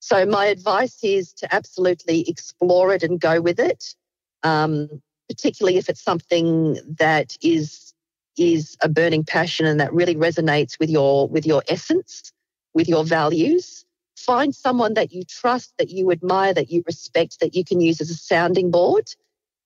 So 0.00 0.26
my 0.26 0.46
advice 0.46 1.02
is 1.02 1.32
to 1.34 1.54
absolutely 1.54 2.28
explore 2.28 2.92
it 2.92 3.02
and 3.02 3.20
go 3.20 3.40
with 3.40 3.58
it, 3.58 3.94
um, 4.42 4.88
particularly 5.28 5.78
if 5.78 5.88
it's 5.88 6.02
something 6.02 6.78
that 6.98 7.36
is 7.42 7.92
is 8.36 8.76
a 8.82 8.88
burning 8.88 9.22
passion 9.22 9.64
and 9.64 9.78
that 9.78 9.92
really 9.92 10.16
resonates 10.16 10.78
with 10.80 10.90
your 10.90 11.28
with 11.28 11.46
your 11.46 11.62
essence, 11.68 12.32
with 12.74 12.88
your 12.88 13.04
values 13.04 13.83
find 14.24 14.54
someone 14.54 14.94
that 14.94 15.12
you 15.12 15.22
trust, 15.24 15.74
that 15.78 15.90
you 15.90 16.10
admire, 16.10 16.54
that 16.54 16.70
you 16.70 16.82
respect, 16.86 17.40
that 17.40 17.54
you 17.54 17.64
can 17.64 17.80
use 17.80 18.00
as 18.00 18.10
a 18.10 18.14
sounding 18.14 18.70
board, 18.70 19.10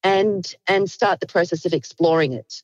and 0.02 0.54
and 0.66 0.90
start 0.90 1.20
the 1.20 1.26
process 1.26 1.64
of 1.64 1.72
exploring 1.72 2.32
it. 2.32 2.62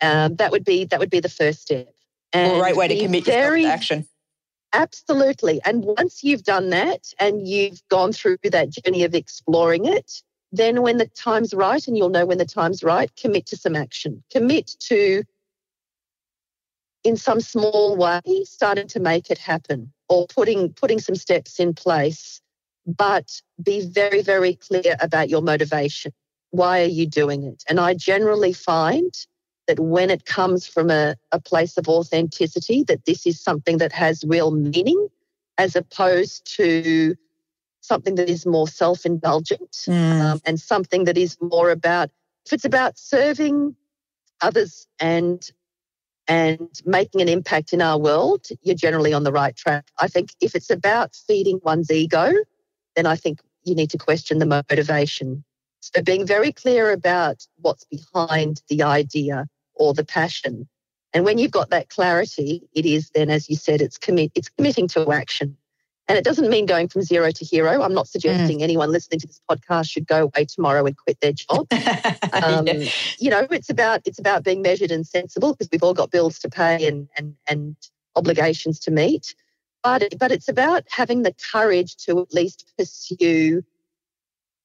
Um, 0.00 0.36
that 0.36 0.50
would 0.50 0.64
be 0.64 0.84
that 0.86 0.98
would 0.98 1.10
be 1.10 1.20
the 1.20 1.28
first 1.28 1.62
step. 1.62 1.92
And 2.32 2.52
well, 2.52 2.60
right 2.60 2.76
way 2.76 2.88
to 2.88 2.98
commit 2.98 3.24
very, 3.24 3.62
yourself 3.62 3.72
to 3.72 3.76
action. 3.76 4.08
Absolutely. 4.74 5.60
And 5.64 5.84
once 5.84 6.22
you've 6.22 6.42
done 6.42 6.70
that 6.70 7.12
and 7.18 7.48
you've 7.48 7.80
gone 7.88 8.12
through 8.12 8.38
that 8.44 8.70
journey 8.70 9.02
of 9.04 9.14
exploring 9.14 9.86
it, 9.86 10.22
then 10.52 10.82
when 10.82 10.98
the 10.98 11.06
time's 11.06 11.54
right, 11.54 11.86
and 11.86 11.96
you'll 11.96 12.10
know 12.10 12.26
when 12.26 12.38
the 12.38 12.44
time's 12.44 12.82
right, 12.82 13.10
commit 13.16 13.46
to 13.46 13.56
some 13.56 13.74
action. 13.74 14.22
Commit 14.30 14.76
to, 14.80 15.22
in 17.02 17.16
some 17.16 17.40
small 17.40 17.96
way, 17.96 18.20
starting 18.44 18.88
to 18.88 19.00
make 19.00 19.30
it 19.30 19.38
happen 19.38 19.92
or 20.08 20.26
putting 20.26 20.72
putting 20.72 20.98
some 20.98 21.14
steps 21.14 21.60
in 21.60 21.74
place 21.74 22.40
but 22.86 23.40
be 23.62 23.86
very 23.86 24.22
very 24.22 24.54
clear 24.54 24.96
about 25.00 25.28
your 25.28 25.42
motivation 25.42 26.12
why 26.50 26.80
are 26.82 26.86
you 26.86 27.06
doing 27.06 27.42
it 27.44 27.62
and 27.68 27.78
i 27.78 27.94
generally 27.94 28.52
find 28.52 29.12
that 29.66 29.78
when 29.78 30.10
it 30.10 30.24
comes 30.24 30.66
from 30.66 30.90
a, 30.90 31.14
a 31.30 31.38
place 31.38 31.76
of 31.76 31.88
authenticity 31.88 32.82
that 32.84 33.04
this 33.04 33.26
is 33.26 33.40
something 33.40 33.78
that 33.78 33.92
has 33.92 34.24
real 34.26 34.50
meaning 34.50 35.08
as 35.58 35.76
opposed 35.76 36.56
to 36.56 37.14
something 37.80 38.14
that 38.14 38.30
is 38.30 38.46
more 38.46 38.66
self-indulgent 38.66 39.72
mm. 39.86 40.20
um, 40.20 40.40
and 40.44 40.58
something 40.58 41.04
that 41.04 41.18
is 41.18 41.36
more 41.40 41.70
about 41.70 42.10
if 42.46 42.52
it's 42.52 42.64
about 42.64 42.98
serving 42.98 43.76
others 44.40 44.86
and 44.98 45.50
and 46.28 46.68
making 46.84 47.22
an 47.22 47.28
impact 47.28 47.72
in 47.72 47.80
our 47.80 47.98
world, 47.98 48.46
you're 48.62 48.76
generally 48.76 49.14
on 49.14 49.24
the 49.24 49.32
right 49.32 49.56
track. 49.56 49.88
I 49.98 50.08
think 50.08 50.30
if 50.40 50.54
it's 50.54 50.70
about 50.70 51.16
feeding 51.26 51.58
one's 51.64 51.90
ego, 51.90 52.32
then 52.94 53.06
I 53.06 53.16
think 53.16 53.40
you 53.64 53.74
need 53.74 53.90
to 53.90 53.98
question 53.98 54.38
the 54.38 54.46
motivation. 54.46 55.42
So 55.80 56.02
being 56.02 56.26
very 56.26 56.52
clear 56.52 56.90
about 56.90 57.46
what's 57.56 57.84
behind 57.84 58.62
the 58.68 58.82
idea 58.82 59.46
or 59.74 59.94
the 59.94 60.04
passion. 60.04 60.68
And 61.14 61.24
when 61.24 61.38
you've 61.38 61.50
got 61.50 61.70
that 61.70 61.88
clarity, 61.88 62.68
it 62.74 62.84
is 62.84 63.10
then, 63.14 63.30
as 63.30 63.48
you 63.48 63.56
said, 63.56 63.80
it's 63.80 63.96
commit, 63.96 64.32
it's 64.34 64.50
committing 64.50 64.88
to 64.88 65.10
action. 65.10 65.56
And 66.08 66.16
it 66.16 66.24
doesn't 66.24 66.48
mean 66.48 66.64
going 66.64 66.88
from 66.88 67.02
zero 67.02 67.30
to 67.30 67.44
hero. 67.44 67.82
I'm 67.82 67.92
not 67.92 68.08
suggesting 68.08 68.60
mm. 68.60 68.62
anyone 68.62 68.90
listening 68.90 69.20
to 69.20 69.26
this 69.26 69.42
podcast 69.48 69.90
should 69.90 70.06
go 70.06 70.22
away 70.24 70.46
tomorrow 70.46 70.86
and 70.86 70.96
quit 70.96 71.20
their 71.20 71.34
job. 71.34 71.66
um, 72.32 72.66
yeah. 72.66 72.90
You 73.18 73.30
know, 73.30 73.46
it's 73.50 73.68
about 73.68 74.00
it's 74.06 74.18
about 74.18 74.42
being 74.42 74.62
measured 74.62 74.90
and 74.90 75.06
sensible 75.06 75.52
because 75.52 75.68
we've 75.70 75.82
all 75.82 75.92
got 75.92 76.10
bills 76.10 76.38
to 76.40 76.48
pay 76.48 76.86
and 76.86 77.08
and 77.18 77.34
and 77.46 77.76
obligations 78.16 78.80
to 78.80 78.90
meet. 78.90 79.34
But 79.82 80.14
but 80.18 80.32
it's 80.32 80.48
about 80.48 80.84
having 80.88 81.24
the 81.24 81.34
courage 81.52 81.96
to 82.06 82.20
at 82.20 82.32
least 82.32 82.72
pursue 82.78 83.62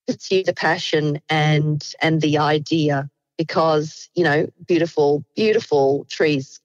pursue 0.07 0.43
the 0.43 0.53
passion 0.53 1.19
and 1.29 1.93
and 2.01 2.21
the 2.21 2.37
idea 2.37 3.09
because 3.37 4.09
you 4.15 4.23
know 4.23 4.47
beautiful 4.65 5.23
beautiful 5.35 6.05
trees 6.09 6.59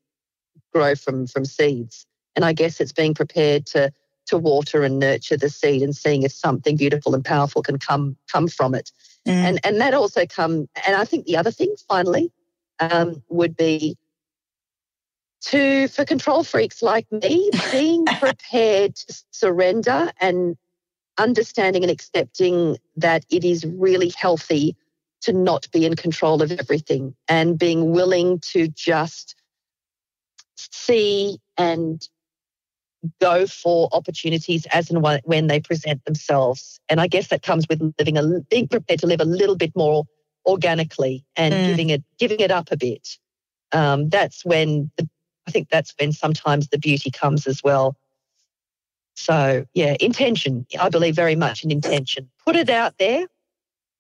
grow 0.72 0.95
from 0.95 1.26
from 1.26 1.45
seeds 1.45 2.07
and 2.37 2.45
i 2.45 2.53
guess 2.53 2.81
it's 2.81 2.93
being 2.93 3.14
prepared 3.14 3.64
to 3.64 3.93
to 4.29 4.39
water 4.39 4.83
and 4.83 4.99
nurture 4.99 5.37
the 5.37 5.51
seed 5.51 5.83
and 5.83 5.97
seeing 5.97 6.22
if 6.22 6.33
something 6.33 6.76
beautiful 6.76 7.14
and 7.14 7.24
powerful 7.24 7.62
can 7.62 7.79
come 7.79 8.16
come 8.31 8.49
from 8.49 8.74
it. 8.74 8.91
Mm. 9.26 9.33
And 9.33 9.61
and 9.64 9.81
that 9.81 9.95
also 9.95 10.26
come 10.26 10.68
and 10.87 10.97
I 10.97 11.05
think 11.05 11.26
the 11.26 11.37
other 11.37 11.51
thing 11.51 11.74
finally 11.89 12.33
um, 12.81 13.22
would 13.29 13.57
be 13.57 13.97
to 15.41 15.89
for 15.89 16.05
control 16.05 16.45
freaks 16.45 16.83
like 16.83 17.07
me 17.12 17.51
being 17.72 18.05
prepared 18.20 18.97
to 18.97 19.22
surrender 19.31 20.12
and 20.20 20.57
understanding 21.18 21.83
and 21.83 21.91
accepting 21.91 22.76
that 22.97 23.24
it 23.31 23.45
is 23.45 23.64
really 23.64 24.12
healthy 24.16 24.76
to 25.20 25.33
not 25.33 25.68
be 25.72 25.85
in 25.85 25.97
control 25.97 26.43
of 26.43 26.53
everything 26.53 27.14
and 27.29 27.59
being 27.59 27.91
willing 27.91 28.39
to 28.39 28.68
just 28.68 29.35
see 30.57 31.39
and 31.57 32.09
go 33.21 33.47
for 33.47 33.89
opportunities 33.93 34.67
as 34.73 34.91
and 34.91 35.05
when 35.25 35.47
they 35.47 35.61
present 35.61 36.05
themselves. 36.05 36.81
And 36.89 37.01
I 37.01 37.07
guess 37.07 37.29
that 37.29 37.43
comes 37.43 37.67
with 37.69 37.81
living 37.99 38.17
a 38.17 38.41
being 38.51 38.69
prepared 38.69 39.01
to 39.01 39.07
live 39.07 39.21
a 39.21 39.25
little 39.25 39.57
bit 39.57 39.73
more 39.77 40.05
organically 40.47 41.25
and 41.37 41.55
mm. 41.55 41.67
giving 41.67 41.91
it 41.91 42.05
giving 42.19 42.41
it 42.41 42.51
up 42.51 42.69
a 42.71 42.77
bit. 42.77 43.09
Um, 43.73 44.09
that's 44.09 44.45
when 44.45 44.91
the, 44.97 45.09
I 45.47 45.51
think 45.51 45.69
that's 45.71 45.95
when 45.99 46.13
sometimes 46.13 46.69
the 46.69 46.79
beauty 46.79 47.11
comes 47.11 47.47
as 47.47 47.63
well. 47.63 47.97
So, 49.15 49.67
yeah, 49.75 49.97
intention. 50.01 50.67
I 50.79 50.89
believe 50.91 51.17
very 51.17 51.35
much 51.35 51.65
in 51.65 51.71
intention. 51.73 52.31
Put 52.45 52.57
it 52.57 52.71
out 52.71 52.99
there. 52.99 53.27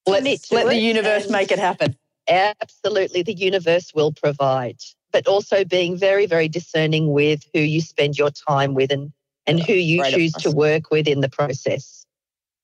Let, 0.06 0.24
let 0.24 0.66
the 0.68 0.76
universe 0.76 1.28
make 1.28 1.50
it 1.50 1.58
happen. 1.58 1.96
Absolutely. 2.28 3.22
The 3.22 3.34
universe 3.34 3.92
will 3.94 4.12
provide. 4.12 4.78
But 5.12 5.26
also 5.26 5.64
being 5.64 5.96
very, 5.96 6.26
very 6.26 6.48
discerning 6.48 7.12
with 7.12 7.44
who 7.54 7.60
you 7.60 7.80
spend 7.80 8.18
your 8.18 8.30
time 8.30 8.74
with 8.74 8.92
and, 8.92 9.12
and 9.46 9.58
who 9.60 9.72
you 9.72 10.04
choose 10.04 10.32
to 10.34 10.50
work 10.50 10.90
with 10.90 11.08
in 11.08 11.20
the 11.20 11.28
process. 11.28 12.04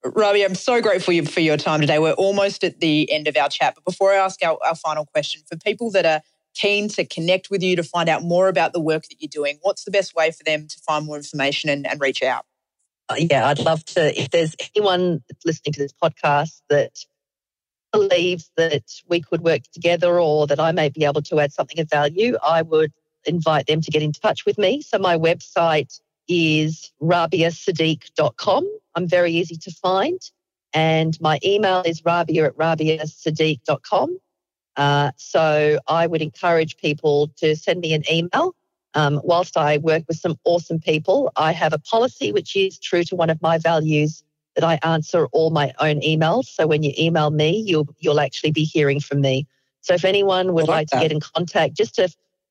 Rabi, 0.05 0.45
I'm 0.45 0.55
so 0.55 0.83
grateful 0.83 1.25
for 1.25 1.41
your 1.41 1.57
time 1.57 1.81
today. 1.81 1.99
We're 1.99 2.13
almost 2.13 2.63
at 2.63 2.81
the 2.81 3.11
end 3.11 3.27
of 3.27 3.37
our 3.39 3.49
chat. 3.49 3.75
But 3.75 3.85
before 3.85 4.13
I 4.13 4.17
ask 4.17 4.43
our, 4.45 4.59
our 4.67 4.75
final 4.75 5.07
question, 5.07 5.43
for 5.49 5.57
people 5.57 5.91
that 5.93 6.05
are 6.05 6.21
keen 6.55 6.89
to 6.89 7.07
connect 7.07 7.49
with 7.51 7.63
you 7.63 7.75
to 7.77 7.83
find 7.83 8.09
out 8.09 8.23
more 8.23 8.49
about 8.49 8.75
the 8.75 8.81
work 8.81 9.05
that 9.05 9.17
you're 9.21 9.31
doing, 9.31 9.59
what's 9.63 9.85
the 9.85 9.91
best 9.91 10.15
way 10.15 10.31
for 10.31 10.45
them 10.45 10.69
to 10.69 10.79
find 10.87 11.07
more 11.07 11.17
information 11.17 11.71
and, 11.71 11.87
and 11.87 12.01
reach 12.01 12.23
out? 12.23 12.45
Uh, 13.09 13.17
yeah, 13.19 13.49
I'd 13.49 13.59
love 13.61 13.85
to. 13.87 14.21
If 14.21 14.31
there's 14.31 14.55
anyone 14.75 15.23
listening 15.45 15.73
to 15.73 15.81
this 15.81 15.93
podcast 15.93 16.61
that 16.69 16.93
believes 17.95 18.51
that 18.57 18.83
we 19.09 19.21
could 19.21 19.43
work 19.43 19.63
together 19.73 20.19
or 20.19 20.47
that 20.47 20.61
I 20.61 20.73
may 20.73 20.89
be 20.89 21.05
able 21.05 21.23
to 21.23 21.41
add 21.41 21.53
something 21.53 21.79
of 21.79 21.89
value, 21.89 22.37
I 22.43 22.63
would 22.63 22.93
invite 23.25 23.67
them 23.67 23.81
to 23.81 23.91
get 23.91 24.03
in 24.03 24.13
touch 24.13 24.45
with 24.45 24.59
me. 24.59 24.83
So 24.83 24.99
my 24.99 25.17
website 25.17 26.01
is 26.29 26.93
rabiasiddique.com. 27.01 28.79
I'm 28.95 29.09
very 29.09 29.33
easy 29.33 29.57
to 29.57 29.71
find. 29.71 30.21
And 30.73 31.19
my 31.21 31.39
email 31.45 31.83
is 31.83 32.05
rabia 32.05 32.47
at 32.47 32.57
rabiasiddique.com. 32.57 34.19
Uh, 34.77 35.13
so 35.17 35.79
I 35.87 36.07
would 36.07 36.23
encourage 36.23 36.77
people 36.77 37.31
to 37.37 37.55
send 37.55 37.81
me 37.81 37.95
an 37.95 38.03
email. 38.11 38.55
Um, 38.95 39.21
whilst 39.25 39.57
I 39.57 39.79
work 39.79 40.05
with 40.09 40.19
some 40.19 40.37
awesome 40.45 40.81
people, 40.81 41.33
I 41.37 41.53
have 41.53 41.73
a 41.73 41.79
policy 41.79 42.33
which 42.33 42.57
is 42.57 42.79
true 42.79 43.05
to 43.05 43.17
one 43.17 43.31
of 43.31 43.41
my 43.43 43.59
values 43.59 44.25
that 44.55 44.65
I 44.65 44.79
answer 44.83 45.27
all 45.27 45.51
my 45.51 45.73
own 45.81 46.01
emails. 46.01 46.45
So 46.47 46.67
when 46.67 46.83
you 46.83 46.93
email 46.99 47.31
me, 47.31 47.63
you'll 47.67 47.89
you'll 47.99 48.21
actually 48.21 48.53
be 48.53 48.65
hearing 48.65 49.01
from 49.01 49.21
me. 49.21 49.47
So 49.81 49.95
if 49.95 50.05
anyone 50.05 50.55
would 50.55 50.69
like, 50.69 50.69
like 50.69 50.89
to 50.89 50.99
get 51.01 51.13
in 51.13 51.21
contact, 51.21 51.75
just 51.75 51.97
to 51.97 52.09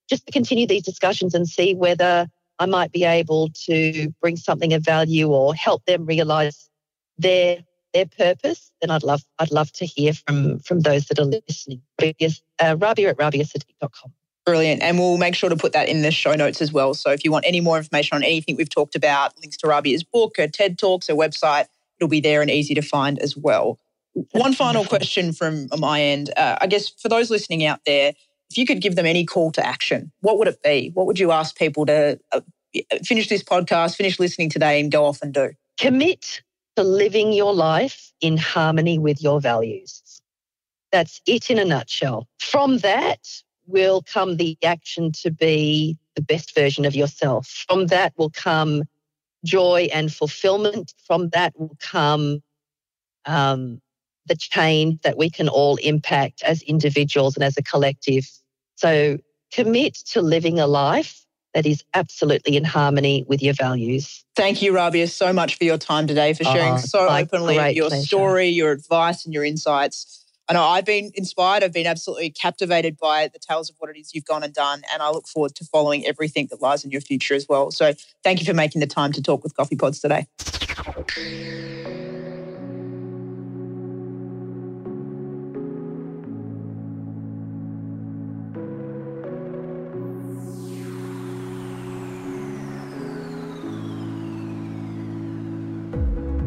just 0.10 0.26
to 0.26 0.32
continue 0.32 0.68
these 0.68 0.84
discussions 0.84 1.34
and 1.34 1.47
see 1.47 1.74
whether 1.74 2.28
I 2.60 2.66
might 2.66 2.91
be 2.91 3.04
able 3.04 3.49
to 3.66 4.14
bring 4.22 4.38
something 4.38 4.74
of 4.74 4.84
value 4.84 5.30
or 5.30 5.56
help 5.56 5.86
them 5.86 6.06
realize 6.06 6.70
their 7.18 7.64
their 7.93 8.06
purpose, 8.06 8.72
then 8.82 8.91
I'd 8.91 9.04
love 9.04 9.24
I'd 9.39 9.51
love 9.51 9.72
to 9.74 9.86
hear 9.86 10.14
from 10.14 10.60
from 10.60 10.82
those 10.82 11.06
that 11.06 11.20
are 11.20 11.26
listening. 11.26 11.82
Yes, 12.20 12.41
uh, 12.60 12.76
Rabia 12.80 13.10
at 13.10 13.18
rabiasiddique.com. 13.18 14.12
Brilliant. 14.45 14.82
And 14.82 14.99
we'll 14.99 15.18
make 15.18 15.36
sure 15.36 15.49
to 15.49 15.56
put 15.56 15.72
that 15.72 15.88
in 15.88 16.01
the 16.01 16.12
show 16.12 16.34
notes 16.34 16.62
as 16.62 16.74
well. 16.74 16.93
So 16.93 17.12
if 17.12 17.24
you 17.24 17.32
want 17.32 17.45
any 17.47 17.62
more 17.62 17.78
information 17.78 18.18
on 18.18 18.24
anything 18.24 18.58
we've 18.58 18.70
talked 18.70 18.95
about, 18.95 19.34
links 19.39 19.56
to 19.58 19.68
Rabia's 19.68 20.04
book, 20.04 20.36
her 20.38 20.49
TED 20.49 20.78
Talks, 20.78 21.08
her 21.08 21.14
website, 21.14 21.68
it'll 22.04 22.10
be 22.10 22.20
there 22.20 22.41
and 22.41 22.51
easy 22.51 22.74
to 22.74 22.82
find 22.82 23.18
as 23.20 23.38
well. 23.38 23.80
One 24.32 24.54
final 24.54 24.84
question 24.86 25.32
from 25.32 25.70
my 25.78 26.01
end. 26.01 26.32
Uh, 26.36 26.58
I 26.60 26.68
guess 26.68 26.89
for 26.89 27.10
those 27.10 27.32
listening 27.32 27.66
out 27.66 27.80
there, 27.86 28.14
if 28.51 28.58
you 28.58 28.66
could 28.66 28.82
give 28.82 28.95
them 28.95 29.06
any 29.06 29.26
call 29.26 29.51
to 29.54 29.66
action, 29.66 30.12
what 30.20 30.38
would 30.38 30.47
it 30.47 30.62
be? 30.62 30.91
What 30.93 31.08
would 31.08 31.18
you 31.18 31.32
ask 31.32 31.58
people 31.58 31.86
to 31.88 32.20
uh, 32.32 32.41
finish 33.04 33.30
this 33.30 33.41
podcast, 33.41 33.95
finish 33.95 34.20
listening 34.20 34.49
today, 34.49 34.80
and 34.80 34.91
go 34.91 35.06
off 35.06 35.22
and 35.22 35.34
do? 35.34 35.51
Commit 35.80 36.43
to 36.76 36.84
living 36.84 37.34
your 37.34 37.54
life 37.54 38.12
in 38.22 38.38
harmony 38.38 38.99
with 38.99 39.24
your 39.24 39.39
values. 39.39 40.22
That's 40.91 41.22
it 41.26 41.49
in 41.49 41.58
a 41.58 41.66
nutshell. 41.66 42.28
From 42.39 42.80
that 42.80 43.28
will 43.66 44.04
come 44.04 44.38
the 44.38 44.58
action 44.64 45.12
to 45.14 45.32
be 45.32 45.97
the 46.16 46.22
best 46.22 46.54
version 46.54 46.86
of 46.86 46.95
yourself. 46.95 47.66
From 47.68 47.88
that 47.88 48.14
will 48.18 48.30
come 48.30 48.84
joy 49.44 49.89
and 49.94 50.14
fulfillment. 50.14 50.94
From 51.06 51.30
that 51.30 51.54
will 51.58 51.76
come 51.80 52.41
um, 53.26 53.82
the 54.26 54.36
change 54.36 55.02
that 55.02 55.18
we 55.18 55.30
can 55.30 55.50
all 55.50 55.76
impact 55.78 56.44
as 56.44 56.62
individuals 56.64 57.36
and 57.36 57.44
as 57.44 57.58
a 57.58 57.64
collective. 57.64 58.30
So 58.76 59.18
commit 59.52 59.96
to 60.12 60.22
living 60.22 60.60
a 60.60 60.68
life 60.68 61.26
that 61.54 61.66
is 61.66 61.84
absolutely 61.94 62.58
in 62.58 62.64
harmony 62.64 63.24
with 63.28 63.41
your 63.41 63.54
values. 63.54 64.24
Thank 64.36 64.62
you, 64.62 64.74
Rabia, 64.74 65.08
so 65.08 65.32
much 65.32 65.56
for 65.56 65.66
your 65.66 65.78
time 65.78 66.08
today, 66.08 66.34
for 66.34 66.44
sharing 66.44 66.74
oh, 66.74 66.78
so 66.78 67.08
openly 67.08 67.74
your 67.74 67.89
pleasure. 67.89 68.06
story, 68.06 68.48
your 68.48 68.72
advice, 68.72 69.26
and 69.26 69.34
your 69.34 69.44
insights. 69.44 70.22
I 70.50 70.54
know 70.54 70.64
I've 70.64 70.86
been 70.86 71.12
inspired. 71.16 71.64
I've 71.64 71.72
been 71.72 71.88
absolutely 71.88 72.30
captivated 72.30 72.98
by 72.98 73.30
the 73.30 73.39
tales 73.39 73.70
of 73.70 73.78
what 73.80 73.89
it 73.89 73.98
is 73.98 74.14
you've 74.14 74.26
gone 74.26 74.44
and 74.44 74.54
done. 74.54 74.82
And 74.91 75.02
I 75.02 75.10
look 75.10 75.28
forward 75.28 75.56
to 75.56 75.66
following 75.66 76.06
everything 76.06 76.48
that 76.52 76.62
lies 76.62 76.84
in 76.84 76.91
your 76.91 77.02
future 77.02 77.34
as 77.34 77.48
well. 77.48 77.72
So 77.72 77.94
thank 78.24 78.39
you 78.39 78.46
for 78.46 78.54
making 78.54 78.82
the 78.82 78.88
time 78.88 79.14
to 79.14 79.22
talk 79.22 79.44
with 79.44 79.56
Coffee 79.56 79.78
Pods 79.78 80.00
today. 80.00 80.28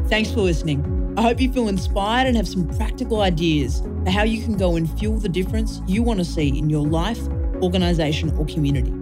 Thanks 0.09 0.31
for 0.31 0.41
listening. 0.41 0.96
I 1.17 1.23
hope 1.23 1.41
you 1.41 1.51
feel 1.51 1.69
inspired 1.69 2.27
and 2.27 2.37
have 2.37 2.47
some 2.47 2.69
practical 2.77 3.23
ideas 3.23 3.81
for 4.05 4.11
how 4.11 4.25
you 4.25 4.43
can 4.43 4.55
go 4.57 4.77
and 4.77 4.87
fuel 4.99 5.19
the 5.19 5.29
difference 5.29 5.81
you 5.87 6.03
want 6.03 6.19
to 6.19 6.25
see 6.25 6.49
in 6.49 6.69
your 6.69 6.85
life, 6.87 7.21
organisation, 7.63 8.37
or 8.37 8.45
community. 8.47 8.93